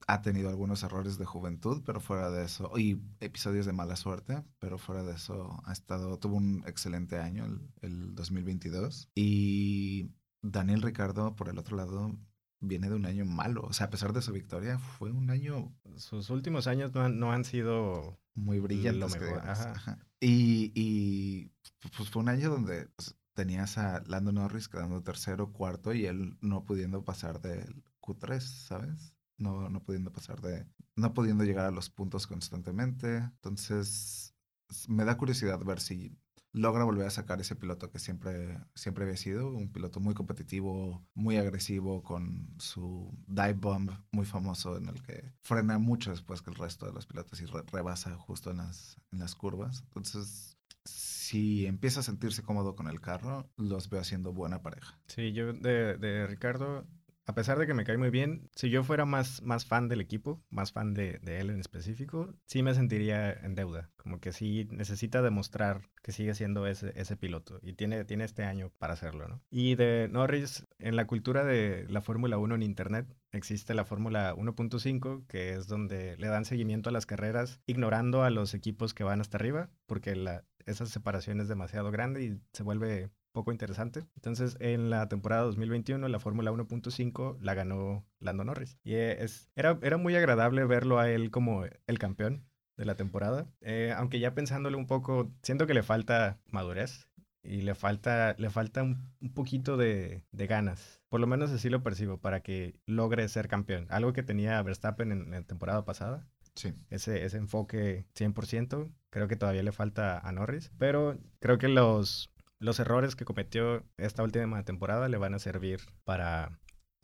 ha 0.07 0.23
tenido 0.23 0.49
algunos 0.49 0.83
errores 0.83 1.19
de 1.19 1.25
juventud, 1.25 1.83
pero 1.85 2.01
fuera 2.01 2.31
de 2.31 2.45
eso, 2.45 2.71
y 2.79 3.03
episodios 3.21 3.67
de 3.67 3.73
mala 3.73 3.97
suerte, 3.97 4.45
pero 4.59 4.79
fuera 4.79 5.03
de 5.03 5.15
eso 5.15 5.61
ha 5.65 5.73
estado, 5.73 6.19
tuvo 6.19 6.37
un 6.37 6.63
excelente 6.67 7.19
año 7.19 7.45
el, 7.45 7.61
el 7.83 8.15
2022. 8.15 9.11
Y 9.15 10.13
Daniel 10.43 10.83
Ricardo, 10.83 11.35
por 11.35 11.49
el 11.49 11.59
otro 11.59 11.77
lado, 11.77 12.17
viene 12.61 12.89
de 12.89 12.95
un 12.95 13.07
año 13.07 13.25
malo. 13.25 13.63
O 13.63 13.73
sea, 13.73 13.87
a 13.87 13.91
pesar 13.91 14.13
de 14.13 14.23
su 14.23 14.33
victoria, 14.33 14.79
fue 14.79 15.11
un 15.11 15.31
año... 15.31 15.75
Sus 15.97 16.31
últimos 16.31 16.67
años 16.67 16.95
no 16.95 17.03
han, 17.03 17.19
no 17.19 17.33
han 17.33 17.45
sido... 17.45 18.19
Muy 18.35 18.61
brillantes. 18.61 19.01
Lo 19.01 19.09
mejor. 19.09 19.39
Ajá. 19.49 19.73
Ajá. 19.73 19.99
Y, 20.21 20.73
y, 20.75 21.53
pues 21.97 22.11
fue 22.11 22.23
un 22.23 22.29
año 22.29 22.51
donde 22.51 22.87
pues, 22.97 23.17
tenías 23.35 23.79
a 23.79 24.03
Lando 24.07 24.33
Norris 24.33 24.69
quedando 24.69 25.03
tercero, 25.03 25.53
cuarto 25.53 25.95
y 25.95 26.07
él 26.07 26.37
no 26.41 26.65
pudiendo 26.65 27.05
pasar 27.05 27.41
del 27.41 27.83
Q3, 28.01 28.41
¿sabes? 28.41 29.16
No, 29.39 29.69
no 29.69 29.83
pudiendo 29.83 30.13
pasar 30.13 30.41
de... 30.41 30.67
No 30.97 31.13
pudiendo 31.13 31.45
llegar 31.45 31.67
a 31.67 31.71
los 31.71 31.91
puntos 31.91 32.27
constantemente. 32.27 33.17
Entonces, 33.17 34.35
me 34.89 35.05
da 35.05 35.17
curiosidad 35.17 35.59
ver 35.63 35.81
si 35.81 36.17
logra 36.57 36.85
volver 36.85 37.07
a 37.07 37.11
sacar 37.11 37.41
ese 37.41 37.55
piloto 37.55 37.91
que 37.91 37.99
siempre, 37.99 38.59
siempre 38.75 39.05
había 39.05 39.17
sido, 39.19 39.51
un 39.51 39.71
piloto 39.71 40.01
muy 40.01 40.15
competitivo, 40.15 41.07
muy 41.15 41.37
agresivo, 41.37 42.03
con 42.03 42.55
su 42.59 43.15
dive 43.27 43.53
bomb 43.53 43.91
muy 44.11 44.25
famoso 44.25 44.79
en 44.79 44.89
el 44.89 45.03
que 45.03 45.35
frena 45.43 45.79
mucho 45.79 46.11
después 46.11 46.41
que 46.41 46.51
el 46.51 46.57
resto 46.57 46.87
de 46.87 46.93
los 46.93 47.07
pilotos 47.07 47.41
y 47.43 47.45
re 47.45 47.63
rebasa 47.71 48.17
justo 48.17 48.51
en 48.51 48.59
las, 48.59 48.97
en 49.13 49.19
las 49.19 49.35
curvas. 49.35 49.83
Entonces, 49.83 50.57
si 50.85 51.67
empieza 51.67 52.01
a 52.01 52.05
sentirse 52.05 52.43
cómodo 52.43 52.75
con 52.75 52.89
el 52.89 53.03
carro, 53.03 53.51
los 53.57 53.91
veo 53.91 54.01
haciendo 54.01 54.33
buena 54.33 54.63
pareja. 54.63 54.99
Sí, 55.09 55.33
yo 55.33 55.53
de, 55.53 55.99
de 55.99 56.27
Ricardo 56.27 56.87
a 57.27 57.35
pesar 57.35 57.59
de 57.59 57.67
que 57.67 57.75
me 57.75 57.85
cae 57.85 57.99
muy 57.99 58.11
bien, 58.11 58.49
si 58.55 58.71
yo 58.71 58.85
fuera 58.85 59.05
más, 59.05 59.43
más 59.43 59.67
fan 59.67 59.89
del 59.89 60.01
equipo, 60.01 60.41
más 60.49 60.73
fan 60.73 60.95
de, 60.95 61.19
de, 61.23 61.41
él 61.41 61.51
en 61.51 61.59
específico, 61.59 62.35
sí 62.47 62.63
me 62.63 62.73
sentiría 62.73 63.33
en 63.33 63.57
deuda. 63.57 63.91
Como 63.97 64.21
que 64.21 64.31
sí 64.33 64.69
necesita 64.71 65.23
demostrar 65.23 65.83
que 66.03 66.13
sigue 66.13 66.35
siendo 66.35 66.69
ese, 66.69 66.93
ese 66.95 67.17
piloto 67.17 67.59
y 67.63 67.73
tiene, 67.73 68.05
tiene 68.05 68.23
este 68.23 68.45
año 68.45 68.71
para 68.79 68.93
hacerlo, 68.93 69.27
¿no? 69.27 69.43
Y 69.51 69.75
de 69.75 70.09
Norris, 70.09 70.65
en 70.79 70.95
la 70.95 71.09
cultura 71.09 71.45
de 71.45 71.87
la 71.89 72.01
Fórmula 72.01 72.39
1 72.39 72.55
en 72.55 72.63
Internet, 72.63 73.13
existe 73.33 73.75
la 73.75 73.85
Fórmula 73.85 74.33
1.5, 74.37 75.27
que 75.27 75.55
es 75.55 75.67
donde 75.67 76.17
le 76.19 76.29
dan 76.29 76.45
seguimiento 76.45 76.91
a 76.91 76.93
las 76.93 77.07
carreras, 77.07 77.61
ignorando 77.67 78.23
a 78.23 78.31
los 78.31 78.55
equipos 78.55 78.95
que 78.95 79.03
van 79.03 79.21
hasta 79.21 79.37
arriba, 79.37 79.69
porque 79.87 80.15
esa 80.65 80.87
separación 80.87 81.41
es 81.41 81.49
demasiado 81.49 81.91
grande 81.91 82.23
y 82.23 82.41
se 82.53 82.63
vuelve 82.63 83.11
poco 83.37 83.53
interesante. 83.53 84.07
Entonces, 84.15 84.57
en 84.61 84.89
la 84.89 85.11
temporada 85.11 85.43
2021, 85.43 86.09
la 86.09 86.19
Fórmula 86.19 86.51
1.5 86.53 87.37
la 87.43 87.53
ganó 87.53 88.07
Lando 88.19 88.45
Norris. 88.45 88.79
Y 88.83 88.95
es, 88.95 89.51
era, 89.55 89.79
era 89.83 89.99
muy 89.99 90.17
agradable 90.17 90.65
verlo 90.65 90.99
a 90.99 91.11
él 91.11 91.31
como 91.31 91.65
el 91.87 91.99
campeón 91.99 92.47
de 92.79 92.87
la 92.87 92.95
temporada. 92.97 93.47
Eh, 93.61 93.93
aunque 93.95 94.21
ya 94.21 94.35
pensándole 94.35 94.79
un 94.79 94.87
poco, 94.87 95.31
siento 95.43 95.67
que 95.67 95.75
le 95.75 95.83
falta 95.83 96.41
madurez 96.51 97.11
y 97.43 97.61
le 97.61 97.75
falta, 97.75 98.35
le 98.39 98.49
falta 98.49 98.83
un, 98.83 99.13
un 99.21 99.35
poquito 99.35 99.77
de, 99.77 100.25
de, 100.33 100.47
ganas. 100.47 101.03
Por 101.11 101.21
lo 101.21 101.27
menos 101.27 101.51
así 101.51 101.69
lo 101.69 101.83
percibo, 101.83 102.19
para 102.19 102.41
que 102.41 102.81
logre 102.87 103.29
ser 103.29 103.49
campeón. 103.49 103.87
Algo 103.91 104.15
que 104.15 104.23
tenía 104.23 104.63
Verstappen 104.63 105.13
en, 105.13 105.23
en 105.25 105.31
la 105.33 105.43
temporada 105.43 105.85
pasada. 105.85 106.27
Sí. 106.55 106.73
Ese, 106.89 107.27
ese 107.27 107.37
enfoque 107.37 108.07
100%, 108.15 108.91
creo 109.11 109.29
que 109.29 109.37
todavía 109.37 109.63
le 109.63 109.73
falta 109.73 110.19
a 110.19 110.33
Norris. 110.33 110.73
Pero 110.79 111.19
creo 111.39 111.59
que 111.59 111.69
los, 111.69 112.33
los 112.59 112.79
errores 112.81 113.17
que 113.17 113.25
cometió 113.25 113.85
esta 113.97 114.23
última 114.23 114.63
temporada 114.65 115.09
le 115.09 115.19
van 115.19 115.35
a 115.35 115.39
servir 115.39 115.81
para, 116.05 116.59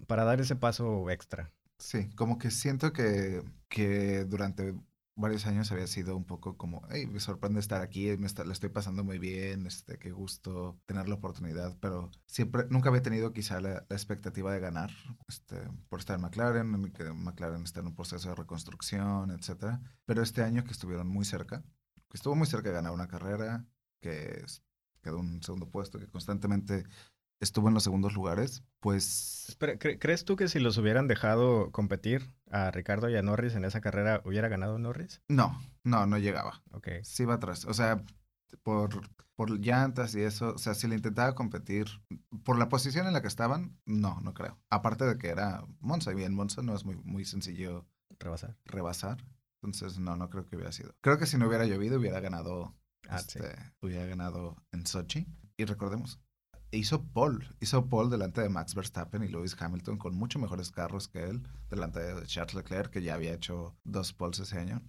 para 0.07 0.25
dar 0.25 0.41
ese 0.41 0.57
paso 0.57 1.11
extra. 1.11 1.53
Sí, 1.79 2.09
como 2.15 2.39
que 2.39 2.51
siento 2.51 2.93
que, 2.93 3.43
que 3.69 4.25
durante 4.25 4.75
varios 5.15 5.47
años 5.47 5.71
había 5.73 5.87
sido 5.87 6.17
un 6.17 6.25
poco 6.25 6.57
como, 6.57 6.83
hey, 6.91 7.07
me 7.07 7.21
sorprende 7.21 7.61
estar 7.61 7.83
aquí, 7.83 8.17
me 8.17 8.27
está, 8.27 8.45
le 8.45 8.53
estoy 8.53 8.71
pasando 8.71 9.05
muy 9.05 9.19
bien, 9.19 9.67
este, 9.67 9.99
qué 9.99 10.11
gusto 10.11 10.81
tener 10.87 11.09
la 11.09 11.17
oportunidad, 11.17 11.77
pero 11.81 12.11
siempre, 12.27 12.65
nunca 12.71 12.89
había 12.89 13.03
tenido 13.03 13.33
quizá 13.33 13.61
la, 13.61 13.85
la 13.89 13.97
expectativa 13.97 14.53
de 14.53 14.61
ganar, 14.61 14.91
este, 15.29 15.57
por 15.89 16.01
estar 16.01 16.17
en 16.17 16.23
McLaren, 16.23 16.93
que 16.93 17.05
McLaren 17.13 17.65
está 17.65 17.81
en 17.81 17.89
un 17.89 17.95
proceso 17.95 18.31
de 18.31 18.35
reconstrucción, 18.37 19.31
etcétera, 19.31 19.81
pero 20.07 20.23
este 20.23 20.43
año 20.43 20.65
que 20.65 20.73
estuvieron 20.73 21.09
muy 21.09 21.25
cerca, 21.25 21.63
que 22.09 22.17
estuvo 22.17 22.35
muy 22.35 22.47
cerca 22.47 22.71
de 22.71 22.77
ganar 22.77 22.93
una 22.93 23.09
carrera, 23.09 23.67
que 24.01 24.45
quedó 25.03 25.19
un 25.19 25.43
segundo 25.43 25.69
puesto, 25.69 25.99
que 25.99 26.07
constantemente 26.07 26.85
estuvo 27.43 27.69
en 27.69 27.75
los 27.75 27.83
segundos 27.83 28.15
lugares, 28.15 28.63
pues... 28.81 29.47
Espera, 29.49 29.77
¿cre 29.77 29.99
¿crees 29.99 30.25
tú 30.25 30.37
que 30.37 30.49
si 30.49 30.61
los 30.61 30.79
hubieran 30.79 31.09
dejado 31.09 31.71
competir 31.73 32.23
a 32.51 32.71
Ricardo 32.71 33.11
y 33.11 33.17
a 33.17 33.23
Norris 33.23 33.55
en 33.55 33.65
esa 33.65 33.81
carrera, 33.81 34.23
hubiera 34.25 34.49
ganado 34.49 34.79
Norris? 34.79 35.21
No, 35.29 35.61
no, 35.83 36.07
no 36.07 36.19
llegaba. 36.19 36.63
Ok. 36.71 36.89
Sí 37.03 37.25
va 37.25 37.35
atrás. 37.35 37.65
O 37.65 37.75
sea, 37.75 38.05
por, 38.63 39.03
por 39.35 39.59
llantas 39.59 40.15
y 40.15 40.23
eso, 40.23 40.55
o 40.55 40.59
sea, 40.59 40.75
si 40.75 40.87
le 40.87 40.95
intentaba 40.95 41.35
competir 41.35 41.87
por 42.45 42.59
la 42.59 42.69
posición 42.69 43.07
en 43.09 43.13
la 43.13 43.23
que 43.23 43.29
estaban, 43.29 43.77
no, 43.87 44.21
no 44.21 44.35
creo. 44.35 44.59
Aparte 44.71 45.05
de 45.05 45.19
que 45.19 45.29
era 45.29 45.65
Monza, 45.81 46.13
y 46.13 46.15
bien, 46.15 46.35
Monza 46.35 46.63
no 46.63 46.75
es 46.75 46.85
muy, 46.85 46.97
muy 46.97 47.25
sencillo 47.25 47.87
rebasar. 48.21 48.57
Rebasar. 48.65 49.25
Entonces, 49.63 49.99
no, 49.99 50.17
no 50.17 50.31
creo 50.31 50.47
que 50.47 50.57
hubiera 50.57 50.73
sido. 50.73 50.95
Creo 51.01 51.19
que 51.19 51.27
si 51.27 51.39
no 51.39 51.49
hubiera 51.49 51.67
llovido, 51.67 51.99
hubiera 51.99 52.21
ganado 52.21 52.75
Ah, 53.09 53.17
este, 53.17 53.41
sí. 53.41 53.63
hubiera 53.81 54.07
ganado 54.07 54.57
en 54.73 54.87
Sochi. 54.87 55.27
Y 55.57 55.65
recordemos, 55.65 56.21
hizo 56.73 57.05
Paul, 57.05 57.55
hizo 57.61 57.89
Paul 57.89 58.11
delante 58.11 58.41
de 58.41 58.49
Max 58.49 58.75
Verstappen 58.75 59.23
y 59.23 59.29
Lewis 59.29 59.57
Hamilton 59.59 59.99
con 59.99 60.15
mucho 60.15 60.39
mejores 60.39 60.71
carros 60.71 61.09
que 61.09 61.25
él, 61.25 61.47
delante 61.71 62.01
de 62.01 62.27
Charles 62.27 62.55
Leclerc, 62.55 62.91
que 62.91 63.03
ya 63.03 63.15
había 63.15 63.35
hecho 63.35 63.77
dos 63.85 64.13
poles 64.13 64.41
ese 64.41 64.59
año. 64.59 64.83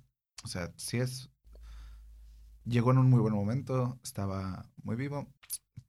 O 0.43 0.47
sea, 0.47 0.73
sí 0.77 0.97
es. 0.97 1.29
Llegó 2.65 2.91
en 2.91 2.99
un 2.99 3.09
muy 3.09 3.19
buen 3.19 3.33
momento, 3.33 3.99
estaba 4.03 4.69
muy 4.83 4.95
vivo, 4.95 5.27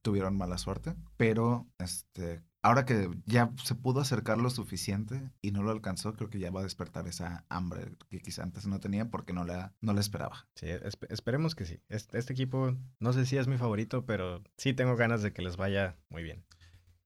tuvieron 0.01 0.37
mala 0.37 0.57
suerte, 0.57 0.93
pero 1.15 1.67
este, 1.77 2.43
ahora 2.65 2.83
que 2.83 3.11
ya 3.27 3.51
se 3.63 3.75
pudo 3.75 4.01
acercar 4.01 4.39
lo 4.39 4.49
suficiente 4.49 5.21
y 5.39 5.51
no 5.51 5.61
lo 5.61 5.69
alcanzó, 5.69 6.13
creo 6.13 6.31
que 6.31 6.39
ya 6.39 6.49
va 6.49 6.61
a 6.61 6.63
despertar 6.63 7.07
esa 7.07 7.45
hambre 7.47 7.91
que 8.09 8.19
quizá 8.19 8.41
antes 8.41 8.65
no 8.65 8.79
tenía 8.79 9.11
porque 9.11 9.33
no 9.33 9.45
la, 9.45 9.75
no 9.81 9.93
la 9.93 10.01
esperaba. 10.01 10.47
Sí, 10.55 10.65
esp 10.69 11.03
esperemos 11.09 11.53
que 11.53 11.65
sí. 11.65 11.79
Este, 11.89 12.17
este, 12.17 12.33
equipo, 12.33 12.75
no 12.99 13.13
sé 13.13 13.27
si 13.27 13.37
es 13.37 13.47
mi 13.47 13.57
favorito, 13.59 14.07
pero 14.07 14.43
sí 14.57 14.73
tengo 14.73 14.95
ganas 14.95 15.21
de 15.21 15.31
que 15.31 15.43
les 15.43 15.57
vaya 15.57 15.95
muy 16.09 16.23
bien. 16.23 16.43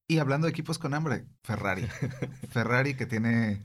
Y 0.07 0.19
hablando 0.19 0.45
de 0.45 0.51
equipos 0.51 0.79
con 0.79 0.93
hambre, 0.93 1.25
Ferrari. 1.43 1.85
Ferrari 2.49 2.93
que 2.93 3.05
tiene 3.05 3.61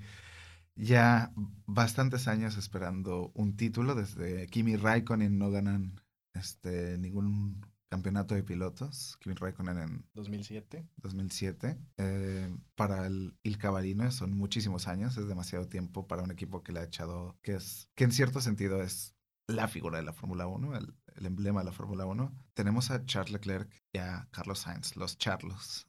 ya 0.75 1.33
bastantes 1.65 2.27
años 2.27 2.57
esperando 2.57 3.31
un 3.35 3.57
título, 3.57 3.95
desde 3.95 4.49
Kimi 4.49 4.75
Raikkonen 4.75 5.39
no 5.39 5.53
ganan 5.53 6.01
este, 6.35 6.99
ningún 6.99 7.65
campeonato 7.89 8.35
de 8.35 8.43
pilotos, 8.43 9.17
Kimi 9.21 9.35
Raikkonen 9.35 9.79
en 9.79 10.07
2007. 10.15 10.89
2007. 10.97 11.79
Eh, 11.99 12.57
para 12.75 13.07
el 13.07 13.37
Il 13.43 13.59
Cavalino 13.59 14.11
son 14.11 14.37
muchísimos 14.37 14.89
años, 14.89 15.17
es 15.17 15.29
demasiado 15.29 15.69
tiempo 15.69 16.07
para 16.07 16.23
un 16.23 16.31
equipo 16.31 16.63
que 16.63 16.73
le 16.73 16.81
ha 16.81 16.85
echado, 16.85 17.39
que 17.43 17.55
es, 17.55 17.89
que 17.95 18.05
en 18.05 18.13
cierto 18.13 18.41
sentido 18.41 18.83
es 18.83 19.15
la 19.47 19.69
figura 19.69 19.99
de 19.99 20.05
la 20.05 20.13
Fórmula 20.13 20.47
1, 20.47 20.77
el, 20.77 20.95
el, 21.17 21.27
emblema 21.27 21.61
de 21.61 21.67
la 21.67 21.73
Fórmula 21.73 22.07
1. 22.07 22.33
Tenemos 22.55 22.91
a 22.91 23.05
Charles 23.05 23.33
Leclerc 23.33 23.71
y 23.93 23.99
a 23.99 24.29
Carlos 24.31 24.61
Sainz, 24.61 24.97
los 24.97 25.19
Charlos. 25.19 25.87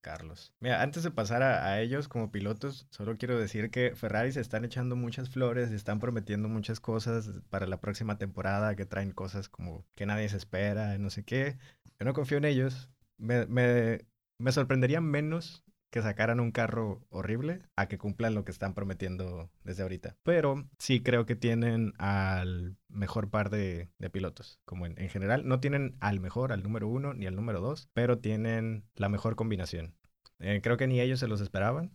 Carlos. 0.00 0.54
Mira, 0.60 0.82
antes 0.82 1.02
de 1.02 1.10
pasar 1.10 1.42
a, 1.42 1.80
ellos 1.80 2.08
como 2.08 2.30
pilotos, 2.30 2.86
solo 2.90 3.16
quiero 3.18 3.38
decir 3.38 3.70
que 3.70 3.94
Ferrari 3.94 4.32
se 4.32 4.40
están 4.40 4.64
echando 4.64 4.96
muchas 4.96 5.28
flores, 5.30 5.70
están 5.70 5.98
prometiendo 6.00 6.48
muchas 6.48 6.80
cosas 6.80 7.42
para 7.50 7.66
la 7.66 7.80
próxima 7.80 8.18
temporada, 8.18 8.76
que 8.76 8.86
traen 8.86 9.12
cosas 9.12 9.48
como 9.48 9.84
que 9.94 10.06
nadie 10.06 10.28
se 10.28 10.36
espera, 10.36 10.96
no 10.98 11.10
sé 11.10 11.24
qué. 11.24 11.58
Yo 11.98 12.04
no 12.06 12.14
confío 12.14 12.38
en 12.38 12.44
ellos. 12.44 12.90
Me, 13.18 13.46
me, 13.46 14.06
me 14.38 14.52
sorprendería 14.52 15.00
menos 15.00 15.64
que 15.90 16.02
sacaran 16.02 16.40
un 16.40 16.52
carro 16.52 17.06
horrible 17.10 17.62
a 17.76 17.86
que 17.88 17.98
cumplan 17.98 18.34
lo 18.34 18.44
que 18.44 18.52
están 18.52 18.74
prometiendo 18.74 19.50
desde 19.64 19.82
ahorita. 19.82 20.16
Pero 20.22 20.68
sí 20.78 21.02
creo 21.02 21.26
que 21.26 21.36
tienen 21.36 21.92
al 21.98 22.76
mejor 22.88 23.30
par 23.30 23.50
de, 23.50 23.88
pilotos. 24.12 24.60
Como 24.64 24.86
en, 24.86 24.98
en, 24.98 25.08
general, 25.08 25.46
no 25.46 25.60
tienen 25.60 25.96
al 26.00 26.20
mejor, 26.20 26.52
al 26.52 26.62
número 26.62 26.88
uno, 26.88 27.14
ni 27.14 27.26
al 27.26 27.36
número 27.36 27.60
dos, 27.60 27.88
pero 27.92 28.18
tienen 28.18 28.84
la 28.94 29.08
mejor 29.08 29.36
combinación. 29.36 29.94
Eh, 30.40 30.60
creo 30.62 30.76
que 30.76 30.86
ni 30.86 31.00
ellos 31.00 31.20
se 31.20 31.28
los 31.28 31.40
esperaban. 31.40 31.92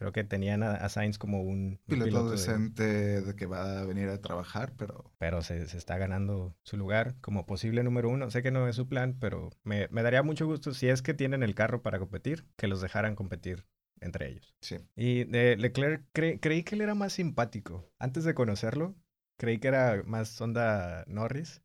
Creo 0.00 0.12
que 0.12 0.24
tenían 0.24 0.62
a, 0.62 0.76
a 0.76 0.88
Sainz 0.88 1.18
como 1.18 1.42
un, 1.42 1.78
piloto, 1.84 2.04
un 2.04 2.08
piloto 2.08 2.30
decente 2.30 2.84
de... 2.84 3.20
de... 3.20 3.36
que 3.36 3.44
va 3.44 3.80
a 3.80 3.84
venir 3.84 4.08
a 4.08 4.18
trabajar, 4.18 4.72
pero... 4.78 5.12
Pero 5.18 5.42
se, 5.42 5.66
se, 5.66 5.76
está 5.76 5.98
ganando 5.98 6.56
su 6.62 6.78
lugar 6.78 7.16
como 7.20 7.44
posible 7.44 7.82
número 7.82 8.08
uno. 8.08 8.30
Sé 8.30 8.42
que 8.42 8.50
no 8.50 8.66
es 8.66 8.76
su 8.76 8.88
plan, 8.88 9.18
pero 9.20 9.50
me, 9.62 9.88
me 9.88 10.02
daría 10.02 10.22
mucho 10.22 10.46
gusto 10.46 10.72
si 10.72 10.88
es 10.88 11.02
que 11.02 11.12
tienen 11.12 11.42
el 11.42 11.54
carro 11.54 11.82
para 11.82 11.98
competir, 11.98 12.46
que 12.56 12.66
los 12.66 12.80
dejaran 12.80 13.14
competir 13.14 13.66
entre 14.00 14.30
ellos. 14.30 14.54
Sí. 14.62 14.78
Y 14.96 15.24
de 15.24 15.58
Leclerc 15.58 16.06
cre 16.14 16.40
creí 16.40 16.62
que 16.62 16.76
él 16.76 16.80
era 16.80 16.94
más 16.94 17.12
simpático. 17.12 17.92
Antes 17.98 18.24
de 18.24 18.32
conocerlo, 18.32 18.96
creí 19.36 19.58
que 19.58 19.68
era 19.68 20.02
más 20.06 20.40
onda 20.40 21.04
Norris. 21.08 21.60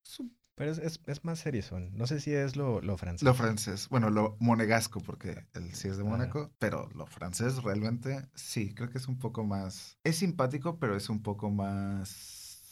Pero 0.55 0.71
es, 0.71 0.77
es, 0.77 1.01
es 1.05 1.25
más 1.25 1.39
serizón. 1.39 1.91
No 1.95 2.07
sé 2.07 2.21
si 2.21 2.33
es 2.33 2.55
lo, 2.55 2.81
lo 2.81 2.97
francés. 2.97 3.23
Lo 3.23 3.33
francés. 3.33 3.89
Bueno, 3.89 4.09
lo 4.09 4.37
monegasco, 4.39 5.01
porque 5.01 5.45
él 5.53 5.73
sí 5.73 5.89
es 5.89 5.97
de. 5.97 6.03
Mónaco. 6.03 6.51
Pero 6.59 6.89
lo 6.95 7.05
francés 7.05 7.61
realmente 7.61 8.29
sí, 8.35 8.73
creo 8.73 8.89
que 8.89 8.97
es 8.97 9.07
un 9.07 9.19
poco 9.19 9.43
más. 9.43 9.97
Es 10.03 10.17
simpático, 10.17 10.79
pero 10.79 10.95
es 10.95 11.09
un 11.09 11.21
poco 11.21 11.51
más. 11.51 12.63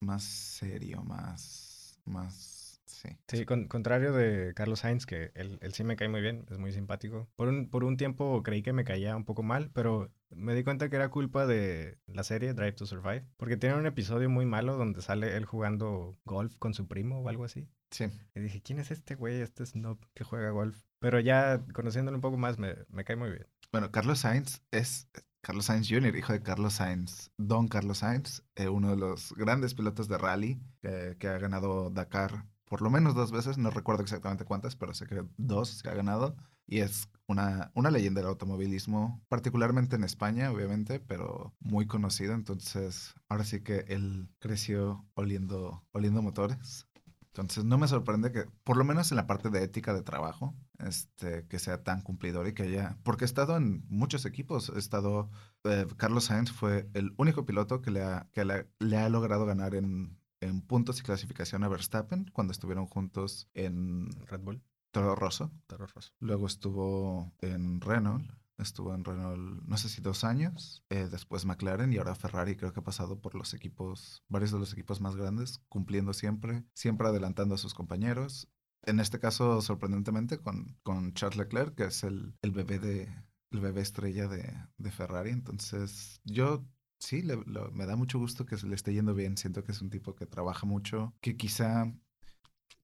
Más 0.00 0.24
serio, 0.24 1.02
más. 1.02 2.00
Más. 2.04 2.57
Sí. 2.90 3.08
Sí, 3.28 3.44
con- 3.44 3.68
contrario 3.68 4.12
de 4.12 4.52
Carlos 4.54 4.80
Sainz, 4.80 5.06
que 5.06 5.30
él, 5.34 5.58
él 5.62 5.72
sí 5.72 5.84
me 5.84 5.96
cae 5.96 6.08
muy 6.08 6.20
bien, 6.20 6.44
es 6.50 6.58
muy 6.58 6.72
simpático. 6.72 7.28
Por 7.36 7.48
un, 7.48 7.68
por 7.70 7.84
un 7.84 7.96
tiempo 7.96 8.42
creí 8.42 8.62
que 8.62 8.72
me 8.72 8.84
caía 8.84 9.16
un 9.16 9.24
poco 9.24 9.42
mal, 9.42 9.70
pero 9.72 10.10
me 10.30 10.54
di 10.54 10.64
cuenta 10.64 10.88
que 10.88 10.96
era 10.96 11.08
culpa 11.10 11.46
de 11.46 11.98
la 12.06 12.22
serie 12.24 12.52
Drive 12.54 12.72
to 12.72 12.86
Survive, 12.86 13.24
porque 13.36 13.56
tiene 13.56 13.76
un 13.76 13.86
episodio 13.86 14.28
muy 14.28 14.46
malo 14.46 14.76
donde 14.76 15.00
sale 15.02 15.36
él 15.36 15.44
jugando 15.44 16.18
golf 16.24 16.56
con 16.58 16.74
su 16.74 16.86
primo 16.86 17.20
o 17.20 17.28
algo 17.28 17.44
así. 17.44 17.68
Sí. 17.90 18.04
Y 18.34 18.40
dije, 18.40 18.60
¿quién 18.60 18.78
es 18.78 18.90
este 18.90 19.14
güey, 19.14 19.40
este 19.40 19.64
snob 19.64 19.98
que 20.14 20.24
juega 20.24 20.50
golf? 20.50 20.78
Pero 20.98 21.20
ya 21.20 21.64
conociéndolo 21.72 22.16
un 22.18 22.22
poco 22.22 22.36
más, 22.36 22.58
me, 22.58 22.74
me 22.88 23.04
cae 23.04 23.16
muy 23.16 23.30
bien. 23.30 23.46
Bueno, 23.72 23.90
Carlos 23.90 24.18
Sainz 24.20 24.62
es 24.70 25.08
Carlos 25.40 25.66
Sainz 25.66 25.88
Jr., 25.88 26.14
hijo 26.16 26.32
de 26.32 26.42
Carlos 26.42 26.74
Sainz, 26.74 27.30
Don 27.38 27.68
Carlos 27.68 27.98
Sainz, 27.98 28.42
eh, 28.56 28.68
uno 28.68 28.90
de 28.90 28.96
los 28.96 29.32
grandes 29.34 29.72
pilotos 29.74 30.08
de 30.08 30.18
rally 30.18 30.60
que, 30.82 31.16
que 31.18 31.28
ha 31.28 31.38
ganado 31.38 31.88
Dakar 31.90 32.44
por 32.68 32.82
lo 32.82 32.90
menos 32.90 33.14
dos 33.14 33.32
veces, 33.32 33.58
no 33.58 33.70
recuerdo 33.70 34.02
exactamente 34.02 34.44
cuántas, 34.44 34.76
pero 34.76 34.94
sé 34.94 35.06
que 35.06 35.24
dos 35.36 35.68
se 35.70 35.88
ha 35.88 35.94
ganado. 35.94 36.36
Y 36.66 36.80
es 36.80 37.08
una, 37.26 37.72
una 37.74 37.90
leyenda 37.90 38.20
del 38.20 38.28
automovilismo, 38.28 39.24
particularmente 39.28 39.96
en 39.96 40.04
España, 40.04 40.50
obviamente, 40.50 41.00
pero 41.00 41.54
muy 41.60 41.86
conocido. 41.86 42.34
Entonces, 42.34 43.14
ahora 43.28 43.44
sí 43.44 43.62
que 43.62 43.86
él 43.88 44.28
creció 44.38 45.06
oliendo, 45.14 45.86
oliendo 45.92 46.20
motores. 46.20 46.86
Entonces 47.28 47.64
no 47.64 47.78
me 47.78 47.86
sorprende 47.86 48.32
que, 48.32 48.46
por 48.64 48.76
lo 48.76 48.84
menos 48.84 49.12
en 49.12 49.16
la 49.16 49.28
parte 49.28 49.48
de 49.48 49.62
ética 49.62 49.94
de 49.94 50.02
trabajo, 50.02 50.56
este, 50.84 51.46
que 51.46 51.60
sea 51.60 51.84
tan 51.84 52.02
cumplidor 52.02 52.48
y 52.48 52.52
que 52.52 52.64
haya, 52.64 52.98
porque 53.04 53.24
he 53.24 53.26
estado 53.26 53.56
en 53.56 53.84
muchos 53.88 54.26
equipos, 54.26 54.72
he 54.74 54.78
estado, 54.78 55.30
eh, 55.62 55.86
Carlos 55.96 56.24
Sainz 56.24 56.50
fue 56.50 56.88
el 56.94 57.14
único 57.16 57.46
piloto 57.46 57.80
que 57.80 57.92
le 57.92 58.02
ha, 58.02 58.28
que 58.32 58.44
le, 58.44 58.66
le 58.80 58.96
ha 58.96 59.08
logrado 59.08 59.46
ganar 59.46 59.76
en, 59.76 60.17
en 60.40 60.62
puntos 60.62 61.00
y 61.00 61.02
clasificación 61.02 61.64
a 61.64 61.68
Verstappen 61.68 62.30
cuando 62.32 62.52
estuvieron 62.52 62.86
juntos 62.86 63.48
en 63.54 64.08
Red 64.26 64.40
Bull, 64.40 64.62
Toro 64.90 65.14
Rosso. 65.14 65.50
Toro 65.66 65.86
Rosso. 65.86 66.12
Luego 66.20 66.46
estuvo 66.46 67.32
en 67.40 67.80
Renault. 67.80 68.30
Estuvo 68.58 68.92
en 68.92 69.04
Renault, 69.04 69.62
no 69.68 69.76
sé 69.76 69.88
si 69.88 70.00
dos 70.00 70.24
años. 70.24 70.84
eh, 70.90 71.08
después 71.08 71.44
McLaren 71.44 71.92
y 71.92 71.98
ahora 71.98 72.16
Ferrari. 72.16 72.56
Creo 72.56 72.72
que 72.72 72.80
ha 72.80 72.84
pasado 72.84 73.20
por 73.20 73.36
los 73.36 73.54
equipos, 73.54 74.24
varios 74.28 74.50
de 74.50 74.58
los 74.58 74.72
equipos 74.72 75.00
más 75.00 75.14
grandes, 75.14 75.60
cumpliendo 75.68 76.12
siempre, 76.12 76.64
siempre 76.74 77.06
adelantando 77.06 77.54
a 77.54 77.58
sus 77.58 77.74
compañeros. 77.74 78.48
En 78.82 78.98
este 78.98 79.20
caso, 79.20 79.60
sorprendentemente, 79.60 80.38
con, 80.38 80.76
con 80.82 81.12
Charles 81.14 81.38
Leclerc, 81.38 81.76
que 81.76 81.84
es 81.84 82.02
el, 82.02 82.34
el 82.42 82.50
bebé 82.50 82.80
de 82.80 83.08
el 83.50 83.60
bebé 83.60 83.80
estrella 83.80 84.28
de, 84.28 84.52
de 84.76 84.90
Ferrari. 84.90 85.30
Entonces, 85.30 86.20
yo 86.24 86.66
sí, 86.98 87.22
le- 87.22 87.42
lo- 87.46 87.70
me 87.72 87.86
da 87.86 87.96
mucho 87.96 88.18
gusto 88.18 88.46
que 88.46 88.56
se 88.56 88.66
le 88.66 88.74
esté 88.74 88.92
yendo 88.94 89.14
bien. 89.14 89.36
Siento 89.36 89.64
que 89.64 89.72
es 89.72 89.80
un 89.82 89.90
tipo 89.90 90.14
que 90.14 90.26
trabaja 90.26 90.66
mucho, 90.66 91.14
que 91.20 91.36
quizá 91.36 91.92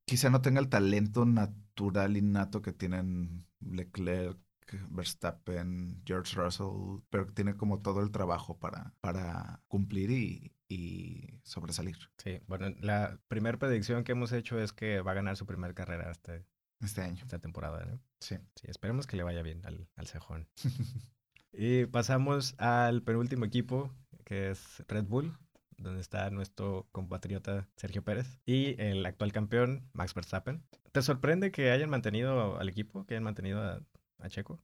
quizá 0.04 0.30
no 0.30 0.42
tenga 0.42 0.60
el 0.60 0.68
talento 0.68 1.24
natural 1.24 2.16
innato 2.16 2.62
que 2.62 2.72
tienen 2.72 3.46
Leclerc, 3.60 4.38
Verstappen, 4.90 6.02
George 6.04 6.34
Russell, 6.36 7.00
pero 7.10 7.26
que 7.26 7.32
tiene 7.32 7.56
como 7.56 7.80
todo 7.80 8.00
el 8.02 8.10
trabajo 8.10 8.58
para, 8.58 8.92
para 9.00 9.62
cumplir 9.68 10.10
y, 10.10 10.52
y 10.68 11.40
sobresalir 11.44 11.96
Sí, 12.18 12.40
bueno, 12.46 12.74
la 12.80 13.20
primera 13.28 13.58
predicción 13.58 14.04
que 14.04 14.12
hemos 14.12 14.32
hecho 14.32 14.58
es 14.58 14.72
que 14.72 15.00
va 15.00 15.12
a 15.12 15.14
ganar 15.14 15.36
su 15.36 15.46
primera 15.46 15.74
carrera 15.74 16.10
este, 16.10 16.44
este 16.80 17.02
año. 17.02 17.22
esta 17.22 17.38
temporada, 17.38 17.84
¿no? 17.84 18.00
Sí. 18.20 18.36
Sí, 18.56 18.66
esperemos 18.68 19.06
que 19.06 19.16
le 19.16 19.22
vaya 19.22 19.42
bien 19.42 19.60
al, 19.64 19.88
al 19.96 20.06
cejón. 20.06 20.48
y 21.52 21.86
pasamos 21.86 22.54
al 22.58 23.02
penúltimo 23.02 23.44
equipo, 23.44 23.94
que 24.24 24.50
es 24.50 24.82
Red 24.88 25.04
Bull, 25.04 25.36
donde 25.76 26.00
está 26.00 26.30
nuestro 26.30 26.88
compatriota 26.92 27.68
Sergio 27.76 28.02
Pérez 28.02 28.38
y 28.46 28.80
el 28.80 29.04
actual 29.06 29.32
campeón 29.32 29.88
Max 29.92 30.14
Verstappen. 30.14 30.64
¿Te 30.92 31.02
sorprende 31.02 31.50
que 31.50 31.70
hayan 31.70 31.90
mantenido 31.90 32.58
al 32.58 32.68
equipo, 32.68 33.04
que 33.04 33.14
hayan 33.14 33.24
mantenido 33.24 33.62
a, 33.62 33.80
a 34.18 34.28
Checo? 34.28 34.62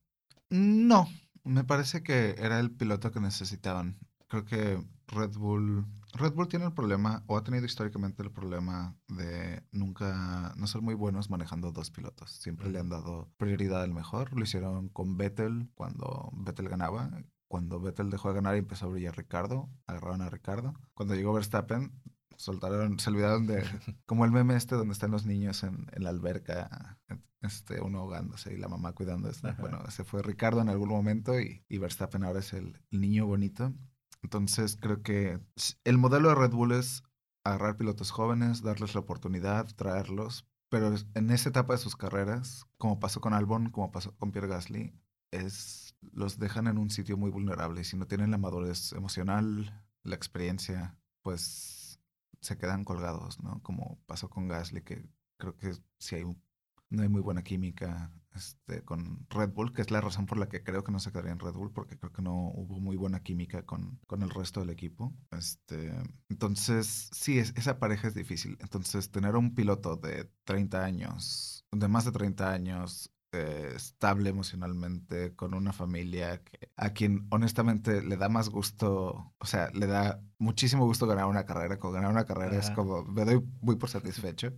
No, 0.48 1.08
me 1.44 1.64
parece 1.64 2.02
que 2.02 2.34
era 2.38 2.60
el 2.60 2.70
piloto 2.70 3.10
que 3.10 3.20
necesitaban. 3.20 3.98
Creo 4.28 4.44
que 4.44 4.84
Red 5.08 5.32
Bull, 5.32 5.84
Red 6.12 6.32
Bull 6.34 6.48
tiene 6.48 6.66
el 6.66 6.72
problema, 6.72 7.24
o 7.26 7.36
ha 7.36 7.42
tenido 7.42 7.66
históricamente 7.66 8.22
el 8.22 8.30
problema 8.30 8.96
de 9.08 9.62
nunca, 9.72 10.54
no 10.56 10.66
ser 10.66 10.82
muy 10.82 10.94
buenos 10.94 11.30
manejando 11.30 11.72
dos 11.72 11.90
pilotos. 11.90 12.30
Siempre 12.30 12.70
le 12.70 12.78
han 12.78 12.88
dado 12.88 13.28
prioridad 13.36 13.82
al 13.82 13.92
mejor. 13.92 14.32
Lo 14.32 14.44
hicieron 14.44 14.88
con 14.88 15.16
Vettel 15.16 15.68
cuando 15.74 16.30
Vettel 16.32 16.68
ganaba. 16.68 17.10
Cuando 17.50 17.80
Vettel 17.80 18.10
dejó 18.10 18.28
de 18.28 18.36
ganar 18.36 18.54
y 18.54 18.60
empezó 18.60 18.86
a 18.86 18.90
brillar 18.90 19.16
Ricardo, 19.16 19.68
agarraron 19.88 20.22
a 20.22 20.30
Ricardo. 20.30 20.72
Cuando 20.94 21.16
llegó 21.16 21.32
Verstappen, 21.32 21.90
soltaron, 22.36 23.00
se 23.00 23.10
olvidaron 23.10 23.48
de, 23.48 23.64
como 24.06 24.24
el 24.24 24.30
meme 24.30 24.54
este 24.54 24.76
donde 24.76 24.92
están 24.92 25.10
los 25.10 25.26
niños 25.26 25.64
en, 25.64 25.88
en 25.90 26.04
la 26.04 26.10
alberca, 26.10 27.00
este, 27.42 27.80
uno 27.80 27.98
ahogándose 27.98 28.54
y 28.54 28.56
la 28.56 28.68
mamá 28.68 28.92
cuidando. 28.92 29.28
Este. 29.28 29.50
Bueno, 29.54 29.82
ese 29.88 30.04
fue 30.04 30.22
Ricardo 30.22 30.60
en 30.60 30.68
algún 30.68 30.90
momento 30.90 31.40
y, 31.40 31.64
y 31.68 31.78
Verstappen 31.78 32.22
ahora 32.22 32.38
es 32.38 32.52
el, 32.52 32.80
el 32.92 33.00
niño 33.00 33.26
bonito. 33.26 33.74
Entonces 34.22 34.76
creo 34.80 35.02
que 35.02 35.40
el 35.82 35.98
modelo 35.98 36.28
de 36.28 36.36
Red 36.36 36.52
Bull 36.52 36.70
es 36.70 37.02
agarrar 37.42 37.76
pilotos 37.76 38.12
jóvenes, 38.12 38.62
darles 38.62 38.94
la 38.94 39.00
oportunidad, 39.00 39.66
traerlos, 39.74 40.46
pero 40.68 40.94
en 41.14 41.30
esa 41.32 41.48
etapa 41.48 41.72
de 41.72 41.80
sus 41.80 41.96
carreras, 41.96 42.64
como 42.78 43.00
pasó 43.00 43.20
con 43.20 43.34
Albon, 43.34 43.70
como 43.70 43.90
pasó 43.90 44.16
con 44.18 44.30
Pierre 44.30 44.46
Gasly, 44.46 44.94
es 45.32 45.89
los 46.12 46.38
dejan 46.38 46.66
en 46.66 46.78
un 46.78 46.90
sitio 46.90 47.16
muy 47.16 47.30
vulnerable 47.30 47.84
si 47.84 47.96
no 47.96 48.06
tienen 48.06 48.30
la 48.30 48.38
madurez 48.38 48.92
emocional, 48.92 49.84
la 50.02 50.14
experiencia, 50.16 50.96
pues 51.22 51.98
se 52.40 52.56
quedan 52.58 52.84
colgados, 52.84 53.40
¿no? 53.42 53.60
Como 53.62 54.00
pasó 54.06 54.30
con 54.30 54.48
Gasly, 54.48 54.82
que 54.82 55.04
creo 55.36 55.56
que 55.56 55.72
si 55.98 56.16
hay 56.16 56.22
un- 56.24 56.42
no 56.88 57.02
hay 57.02 57.08
muy 57.08 57.20
buena 57.20 57.42
química 57.42 58.12
este, 58.34 58.82
con 58.84 59.26
Red 59.30 59.50
Bull, 59.52 59.72
que 59.72 59.82
es 59.82 59.90
la 59.90 60.00
razón 60.00 60.26
por 60.26 60.38
la 60.38 60.48
que 60.48 60.62
creo 60.62 60.82
que 60.84 60.92
no 60.92 60.98
se 61.00 61.10
quedaría 61.12 61.32
en 61.32 61.38
Red 61.40 61.52
Bull, 61.52 61.72
porque 61.72 61.98
creo 61.98 62.12
que 62.12 62.22
no 62.22 62.32
hubo 62.54 62.78
muy 62.80 62.96
buena 62.96 63.22
química 63.22 63.64
con, 63.64 63.98
con 64.06 64.22
el 64.22 64.30
resto 64.30 64.60
del 64.60 64.70
equipo. 64.70 65.12
Este, 65.32 65.92
entonces, 66.28 67.08
sí, 67.12 67.38
es, 67.38 67.52
esa 67.56 67.78
pareja 67.78 68.08
es 68.08 68.14
difícil. 68.14 68.56
Entonces, 68.60 69.10
tener 69.10 69.36
un 69.36 69.54
piloto 69.54 69.96
de 69.96 70.30
30 70.44 70.84
años, 70.84 71.64
de 71.72 71.88
más 71.88 72.04
de 72.04 72.12
30 72.12 72.52
años, 72.52 73.10
eh, 73.32 73.72
estable 73.76 74.30
emocionalmente, 74.30 75.34
con 75.36 75.54
una 75.54 75.72
familia 75.72 76.42
que, 76.42 76.70
a 76.76 76.90
quien 76.92 77.26
honestamente 77.30 78.02
le 78.02 78.16
da 78.16 78.28
más 78.28 78.48
gusto, 78.48 79.32
o 79.38 79.46
sea, 79.46 79.70
le 79.72 79.86
da 79.86 80.20
muchísimo 80.38 80.84
gusto 80.86 81.06
ganar 81.06 81.26
una 81.26 81.44
carrera. 81.46 81.78
Con 81.78 81.92
ganar 81.92 82.10
una 82.10 82.24
carrera 82.24 82.56
es 82.58 82.70
como, 82.70 83.04
me 83.04 83.24
doy 83.24 83.40
muy 83.60 83.76
por 83.76 83.88
satisfecho. 83.90 84.52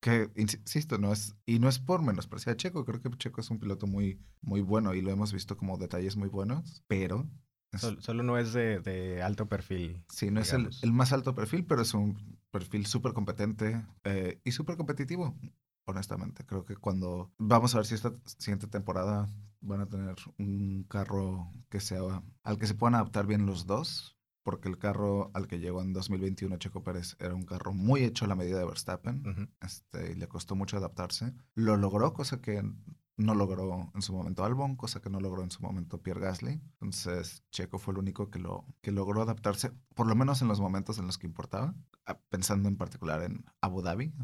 Que, 0.00 0.28
insi- 0.34 0.58
insisto, 0.58 0.98
no 0.98 1.12
es, 1.12 1.36
y 1.46 1.58
no 1.60 1.68
es 1.68 1.78
por 1.78 2.02
menospreciar 2.02 2.54
a 2.54 2.56
Checo, 2.56 2.84
creo 2.84 3.00
que 3.00 3.10
Checo 3.18 3.40
es 3.40 3.50
un 3.50 3.58
piloto 3.60 3.86
muy, 3.86 4.20
muy 4.40 4.60
bueno 4.60 4.94
y 4.94 5.00
lo 5.00 5.10
hemos 5.12 5.32
visto 5.32 5.56
como 5.56 5.78
detalles 5.78 6.16
muy 6.16 6.28
buenos, 6.28 6.82
pero 6.88 7.28
es- 7.70 7.82
Sol- 7.82 8.02
solo 8.02 8.22
no 8.24 8.36
es 8.36 8.52
de, 8.52 8.80
de 8.80 9.22
alto 9.22 9.48
perfil. 9.48 10.02
sí, 10.08 10.30
no 10.32 10.40
es 10.40 10.52
el, 10.54 10.70
el 10.82 10.92
más 10.92 11.12
alto 11.12 11.34
perfil, 11.36 11.64
pero 11.66 11.82
es 11.82 11.94
un 11.94 12.36
perfil 12.50 12.86
súper 12.86 13.12
competente 13.12 13.80
eh, 14.02 14.40
y 14.42 14.50
súper 14.52 14.76
competitivo, 14.76 15.36
honestamente. 15.86 16.44
Creo 16.44 16.64
que 16.64 16.76
cuando 16.76 17.32
vamos 17.38 17.74
a 17.74 17.78
ver 17.78 17.86
si 17.86 17.94
esta 17.94 18.12
siguiente 18.24 18.66
temporada 18.66 19.28
van 19.60 19.80
a 19.80 19.88
tener 19.88 20.16
un 20.38 20.84
carro 20.88 21.50
que 21.70 21.80
sea 21.80 22.22
al 22.42 22.58
que 22.58 22.66
se 22.66 22.74
puedan 22.74 22.94
adaptar 22.94 23.26
bien 23.26 23.46
los 23.46 23.66
dos, 23.66 24.16
porque 24.42 24.68
el 24.68 24.78
carro 24.78 25.30
al 25.34 25.48
que 25.48 25.58
llegó 25.58 25.82
en 25.82 25.92
2021 25.92 26.56
Checo 26.58 26.82
Pérez 26.82 27.16
era 27.18 27.34
un 27.34 27.44
carro 27.44 27.72
muy 27.72 28.04
hecho 28.04 28.24
a 28.24 28.28
la 28.28 28.36
medida 28.36 28.58
de 28.58 28.66
Verstappen 28.66 29.26
Ujú. 29.26 29.48
este, 29.60 30.12
y 30.12 30.14
le 30.14 30.28
costó 30.28 30.54
mucho 30.54 30.76
adaptarse. 30.76 31.32
Lo 31.54 31.76
logró, 31.76 32.12
cosa 32.12 32.40
que 32.40 32.62
no 33.16 33.34
logró 33.34 33.90
en 33.94 34.02
su 34.02 34.12
momento 34.12 34.44
Albon, 34.44 34.76
cosa 34.76 35.00
que 35.00 35.08
no 35.10 35.20
logró 35.20 35.42
en 35.42 35.50
su 35.50 35.62
momento 35.62 36.02
Pierre 36.02 36.20
Gasly. 36.20 36.60
Entonces, 36.80 37.42
Checo 37.50 37.78
fue 37.78 37.92
el 37.92 37.98
único 37.98 38.30
que, 38.30 38.38
lo, 38.38 38.66
que 38.82 38.92
logró 38.92 39.22
adaptarse, 39.22 39.72
por 39.94 40.06
lo 40.06 40.14
menos 40.14 40.42
en 40.42 40.48
los 40.48 40.60
momentos 40.60 40.98
en 40.98 41.06
los 41.06 41.16
que 41.16 41.26
importaba, 41.26 41.74
Ah, 42.08 42.20
pensando 42.28 42.68
en 42.68 42.76
particular 42.76 43.22
en 43.24 43.44
Abu 43.60 43.82
Dhabi, 43.82 44.14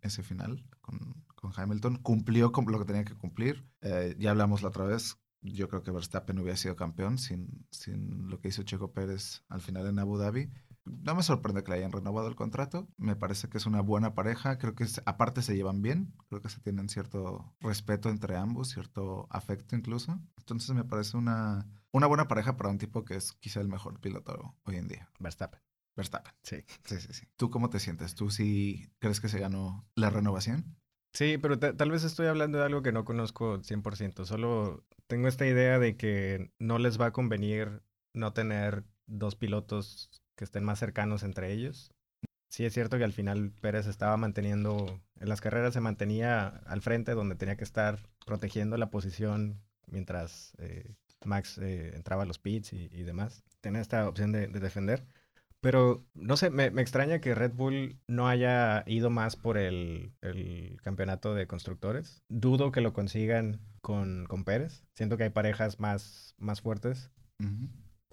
ese 0.00 0.22
final 0.22 0.64
con, 0.80 1.24
con 1.34 1.52
Hamilton. 1.54 1.96
Cumplió 1.96 2.52
con 2.52 2.64
lo 2.66 2.78
que 2.78 2.84
tenía 2.84 3.04
que 3.04 3.14
cumplir. 3.14 3.66
Eh, 3.80 4.16
ya 4.18 4.30
hablamos 4.30 4.62
la 4.62 4.68
otra 4.68 4.84
vez. 4.84 5.18
Yo 5.42 5.68
creo 5.68 5.82
que 5.82 5.92
Verstappen 5.92 6.38
hubiera 6.38 6.56
sido 6.56 6.76
campeón 6.76 7.18
sin, 7.18 7.66
sin 7.70 8.28
lo 8.28 8.40
que 8.40 8.48
hizo 8.48 8.62
Checo 8.62 8.92
Pérez 8.92 9.44
al 9.48 9.60
final 9.60 9.86
en 9.86 9.98
Abu 9.98 10.16
Dhabi. 10.18 10.50
No 10.84 11.14
me 11.14 11.22
sorprende 11.22 11.62
que 11.62 11.70
le 11.72 11.78
hayan 11.78 11.92
renovado 11.92 12.28
el 12.28 12.36
contrato. 12.36 12.88
Me 12.96 13.16
parece 13.16 13.48
que 13.48 13.58
es 13.58 13.66
una 13.66 13.80
buena 13.80 14.14
pareja. 14.14 14.58
Creo 14.58 14.74
que 14.74 14.86
aparte 15.04 15.42
se 15.42 15.56
llevan 15.56 15.82
bien. 15.82 16.14
Creo 16.28 16.40
que 16.40 16.48
se 16.48 16.60
tienen 16.60 16.88
cierto 16.88 17.54
respeto 17.60 18.08
entre 18.08 18.36
ambos, 18.36 18.70
cierto 18.70 19.26
afecto 19.30 19.76
incluso. 19.76 20.20
Entonces 20.38 20.70
me 20.74 20.84
parece 20.84 21.16
una, 21.16 21.68
una 21.92 22.06
buena 22.06 22.28
pareja 22.28 22.56
para 22.56 22.70
un 22.70 22.78
tipo 22.78 23.04
que 23.04 23.16
es 23.16 23.32
quizá 23.32 23.60
el 23.60 23.68
mejor 23.68 24.00
piloto 24.00 24.56
hoy 24.64 24.76
en 24.76 24.88
día. 24.88 25.10
Verstappen. 25.18 25.60
Verstappen. 25.96 26.32
Sí. 26.42 26.62
Sí, 26.84 27.00
sí, 27.00 27.12
sí. 27.12 27.26
¿Tú 27.36 27.50
cómo 27.50 27.70
te 27.70 27.80
sientes? 27.80 28.14
¿Tú 28.14 28.30
sí 28.30 28.90
crees 28.98 29.20
que 29.20 29.28
se 29.28 29.38
ganó 29.38 29.88
la 29.94 30.10
renovación? 30.10 30.76
Sí, 31.12 31.38
pero 31.38 31.58
ta- 31.58 31.74
tal 31.76 31.90
vez 31.90 32.04
estoy 32.04 32.26
hablando 32.26 32.58
de 32.58 32.64
algo 32.64 32.82
que 32.82 32.92
no 32.92 33.04
conozco 33.04 33.62
100%. 33.62 34.26
Solo 34.26 34.84
tengo 35.06 35.28
esta 35.28 35.46
idea 35.46 35.78
de 35.78 35.96
que 35.96 36.52
no 36.58 36.78
les 36.78 37.00
va 37.00 37.06
a 37.06 37.12
convenir 37.12 37.82
no 38.12 38.32
tener 38.34 38.84
dos 39.06 39.34
pilotos 39.36 40.10
que 40.36 40.44
estén 40.44 40.64
más 40.64 40.78
cercanos 40.78 41.22
entre 41.22 41.52
ellos. 41.52 41.90
Sí 42.50 42.64
es 42.64 42.74
cierto 42.74 42.98
que 42.98 43.04
al 43.04 43.12
final 43.12 43.50
Pérez 43.60 43.86
estaba 43.86 44.16
manteniendo, 44.16 45.00
en 45.18 45.28
las 45.28 45.40
carreras 45.40 45.74
se 45.74 45.80
mantenía 45.80 46.46
al 46.66 46.80
frente 46.82 47.12
donde 47.12 47.34
tenía 47.34 47.56
que 47.56 47.64
estar 47.64 47.98
protegiendo 48.24 48.76
la 48.76 48.90
posición 48.90 49.62
mientras 49.86 50.54
eh, 50.58 50.94
Max 51.24 51.58
eh, 51.58 51.92
entraba 51.94 52.22
a 52.22 52.26
los 52.26 52.38
pits 52.38 52.72
y, 52.72 52.88
y 52.92 53.02
demás. 53.02 53.42
Tenía 53.60 53.80
esta 53.80 54.08
opción 54.08 54.32
de, 54.32 54.46
de 54.48 54.60
defender. 54.60 55.06
Pero 55.66 56.06
no 56.14 56.36
sé, 56.36 56.48
me, 56.50 56.70
me 56.70 56.80
extraña 56.80 57.20
que 57.20 57.34
Red 57.34 57.54
Bull 57.54 57.98
no 58.06 58.28
haya 58.28 58.84
ido 58.86 59.10
más 59.10 59.34
por 59.34 59.58
el, 59.58 60.12
el 60.22 60.78
campeonato 60.80 61.34
de 61.34 61.48
constructores. 61.48 62.22
Dudo 62.28 62.70
que 62.70 62.80
lo 62.80 62.92
consigan 62.92 63.58
con, 63.80 64.26
con 64.26 64.44
Pérez. 64.44 64.84
Siento 64.94 65.16
que 65.16 65.24
hay 65.24 65.30
parejas 65.30 65.80
más, 65.80 66.36
más 66.38 66.60
fuertes. 66.60 67.10
Ujú. 67.42 67.68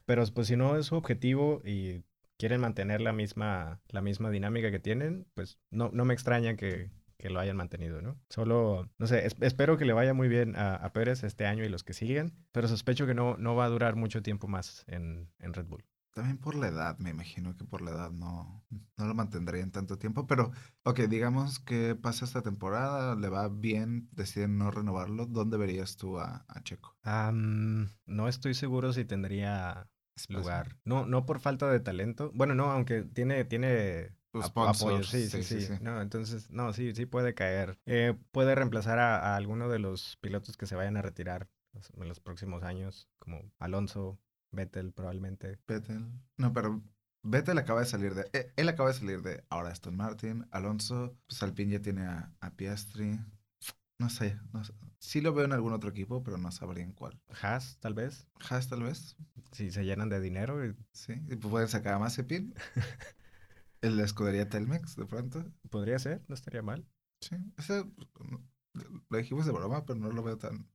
Pero 0.05 0.23
pues 0.33 0.47
si 0.47 0.55
no 0.55 0.77
es 0.77 0.87
su 0.87 0.95
objetivo 0.95 1.61
y 1.63 2.01
quieren 2.39 2.59
mantener 2.59 3.01
la 3.01 3.13
misma, 3.13 3.79
la 3.89 4.01
misma 4.01 4.31
dinámica 4.31 4.71
que 4.71 4.79
tienen, 4.79 5.27
pues 5.35 5.59
no, 5.69 5.91
no 5.93 6.05
me 6.05 6.15
extraña 6.15 6.55
que, 6.55 6.89
que 7.19 7.29
lo 7.29 7.39
hayan 7.39 7.55
mantenido, 7.55 8.01
¿no? 8.01 8.19
Solo, 8.31 8.89
no 8.97 9.05
sé, 9.05 9.27
es- 9.27 9.35
espero 9.41 9.77
que 9.77 9.85
le 9.85 9.93
vaya 9.93 10.15
muy 10.15 10.27
bien 10.27 10.55
a, 10.55 10.73
a 10.75 10.91
Pérez 10.91 11.23
este 11.23 11.45
año 11.45 11.63
y 11.63 11.69
los 11.69 11.83
que 11.83 11.93
siguen, 11.93 12.33
pero 12.51 12.67
sospecho 12.67 13.05
que 13.05 13.13
no, 13.13 13.37
no 13.37 13.55
va 13.55 13.65
a 13.65 13.69
durar 13.69 13.95
mucho 13.95 14.23
tiempo 14.23 14.47
más 14.47 14.85
en, 14.87 15.29
en 15.37 15.53
Red 15.53 15.67
Bull. 15.67 15.85
También 16.13 16.37
por 16.37 16.55
la 16.55 16.67
edad, 16.67 16.97
me 16.99 17.09
imagino 17.09 17.55
que 17.57 17.63
por 17.65 17.81
la 17.81 17.91
edad 17.91 18.11
no, 18.11 18.63
no 18.97 19.05
lo 19.05 19.15
mantendría 19.15 19.63
en 19.63 19.71
tanto 19.71 19.97
tiempo. 19.97 20.27
Pero, 20.27 20.51
ok, 20.83 21.01
digamos 21.01 21.59
que 21.59 21.95
pasa 21.95 22.25
esta 22.25 22.43
temporada, 22.43 23.15
le 23.15 23.29
va 23.29 23.49
bien, 23.49 24.09
deciden 24.11 24.59
no 24.59 24.69
renovarlo. 24.69 25.25
¿Dónde 25.25 25.57
verías 25.57 25.97
tú 25.97 26.19
a, 26.19 26.45
a 26.47 26.61
Checo? 26.63 26.95
Am, 27.01 27.89
no 28.05 28.27
estoy 28.27 28.53
seguro 28.53 28.93
si 28.93 29.05
tendría 29.05 29.87
Espacio. 30.15 30.41
lugar. 30.41 30.77
No, 30.85 31.05
no 31.07 31.25
por 31.25 31.39
falta 31.39 31.69
de 31.71 31.79
talento. 31.79 32.31
Bueno, 32.35 32.53
no, 32.53 32.71
aunque 32.71 33.01
tiene, 33.01 33.43
tiene 33.45 34.11
apoyo. 34.33 35.03
Sí, 35.03 35.23
sí, 35.23 35.29
sí, 35.29 35.43
sí. 35.43 35.59
sí, 35.61 35.77
sí. 35.77 35.83
No, 35.83 35.99
entonces, 35.99 36.51
no, 36.51 36.73
sí, 36.73 36.93
sí 36.93 37.07
puede 37.07 37.33
caer. 37.33 37.79
Eh, 37.87 38.15
puede 38.31 38.53
reemplazar 38.53 38.99
a, 38.99 39.33
a 39.33 39.35
alguno 39.35 39.67
de 39.67 39.79
los 39.79 40.17
pilotos 40.21 40.57
que 40.57 40.67
se 40.67 40.75
vayan 40.75 40.97
a 40.97 41.01
retirar 41.01 41.49
los- 41.73 41.91
en 41.97 42.07
los 42.07 42.19
próximos 42.19 42.61
años, 42.63 43.09
como 43.19 43.51
Alonso, 43.57 44.19
Vettel 44.53 44.93
probablemente. 44.93 45.59
Vettel. 45.67 46.05
No, 46.37 46.53
pero 46.53 46.81
Vettel 47.23 47.57
acaba 47.57 47.81
de 47.81 47.85
salir 47.85 48.13
de. 48.15 48.29
eh, 48.33 48.51
Él 48.55 48.69
acaba 48.69 48.89
de 48.89 48.95
salir 48.95 49.21
de 49.21 49.43
ahora 49.49 49.69
Aston 49.69 49.95
Martin. 49.95 50.47
Alonso, 50.51 51.17
pues 51.27 51.41
Alpine 51.43 51.73
ya 51.73 51.81
tiene 51.81 52.05
a, 52.05 52.33
a 52.39 52.51
Piastri. 52.55 53.19
No 53.99 54.09
sé, 54.09 54.39
no 54.51 54.63
sé. 54.63 54.73
Sí 54.99 55.21
lo 55.21 55.33
veo 55.33 55.45
en 55.45 55.53
algún 55.53 55.71
otro 55.73 55.89
equipo, 55.89 56.23
pero 56.23 56.37
no 56.37 56.51
sabría 56.51 56.83
en 56.83 56.93
cuál. 56.93 57.19
Haas, 57.41 57.77
tal 57.79 57.93
vez, 57.93 58.27
Haas, 58.49 58.67
tal 58.67 58.83
vez. 58.83 59.15
si 59.51 59.71
se 59.71 59.83
llenan 59.85 60.09
de 60.09 60.19
dinero. 60.19 60.65
y 60.65 60.75
Sí. 60.91 61.13
Y 61.29 61.35
pues 61.35 61.51
pueden 61.51 61.67
sacar 61.67 61.93
a 61.93 61.99
Mazepin. 61.99 62.53
El 63.81 63.97
la 63.97 64.03
escudería 64.03 64.47
Telmex, 64.49 64.95
de 64.95 65.05
pronto. 65.05 65.45
Podría 65.69 65.99
ser, 65.99 66.23
no 66.27 66.35
estaría 66.35 66.61
mal. 66.61 66.85
Sí. 67.21 67.35
Ese, 67.57 67.83
lo 69.09 69.17
dijimos 69.17 69.45
de 69.45 69.51
broma, 69.51 69.85
pero 69.85 69.99
no 69.99 70.09
lo 70.09 70.23
veo 70.23 70.37
tan. 70.37 70.67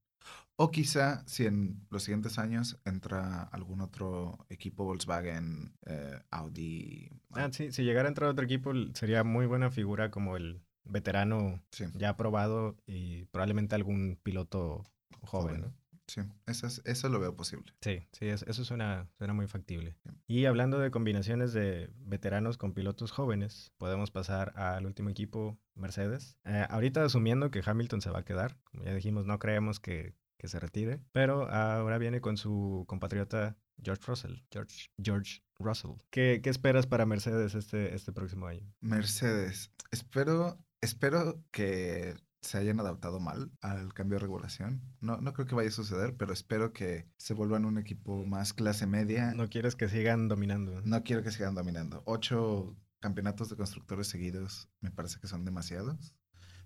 O 0.57 0.71
quizá 0.71 1.23
si 1.27 1.47
en 1.47 1.87
los 1.89 2.03
siguientes 2.03 2.39
años 2.39 2.81
entra 2.85 3.43
algún 3.45 3.81
otro 3.81 4.45
equipo 4.49 4.85
Volkswagen, 4.85 5.73
eh, 5.87 6.21
Audi. 6.31 7.11
Ah, 7.31 7.49
sí, 7.53 7.71
si 7.71 7.85
llegara 7.85 8.09
a 8.09 8.11
entrar 8.11 8.29
otro 8.29 8.45
equipo, 8.45 8.73
sería 8.95 9.23
muy 9.23 9.47
buena 9.47 9.71
figura 9.71 10.11
como 10.11 10.37
el 10.37 10.61
veterano 10.85 11.63
sí. 11.71 11.85
ya 11.95 12.17
probado 12.17 12.77
y 12.87 13.27
probablemente 13.27 13.77
algún 13.77 14.19
piloto 14.23 14.85
joven, 15.21 15.57
Joven. 15.57 15.61
¿no? 15.61 15.75
Sí, 16.09 16.23
eso, 16.47 16.67
es- 16.67 16.83
eso 16.87 17.09
lo 17.09 17.21
veo 17.21 17.37
posible. 17.37 17.73
Sí, 17.83 18.01
sí, 18.13 18.27
es- 18.27 18.43
eso 18.49 18.65
suena, 18.65 19.09
suena 19.19 19.35
muy 19.35 19.47
factible. 19.47 19.97
Y 20.27 20.47
hablando 20.47 20.79
de 20.79 20.91
combinaciones 20.91 21.53
de 21.53 21.91
veteranos 21.99 22.57
con 22.59 22.73
pilotos 22.73 23.13
jóvenes, 23.13 23.73
podemos 23.77 24.11
pasar 24.11 24.53
al 24.59 24.87
último 24.87 25.11
equipo, 25.11 25.59
Mercedes. 25.75 26.39
Eh, 26.45 26.67
ahorita 26.71 27.05
asumiendo 27.05 27.51
que 27.51 27.63
Hamilton 27.65 28.01
se 28.01 28.11
va 28.11 28.21
a 28.21 28.25
quedar, 28.25 28.59
como 28.65 28.85
ya 28.85 28.95
dijimos, 28.95 29.27
no 29.27 29.39
creemos 29.39 29.79
que, 29.81 30.15
que 30.39 30.49
se 30.49 30.59
retire, 30.59 31.01
pero 31.13 31.51
ahora 31.51 31.99
viene 31.99 32.21
con 32.21 32.37
su 32.37 32.85
compatriota 32.89 33.57
George 33.83 34.03
Russell. 34.07 34.35
George, 34.51 34.89
George 35.03 35.43
Russell. 35.59 35.93
¿Qué, 36.11 36.41
qué 36.43 36.51
esperas 36.51 36.87
para 36.87 37.07
Mercedes 37.07 37.55
este, 37.55 37.95
este 37.95 38.13
próximo 38.13 38.47
año? 38.47 38.67
Mercedes, 38.81 39.71
espero, 39.91 40.59
espero 40.81 41.45
que 41.51 42.15
se 42.41 42.59
hayan 42.59 42.81
adaptado 42.81 43.21
mal 43.21 43.51
al 43.61 43.93
cambio 43.95 44.17
de 44.17 44.21
regulación. 44.21 44.83
No, 45.01 45.19
no 45.21 45.33
creo 45.33 45.47
que 45.47 45.55
vaya 45.55 45.69
a 45.69 45.73
suceder, 45.73 46.17
pero 46.17 46.33
espero 46.33 46.73
que 46.73 47.07
se 47.17 47.35
vuelvan 47.35 47.65
un 47.65 47.79
equipo 47.79 48.25
más 48.27 48.53
clase 48.53 48.87
media. 48.87 49.33
No 49.35 49.49
quieres 49.49 49.77
que 49.77 49.89
sigan 49.89 50.29
dominando. 50.29 50.81
No 50.83 51.03
quiero 51.03 51.23
que 51.23 51.31
sigan 51.33 51.55
dominando. 51.55 52.03
Ocho 52.07 52.77
campeonatos 53.01 53.49
de 53.49 53.57
constructores 53.57 54.09
seguidos 54.09 54.69
me 54.81 54.91
parece 54.91 55.21
que 55.21 55.29
son 55.29 55.45
demasiados. 55.45 56.15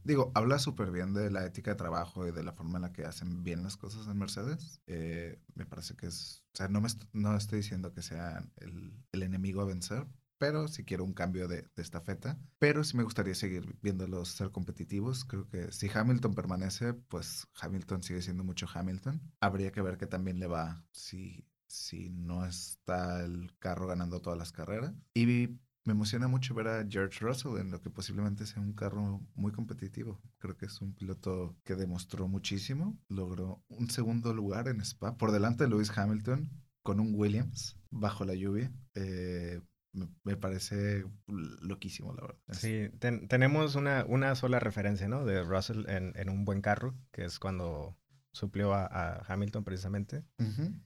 Digo, 0.04 0.32
habla 0.34 0.58
súper 0.58 0.90
bien 0.90 1.14
de 1.14 1.30
la 1.30 1.46
ética 1.46 1.70
de 1.72 1.76
trabajo 1.76 2.26
y 2.26 2.32
de 2.32 2.42
la 2.42 2.52
forma 2.52 2.78
en 2.78 2.82
la 2.82 2.92
que 2.92 3.04
hacen 3.04 3.44
bien 3.44 3.62
las 3.62 3.76
cosas 3.76 4.08
en 4.08 4.18
Mercedes. 4.18 4.80
Eh, 4.86 5.40
me 5.54 5.64
parece 5.64 5.94
que 5.96 6.06
es, 6.06 6.44
o 6.54 6.56
sea, 6.56 6.68
no, 6.68 6.80
me 6.80 6.88
est- 6.88 7.04
no 7.12 7.36
estoy 7.36 7.58
diciendo 7.58 7.92
que 7.92 8.02
sean 8.02 8.52
el, 8.56 8.92
el 9.12 9.22
enemigo 9.22 9.60
a 9.62 9.64
vencer, 9.66 10.06
pero 10.42 10.66
sí 10.66 10.82
quiero 10.82 11.04
un 11.04 11.12
cambio 11.12 11.46
de, 11.46 11.68
de 11.76 11.82
estafeta. 11.82 12.36
Pero 12.58 12.82
sí 12.82 12.96
me 12.96 13.04
gustaría 13.04 13.32
seguir 13.32 13.76
viéndolos 13.80 14.30
ser 14.30 14.50
competitivos. 14.50 15.24
Creo 15.24 15.48
que 15.48 15.70
si 15.70 15.88
Hamilton 15.88 16.34
permanece, 16.34 16.94
pues 16.94 17.46
Hamilton 17.60 18.02
sigue 18.02 18.22
siendo 18.22 18.42
mucho 18.42 18.66
Hamilton. 18.74 19.22
Habría 19.38 19.70
que 19.70 19.82
ver 19.82 19.98
qué 19.98 20.08
también 20.08 20.40
le 20.40 20.48
va 20.48 20.84
si, 20.90 21.46
si 21.68 22.10
no 22.10 22.44
está 22.44 23.24
el 23.24 23.56
carro 23.60 23.86
ganando 23.86 24.20
todas 24.20 24.36
las 24.36 24.50
carreras. 24.50 24.92
Y 25.14 25.60
me 25.84 25.92
emociona 25.92 26.26
mucho 26.26 26.54
ver 26.54 26.66
a 26.66 26.84
George 26.90 27.20
Russell 27.20 27.58
en 27.60 27.70
lo 27.70 27.80
que 27.80 27.90
posiblemente 27.90 28.44
sea 28.44 28.60
un 28.60 28.72
carro 28.72 29.24
muy 29.36 29.52
competitivo. 29.52 30.20
Creo 30.38 30.56
que 30.56 30.66
es 30.66 30.80
un 30.80 30.92
piloto 30.92 31.54
que 31.62 31.76
demostró 31.76 32.26
muchísimo. 32.26 32.98
Logró 33.06 33.62
un 33.68 33.88
segundo 33.90 34.34
lugar 34.34 34.66
en 34.66 34.80
Spa 34.80 35.16
por 35.16 35.30
delante 35.30 35.62
de 35.62 35.70
Lewis 35.70 35.96
Hamilton 35.96 36.50
con 36.82 36.98
un 36.98 37.14
Williams 37.14 37.76
bajo 37.90 38.24
la 38.24 38.34
lluvia. 38.34 38.72
Eh, 38.94 39.60
me, 40.24 40.36
parece 40.36 41.04
loquísimo, 41.26 42.14
la 42.14 42.22
verdad. 42.22 42.38
Sí, 42.52 42.88
ten- 42.98 43.28
tenemos 43.28 43.74
una, 43.74 44.04
una 44.08 44.34
sola 44.34 44.58
referencia, 44.58 45.08
¿no? 45.08 45.24
De 45.24 45.42
Russell 45.42 45.84
en, 45.88 46.12
en 46.16 46.28
un 46.30 46.44
buen 46.44 46.62
carro, 46.62 46.94
que 47.12 47.24
es 47.24 47.38
cuando 47.38 47.96
suplió 48.32 48.72
a, 48.72 48.86
a 48.86 49.22
Hamilton 49.32 49.64
precisamente. 49.64 50.24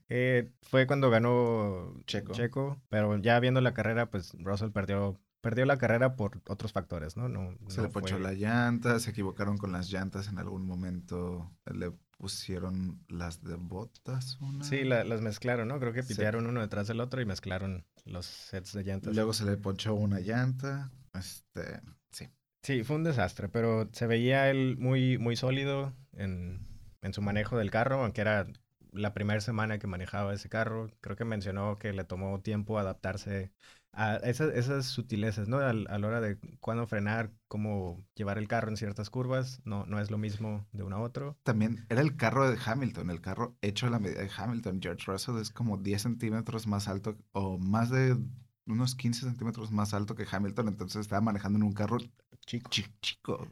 Eh, 0.09 0.51
fue 0.63 0.85
cuando 0.87 1.09
ganó 1.09 1.93
Checo. 2.05 2.33
Checo, 2.33 2.81
pero 2.89 3.17
ya 3.17 3.39
viendo 3.39 3.61
la 3.61 3.73
carrera, 3.73 4.09
pues 4.09 4.33
Russell 4.39 4.71
perdió, 4.71 5.17
perdió 5.39 5.65
la 5.65 5.77
carrera 5.77 6.15
por 6.17 6.41
otros 6.47 6.73
factores, 6.73 7.15
¿no? 7.15 7.29
no 7.29 7.57
Se 7.69 7.77
no 7.77 7.87
le 7.87 7.93
ponchó 7.93 8.15
fue- 8.15 8.23
la 8.23 8.33
llanta, 8.33 8.99
se 8.99 9.11
equivocaron 9.11 9.57
con 9.57 9.71
las 9.71 9.89
llantas 9.89 10.27
en 10.27 10.37
algún 10.39 10.65
momento. 10.65 11.49
Le 11.73 11.93
pusieron 12.17 12.99
las 13.07 13.43
de 13.43 13.55
botas. 13.55 14.37
Una. 14.41 14.63
Sí, 14.63 14.83
la- 14.83 15.03
las 15.03 15.21
mezclaron, 15.21 15.67
¿no? 15.67 15.79
Creo 15.79 15.93
que 15.93 16.03
Sí. 16.03 16.13
pitearon 16.13 16.47
uno 16.47 16.61
detrás 16.61 16.87
del 16.87 16.99
otro 16.99 17.21
y 17.21 17.25
mezclaron 17.25 17.85
los 18.05 18.25
sets 18.25 18.73
de 18.73 18.83
llantas. 18.83 19.15
Luego 19.15 19.33
se 19.33 19.45
le 19.45 19.57
ponchó 19.57 19.93
una 19.93 20.19
llanta. 20.19 20.91
Este, 21.13 21.81
sí. 22.11 22.27
Sí, 22.63 22.83
fue 22.83 22.95
un 22.97 23.03
desastre, 23.03 23.49
pero 23.49 23.89
se 23.93 24.07
veía 24.07 24.49
él 24.49 24.77
muy, 24.77 25.17
muy 25.17 25.35
sólido 25.35 25.93
en, 26.13 26.67
en 27.01 27.13
su 27.13 27.21
manejo 27.21 27.57
del 27.57 27.71
carro, 27.71 28.03
aunque 28.03 28.21
era 28.21 28.47
la 28.91 29.13
primera 29.13 29.39
semana 29.41 29.77
que 29.79 29.87
manejaba 29.87 30.33
ese 30.33 30.49
carro. 30.49 30.89
Creo 31.01 31.15
que 31.15 31.25
mencionó 31.25 31.77
que 31.77 31.93
le 31.93 32.03
tomó 32.03 32.41
tiempo 32.41 32.79
adaptarse 32.79 33.51
a 33.97 34.17
esas, 34.17 34.53
esas 34.55 34.85
sutilezas, 34.85 35.47
¿no? 35.47 35.57
Al- 35.57 35.87
a 35.89 35.97
la 35.97 36.07
hora 36.07 36.21
de 36.21 36.37
cuándo 36.59 36.85
frenar, 36.87 37.31
cómo 37.47 38.05
llevar 38.15 38.37
el 38.37 38.47
carro 38.47 38.69
en 38.69 38.77
ciertas 38.77 39.09
curvas. 39.09 39.59
No, 39.65 39.85
no 39.85 39.99
es 39.99 40.11
lo 40.11 40.17
mismo 40.17 40.67
de 40.71 40.83
uno 40.83 40.97
a 40.97 41.01
otro. 41.01 41.37
También 41.43 41.85
era 41.89 42.01
el 42.01 42.15
carro 42.15 42.49
de 42.49 42.57
Hamilton, 42.63 43.09
el 43.09 43.21
carro 43.21 43.57
hecho 43.61 43.87
a 43.87 43.89
la 43.89 43.99
medida 43.99 44.21
de 44.21 44.29
Hamilton. 44.35 44.79
George 44.81 45.11
Russell 45.11 45.37
es 45.39 45.49
como 45.51 45.77
10 45.77 46.03
centímetros 46.03 46.67
más 46.67 46.87
alto 46.87 47.17
o 47.31 47.57
más 47.57 47.89
de 47.89 48.17
unos 48.65 48.95
15 48.95 49.21
centímetros 49.21 49.71
más 49.71 49.93
alto 49.93 50.13
que 50.13 50.25
Hamilton, 50.29 50.67
entonces 50.67 51.01
estaba 51.01 51.21
manejando 51.21 51.57
en 51.57 51.63
un 51.63 51.73
carro 51.73 51.97
Chico. 52.45 52.69
chi- 52.69 52.85
chico. 53.01 53.47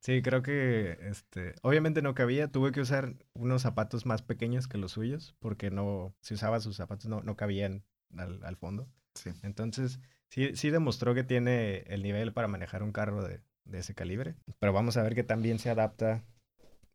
Sí, 0.00 0.22
creo 0.22 0.42
que 0.42 0.98
este, 1.02 1.54
obviamente 1.62 2.02
no 2.02 2.14
cabía. 2.14 2.50
Tuve 2.52 2.72
que 2.72 2.80
usar 2.80 3.16
unos 3.34 3.62
zapatos 3.62 4.06
más 4.06 4.22
pequeños 4.22 4.68
que 4.68 4.78
los 4.78 4.92
suyos, 4.92 5.34
porque 5.40 5.70
no, 5.70 6.14
si 6.20 6.34
usaba 6.34 6.60
sus 6.60 6.76
zapatos 6.76 7.06
no, 7.08 7.20
no 7.22 7.36
cabían 7.36 7.84
al, 8.16 8.42
al 8.44 8.56
fondo. 8.56 8.88
Entonces, 9.42 10.00
sí, 10.28 10.54
sí 10.54 10.70
demostró 10.70 11.14
que 11.14 11.24
tiene 11.24 11.84
el 11.86 12.02
nivel 12.02 12.32
para 12.32 12.48
manejar 12.48 12.82
un 12.82 12.92
carro 12.92 13.22
de, 13.22 13.40
de 13.64 13.78
ese 13.78 13.94
calibre. 13.94 14.34
Pero 14.58 14.72
vamos 14.72 14.96
a 14.96 15.02
ver 15.02 15.14
que 15.14 15.24
también 15.24 15.58
se 15.58 15.70
adapta 15.70 16.24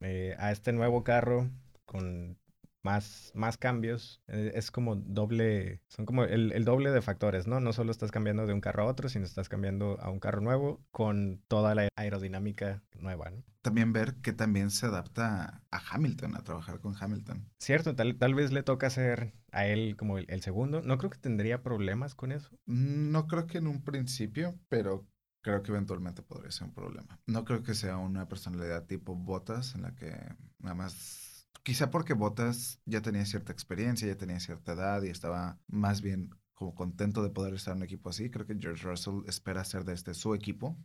eh, 0.01 0.36
a 0.39 0.51
este 0.51 0.74
nuevo 0.74 1.03
carro 1.03 1.49
con 1.86 2.38
más, 2.84 3.31
más 3.34 3.57
cambios. 3.57 4.21
Eh, 4.27 4.51
es 4.55 4.69
como 4.71 4.95
doble, 4.95 5.81
son 5.88 6.05
como 6.05 6.23
el, 6.25 6.51
el, 6.51 6.65
doble 6.65 6.91
de 6.91 7.01
factores, 7.01 7.47
¿no? 7.47 7.59
No 7.59 7.73
solo 7.73 7.91
estás 7.91 8.11
cambiando 8.11 8.45
de 8.45 8.53
un 8.53 8.61
carro 8.61 8.84
a 8.84 8.88
otro, 8.88 9.09
sino 9.09 9.25
estás 9.25 9.49
cambiando 9.49 9.99
a 9.99 10.09
un 10.09 10.19
carro 10.19 10.41
nuevo 10.41 10.86
con 10.91 11.41
toda 11.47 11.73
la 11.75 11.88
aerodinámica 11.95 12.84
nueva, 12.99 13.31
¿no? 13.31 13.43
También 13.61 13.93
ver 13.93 14.15
que 14.15 14.34
también 14.34 14.69
se 14.69 14.86
adapta 14.86 15.63
a 15.71 15.81
Hamilton, 15.91 16.36
a 16.36 16.43
trabajar 16.43 16.79
con 16.79 16.95
Hamilton. 16.99 17.49
Cierto, 17.59 17.95
tal, 17.95 18.17
tal 18.17 18.36
vez 18.36 18.51
le 18.51 18.61
toca 18.61 18.89
ser 18.89 19.34
a 19.51 19.65
él 19.65 19.95
como 19.95 20.17
el, 20.17 20.25
el 20.27 20.41
segundo. 20.41 20.81
No 20.81 20.97
creo 20.97 21.09
que 21.09 21.17
tendría 21.17 21.63
problemas 21.63 22.13
con 22.13 22.34
eso. 22.34 22.49
No 22.65 23.25
creo 23.27 23.47
que 23.47 23.59
en 23.59 23.67
un 23.67 23.81
principio, 23.81 24.59
pero 24.67 25.07
creo 25.41 25.63
que 25.63 25.71
eventualmente 25.71 26.23
podría 26.23 26.51
ser 26.51 26.67
un 26.67 26.73
problema. 26.73 27.19
No 27.25 27.45
creo 27.45 27.63
que 27.63 27.73
sea 27.73 27.97
una 27.97 28.27
personalidad 28.27 28.86
tipo 28.86 29.15
Botas 29.15 29.75
en 29.75 29.84
la 29.84 29.95
que 29.95 30.13
nada 30.59 30.75
más 30.75 31.32
Quizá 31.62 31.91
porque 31.91 32.14
Botas 32.14 32.82
ya 32.86 33.01
tenía 33.01 33.26
cierta 33.26 33.54
experiencia, 33.54 34.08
ya 34.08 34.18
tenía 34.18 34.39
cierta 34.39 34.74
edad 34.74 35.04
y 35.04 35.10
estaba 35.10 35.60
más 35.68 36.01
bien 36.01 36.32
como 36.54 36.76
contento 36.76 37.24
de 37.24 37.30
poder 37.30 37.54
estar 37.54 37.74
en 37.74 37.78
un 37.78 37.84
equipo 37.84 38.10
así. 38.10 38.30
Creo 38.30 38.45
que 38.45 38.58
George 38.60 38.84
Russell 38.84 39.22
espera 39.28 39.64
ser 39.64 39.86
de 39.86 39.93
este 39.93 40.14
su 40.14 40.34
equipo. 40.34 40.78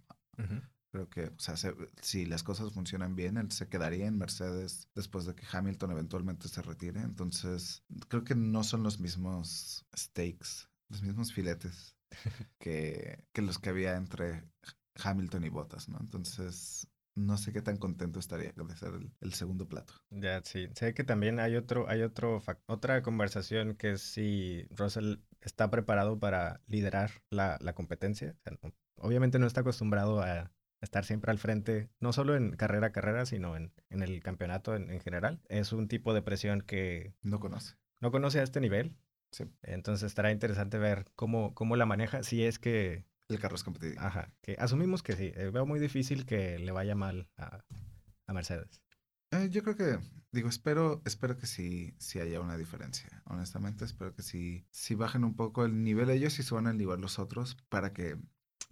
Creo 0.90 1.08
que, 1.10 1.26
o 1.26 1.38
sea, 1.38 1.54
si 2.00 2.24
las 2.26 2.42
cosas 2.42 2.72
funcionan 2.72 3.14
bien, 3.14 3.36
él 3.36 3.50
se 3.52 3.68
quedaría 3.68 4.06
en 4.06 4.16
Mercedes 4.16 4.88
después 4.94 5.26
de 5.26 5.34
que 5.34 5.46
Hamilton 5.50 5.90
eventualmente 5.90 6.48
se 6.48 6.62
retire. 6.62 7.00
Entonces, 7.00 7.82
creo 8.08 8.24
que 8.24 8.34
no 8.34 8.64
son 8.64 8.82
los 8.82 8.98
mismos 8.98 9.84
stakes, 9.96 10.68
los 10.88 11.02
mismos 11.02 11.32
filetes 11.32 11.96
que, 12.58 13.24
que 13.32 13.42
los 13.42 13.58
que 13.58 13.68
había 13.70 13.96
entre 13.96 14.48
Hamilton 14.94 15.44
y 15.44 15.48
Bottas, 15.50 15.88
¿no? 15.88 15.98
Entonces, 16.00 16.88
no 17.18 17.36
sé 17.36 17.52
qué 17.52 17.62
tan 17.62 17.76
contento 17.76 18.18
estaría 18.18 18.52
de 18.52 18.76
ser 18.76 18.92
el, 19.20 19.32
segundo 19.34 19.68
plato. 19.68 19.94
Ya, 20.10 20.40
sí. 20.44 20.68
Sé 20.74 20.94
que 20.94 21.04
también 21.04 21.40
hay 21.40 21.56
otro, 21.56 21.88
hay 21.88 22.02
otro, 22.02 22.42
otra 22.66 23.02
conversación 23.02 23.74
que 23.74 23.92
es 23.92 24.02
si 24.02 24.66
Russell 24.70 25.16
está 25.40 25.70
preparado 25.70 26.18
para 26.18 26.60
liderar 26.66 27.10
la, 27.30 27.58
la 27.60 27.74
competencia. 27.74 28.36
obviamente 28.96 29.38
no 29.38 29.46
está 29.46 29.60
acostumbrado 29.60 30.20
a 30.20 30.52
estar 30.80 31.04
siempre 31.04 31.32
al 31.32 31.38
frente, 31.38 31.90
no 32.00 32.12
solo 32.12 32.36
en 32.36 32.52
carrera 32.52 32.88
a 32.88 32.92
carrera, 32.92 33.26
sino 33.26 33.56
en, 33.56 33.72
en 33.90 34.02
el 34.02 34.22
campeonato 34.22 34.76
en, 34.76 34.90
en, 34.90 35.00
general. 35.00 35.40
Es 35.48 35.72
un 35.72 35.88
tipo 35.88 36.14
de 36.14 36.22
presión 36.22 36.60
que... 36.60 37.14
No 37.22 37.40
conoce. 37.40 37.74
No 38.00 38.12
conoce 38.12 38.38
a 38.38 38.44
este 38.44 38.60
nivel. 38.60 38.96
Sí. 39.32 39.44
Entonces 39.62 40.06
estará 40.06 40.30
interesante 40.30 40.78
ver 40.78 41.04
cómo, 41.16 41.54
cómo 41.54 41.76
la 41.76 41.84
maneja, 41.84 42.22
si 42.22 42.44
es 42.44 42.58
que 42.58 43.04
el 43.28 43.40
carro 43.40 43.56
es 43.56 43.64
competitivo. 43.64 44.00
Ajá, 44.00 44.32
que 44.42 44.56
asumimos 44.58 45.02
que 45.02 45.14
sí. 45.14 45.32
Eh, 45.34 45.50
veo 45.52 45.66
muy 45.66 45.80
difícil 45.80 46.24
que 46.24 46.58
le 46.58 46.72
vaya 46.72 46.94
mal 46.94 47.28
a, 47.36 47.64
a 48.26 48.32
Mercedes. 48.32 48.82
Eh, 49.30 49.48
yo 49.50 49.62
creo 49.62 49.76
que, 49.76 49.98
digo, 50.32 50.48
espero, 50.48 51.02
espero 51.04 51.36
que 51.36 51.46
sí, 51.46 51.94
sí 51.98 52.18
haya 52.18 52.40
una 52.40 52.56
diferencia. 52.56 53.22
Honestamente, 53.26 53.84
espero 53.84 54.14
que 54.14 54.22
sí, 54.22 54.66
sí 54.70 54.94
bajen 54.94 55.24
un 55.24 55.36
poco 55.36 55.64
el 55.64 55.82
nivel 55.84 56.08
ellos 56.10 56.38
y 56.38 56.42
suban 56.42 56.66
el 56.66 56.78
nivel 56.78 57.00
los 57.00 57.18
otros 57.18 57.56
para 57.68 57.92
que 57.92 58.16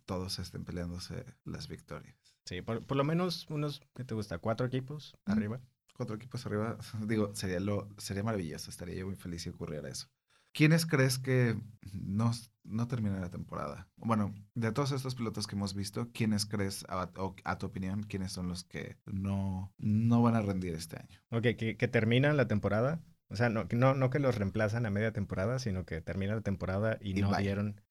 todos 0.07 0.39
estén 0.39 0.65
peleándose 0.65 1.27
las 1.45 1.69
victorias. 1.69 2.17
Sí, 2.47 2.63
por, 2.63 2.87
por 2.87 2.97
lo 2.97 3.05
menos 3.05 3.47
unos, 3.51 3.83
¿qué 3.95 4.05
te 4.05 4.15
gusta? 4.15 4.39
¿Cuatro 4.39 4.67
equipos 4.67 5.15
arriba? 5.27 5.61
Cuatro 5.95 6.17
equipos 6.17 6.47
arriba. 6.47 6.79
Digo, 7.07 7.35
sería, 7.35 7.61
lo, 7.61 7.89
sería 7.99 8.23
maravilloso. 8.23 8.71
Estaría 8.71 8.95
yo 8.95 9.07
muy 9.07 9.17
feliz 9.17 9.43
si 9.43 9.51
ocurriera 9.51 9.89
eso. 9.89 10.09
¿Quiénes 10.57 10.87
crees 10.87 11.19
que 11.19 11.55
no, 11.93 12.33
no 12.65 12.89
termina 12.89 13.21
la 13.21 13.29
temporada? 13.29 13.91
Bueno, 13.97 14.35
de 14.55 14.73
todos 14.73 14.91
estos 14.93 15.15
pilotos 15.15 15.47
que 15.47 15.55
hemos 15.55 15.75
visto, 15.75 16.09
¿quiénes 16.15 16.47
crees, 16.47 16.87
a, 16.89 17.11
a 17.45 17.59
tu 17.59 17.67
opinión, 17.67 18.05
quiénes 18.05 18.33
son 18.33 18.49
los 18.49 18.65
que 18.65 18.97
no, 19.05 19.75
no 19.77 20.23
van 20.23 20.35
a 20.35 20.41
rendir 20.41 20.75
este 20.75 20.97
año? 20.97 21.21
Ok, 21.31 21.59
que, 21.59 21.77
que 21.77 21.89
terminan 21.89 22.39
la 22.39 22.49
temporada. 22.49 23.03
O 23.29 23.37
sea, 23.37 23.51
no, 23.51 23.67
no, 23.71 23.95
no 23.95 24.09
que 24.09 24.19
los 24.19 24.37
reemplazan 24.37 24.87
a 24.87 24.91
media 24.91 25.13
temporada, 25.13 25.59
sino 25.59 25.85
que 25.85 26.01
termina 26.01 26.35
la 26.35 26.41
temporada 26.41 26.97
y, 27.03 27.13
no 27.13 27.37
dieron. 27.37 27.83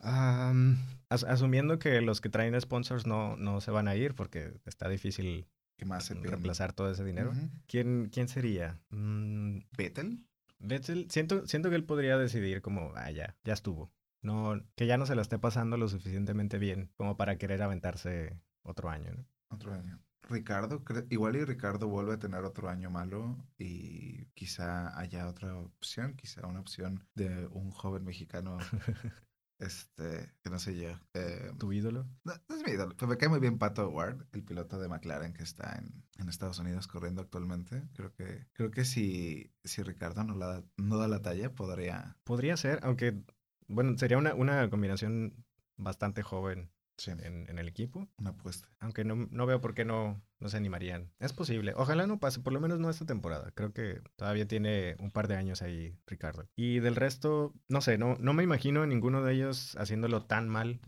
asumiendo 1.09 1.77
que 1.77 2.01
los 2.01 2.19
que 2.19 2.29
traen 2.29 2.59
sponsors 2.59 3.05
no, 3.05 3.37
no 3.37 3.61
se 3.61 3.69
van 3.69 3.87
a 3.87 3.95
ir 3.95 4.15
porque 4.15 4.53
está 4.65 4.89
difícil 4.89 5.45
más 5.85 6.09
reemplazar 6.09 6.73
todo 6.73 6.89
ese 6.89 7.03
dinero. 7.03 7.31
¿Quién, 7.67 8.09
¿Quién 8.11 8.27
sería? 8.27 8.79
Mm, 8.89 9.59
¿Vettel? 9.77 10.25
Vettel, 10.65 11.07
siento, 11.09 11.45
siento 11.47 11.69
que 11.69 11.75
él 11.75 11.85
podría 11.85 12.17
decidir 12.17 12.61
como, 12.61 12.91
ah, 12.95 13.11
ya, 13.11 13.35
ya 13.43 13.53
estuvo. 13.53 13.91
No, 14.21 14.59
que 14.75 14.87
ya 14.87 14.97
no 14.97 15.05
se 15.05 15.15
lo 15.15 15.21
esté 15.21 15.37
pasando 15.37 15.77
lo 15.77 15.87
suficientemente 15.87 16.57
bien 16.57 16.91
como 16.97 17.15
para 17.15 17.37
querer 17.37 17.61
aventarse 17.61 18.39
otro 18.63 18.89
año, 18.89 19.13
¿no? 19.13 19.25
Otro 19.49 19.73
año. 19.73 19.99
Ricardo, 20.27 20.83
igual 21.09 21.35
y 21.35 21.45
Ricardo 21.45 21.87
vuelve 21.87 22.13
a 22.13 22.19
tener 22.19 22.43
otro 22.43 22.69
año 22.69 22.89
malo 22.89 23.37
y 23.59 24.25
quizá 24.33 24.97
haya 24.99 25.27
otra 25.27 25.55
opción, 25.55 26.15
quizá 26.15 26.47
una 26.47 26.59
opción 26.59 27.07
de 27.13 27.47
un 27.47 27.69
joven 27.69 28.03
mexicano 28.03 28.57
Este, 29.59 30.33
que 30.43 30.49
no 30.49 30.59
sé 30.59 30.77
yo. 30.77 30.89
Eh, 31.13 31.51
¿Tu 31.57 31.71
ídolo? 31.71 32.05
No, 32.23 32.33
es 32.33 32.63
mi 32.65 32.71
ídolo. 32.73 32.95
Pues 32.97 33.09
me 33.09 33.17
cae 33.17 33.29
muy 33.29 33.39
bien 33.39 33.57
Pato 33.57 33.89
Ward, 33.89 34.25
el 34.33 34.43
piloto 34.43 34.79
de 34.79 34.89
McLaren 34.89 35.33
que 35.33 35.43
está 35.43 35.77
en, 35.77 36.03
en, 36.17 36.29
Estados 36.29 36.59
Unidos 36.59 36.87
corriendo 36.87 37.21
actualmente. 37.21 37.83
Creo 37.93 38.11
que, 38.13 38.47
creo 38.53 38.71
que 38.71 38.83
si, 38.83 39.53
si 39.63 39.81
Ricardo 39.81 40.23
no, 40.23 40.35
la, 40.35 40.63
no 40.77 40.97
da 40.97 41.07
la 41.07 41.21
talla, 41.21 41.53
podría. 41.53 42.17
Podría 42.25 42.57
ser, 42.57 42.79
aunque, 42.83 43.23
bueno, 43.67 43.97
sería 43.97 44.17
una, 44.17 44.33
una 44.35 44.69
combinación 44.69 45.45
bastante 45.77 46.21
joven 46.21 46.71
en, 47.07 47.57
el 47.57 47.67
equipo. 47.67 48.07
Una 48.17 48.31
apuesta. 48.31 48.69
Aunque 48.79 49.03
no, 49.03 49.27
no, 49.29 49.45
veo 49.45 49.61
por 49.61 49.73
qué 49.73 49.85
no, 49.85 50.21
no 50.39 50.49
se 50.49 50.57
animarían. 50.57 51.11
Es 51.19 51.33
posible. 51.33 51.73
Ojalá 51.75 52.07
no 52.07 52.19
pase, 52.19 52.39
por 52.39 52.53
lo 52.53 52.59
menos 52.59 52.79
no 52.79 52.89
esta 52.89 53.05
temporada. 53.05 53.51
Creo 53.51 53.73
que 53.73 54.01
todavía 54.15 54.47
tiene 54.47 54.95
un 54.99 55.11
par 55.11 55.27
de 55.27 55.35
años 55.35 55.61
ahí 55.61 55.97
Ricardo. 56.07 56.47
Y 56.55 56.79
del 56.79 56.95
resto, 56.95 57.53
no 57.69 57.81
sé, 57.81 57.97
no, 57.97 58.15
no 58.19 58.33
me 58.33 58.43
imagino 58.43 58.83
a 58.83 58.87
ninguno 58.87 59.23
de 59.23 59.33
ellos 59.33 59.75
haciéndolo 59.77 60.25
tan 60.25 60.49
mal 60.49 60.79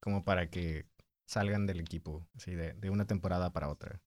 como 0.00 0.24
para 0.24 0.50
que 0.50 0.86
salgan 1.26 1.66
del 1.66 1.80
equipo, 1.80 2.26
así 2.34 2.54
de, 2.54 2.72
de 2.74 2.90
una 2.90 3.06
temporada 3.06 3.52
para 3.52 3.68
otra. 3.68 4.00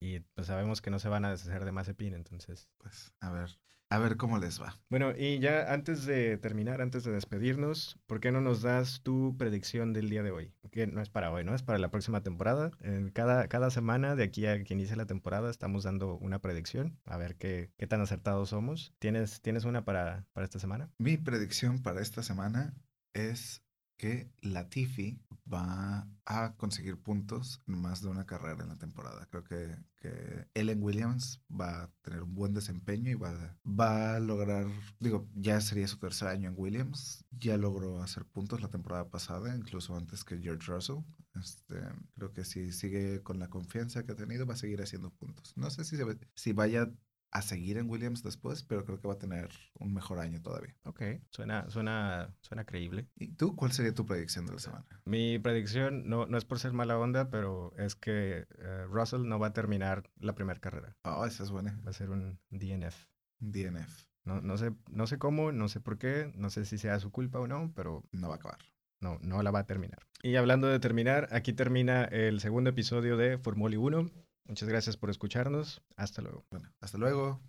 Y 0.00 0.20
pues 0.20 0.46
sabemos 0.46 0.80
que 0.80 0.90
no 0.90 0.98
se 0.98 1.08
van 1.08 1.24
a 1.24 1.30
deshacer 1.30 1.64
de 1.64 1.72
Mazepin, 1.72 2.14
entonces. 2.14 2.68
Pues 2.78 3.12
a 3.20 3.30
ver, 3.30 3.58
a 3.88 3.98
ver 3.98 4.16
cómo 4.16 4.38
les 4.38 4.60
va. 4.60 4.78
Bueno, 4.90 5.12
y 5.16 5.38
ya 5.38 5.72
antes 5.72 6.06
de 6.06 6.36
terminar, 6.38 6.80
antes 6.80 7.04
de 7.04 7.12
despedirnos, 7.12 7.98
¿por 8.06 8.20
qué 8.20 8.32
no 8.32 8.40
nos 8.40 8.62
das 8.62 9.00
tu 9.02 9.36
predicción 9.38 9.92
del 9.92 10.10
día 10.10 10.22
de 10.22 10.32
hoy? 10.32 10.52
Que 10.72 10.86
no 10.86 11.00
es 11.00 11.08
para 11.08 11.30
hoy, 11.30 11.44
¿no? 11.44 11.54
Es 11.54 11.62
para 11.62 11.78
la 11.78 11.90
próxima 11.90 12.22
temporada. 12.22 12.72
En 12.80 13.10
cada, 13.10 13.46
cada 13.46 13.70
semana, 13.70 14.16
de 14.16 14.24
aquí 14.24 14.46
a 14.46 14.62
que 14.64 14.74
inicie 14.74 14.96
la 14.96 15.06
temporada, 15.06 15.50
estamos 15.50 15.84
dando 15.84 16.16
una 16.18 16.40
predicción. 16.40 16.98
A 17.04 17.16
ver 17.16 17.36
qué, 17.36 17.70
qué 17.78 17.86
tan 17.86 18.00
acertados 18.00 18.48
somos. 18.48 18.92
¿Tienes, 18.98 19.40
¿tienes 19.40 19.64
una 19.64 19.84
para, 19.84 20.26
para 20.32 20.44
esta 20.44 20.58
semana? 20.58 20.90
Mi 20.98 21.16
predicción 21.16 21.82
para 21.82 22.02
esta 22.02 22.22
semana 22.22 22.74
es 23.14 23.62
que 23.96 24.30
Latifi 24.42 25.18
va 25.52 26.08
a 26.24 26.54
conseguir 26.56 26.98
puntos 26.98 27.60
en 27.66 27.80
más 27.80 28.02
de 28.02 28.08
una 28.08 28.26
carrera 28.26 28.62
en 28.62 28.68
la 28.68 28.78
temporada. 28.78 29.26
Creo 29.26 29.44
que, 29.44 29.76
que 29.96 30.46
Ellen 30.54 30.82
Williams 30.82 31.40
va 31.48 31.84
a 31.84 31.90
tener 32.02 32.22
un 32.22 32.34
buen 32.34 32.52
desempeño 32.52 33.10
y 33.10 33.14
va, 33.14 33.56
va 33.64 34.16
a 34.16 34.20
lograr, 34.20 34.66
digo, 34.98 35.28
ya 35.34 35.60
sería 35.60 35.86
su 35.86 35.98
tercer 35.98 36.28
año 36.28 36.48
en 36.48 36.54
Williams, 36.56 37.24
ya 37.30 37.56
logró 37.56 38.02
hacer 38.02 38.24
puntos 38.26 38.60
la 38.60 38.68
temporada 38.68 39.08
pasada, 39.08 39.54
incluso 39.54 39.96
antes 39.96 40.24
que 40.24 40.38
George 40.38 40.70
Russell. 40.70 40.98
Este, 41.34 41.76
creo 42.14 42.32
que 42.32 42.44
si 42.44 42.72
sigue 42.72 43.22
con 43.22 43.38
la 43.38 43.48
confianza 43.48 44.04
que 44.04 44.12
ha 44.12 44.16
tenido, 44.16 44.46
va 44.46 44.54
a 44.54 44.58
seguir 44.58 44.82
haciendo 44.82 45.10
puntos. 45.10 45.56
No 45.56 45.70
sé 45.70 45.84
si, 45.84 45.96
se, 45.96 46.04
si 46.34 46.52
vaya 46.52 46.90
a 47.30 47.42
seguir 47.42 47.76
en 47.78 47.90
Williams 47.90 48.22
después, 48.22 48.62
pero 48.62 48.84
creo 48.84 49.00
que 49.00 49.08
va 49.08 49.14
a 49.14 49.18
tener 49.18 49.50
un 49.78 49.92
mejor 49.92 50.18
año 50.18 50.40
todavía. 50.40 50.74
Ok, 50.84 51.02
suena, 51.30 51.68
suena, 51.70 52.34
suena 52.40 52.64
creíble. 52.64 53.08
¿Y 53.16 53.28
tú 53.32 53.56
cuál 53.56 53.72
sería 53.72 53.94
tu 53.94 54.06
predicción 54.06 54.46
de 54.46 54.54
la 54.54 54.58
semana? 54.58 54.86
Mi 55.04 55.38
predicción 55.38 56.08
no, 56.08 56.26
no 56.26 56.38
es 56.38 56.44
por 56.44 56.58
ser 56.58 56.72
mala 56.72 56.98
onda, 56.98 57.30
pero 57.30 57.74
es 57.76 57.94
que 57.94 58.46
eh, 58.58 58.86
Russell 58.88 59.28
no 59.28 59.38
va 59.38 59.48
a 59.48 59.52
terminar 59.52 60.10
la 60.18 60.34
primera 60.34 60.60
carrera. 60.60 60.96
Oh, 61.02 61.24
esa 61.26 61.42
es 61.42 61.50
buena. 61.50 61.80
Va 61.86 61.90
a 61.90 61.94
ser 61.94 62.10
un 62.10 62.38
DNF. 62.50 63.06
DNF. 63.38 64.06
No, 64.24 64.40
no, 64.40 64.56
sé, 64.56 64.72
no 64.90 65.06
sé 65.06 65.18
cómo, 65.18 65.52
no 65.52 65.68
sé 65.68 65.80
por 65.80 65.98
qué, 65.98 66.32
no 66.34 66.50
sé 66.50 66.64
si 66.64 66.78
sea 66.78 66.98
su 66.98 67.12
culpa 67.12 67.38
o 67.38 67.46
no, 67.46 67.72
pero... 67.76 68.02
No 68.10 68.28
va 68.28 68.34
a 68.34 68.38
acabar. 68.38 68.58
No, 69.00 69.18
no 69.20 69.42
la 69.42 69.50
va 69.50 69.60
a 69.60 69.66
terminar. 69.66 70.00
Y 70.22 70.36
hablando 70.36 70.66
de 70.66 70.80
terminar, 70.80 71.28
aquí 71.30 71.52
termina 71.52 72.04
el 72.04 72.40
segundo 72.40 72.70
episodio 72.70 73.16
de 73.16 73.38
Formuli 73.38 73.76
1. 73.76 74.10
Muchas 74.48 74.68
gracias 74.68 74.96
por 74.96 75.10
escucharnos. 75.10 75.82
Hasta 75.96 76.22
luego. 76.22 76.44
Bueno, 76.50 76.72
hasta 76.80 76.98
luego. 76.98 77.40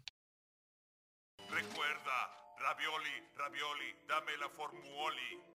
Recuerda, 1.50 2.18
ravioli, 2.60 3.24
ravioli, 3.36 3.96
dame 4.08 4.38
la 4.38 4.50
formuoli. 4.50 5.48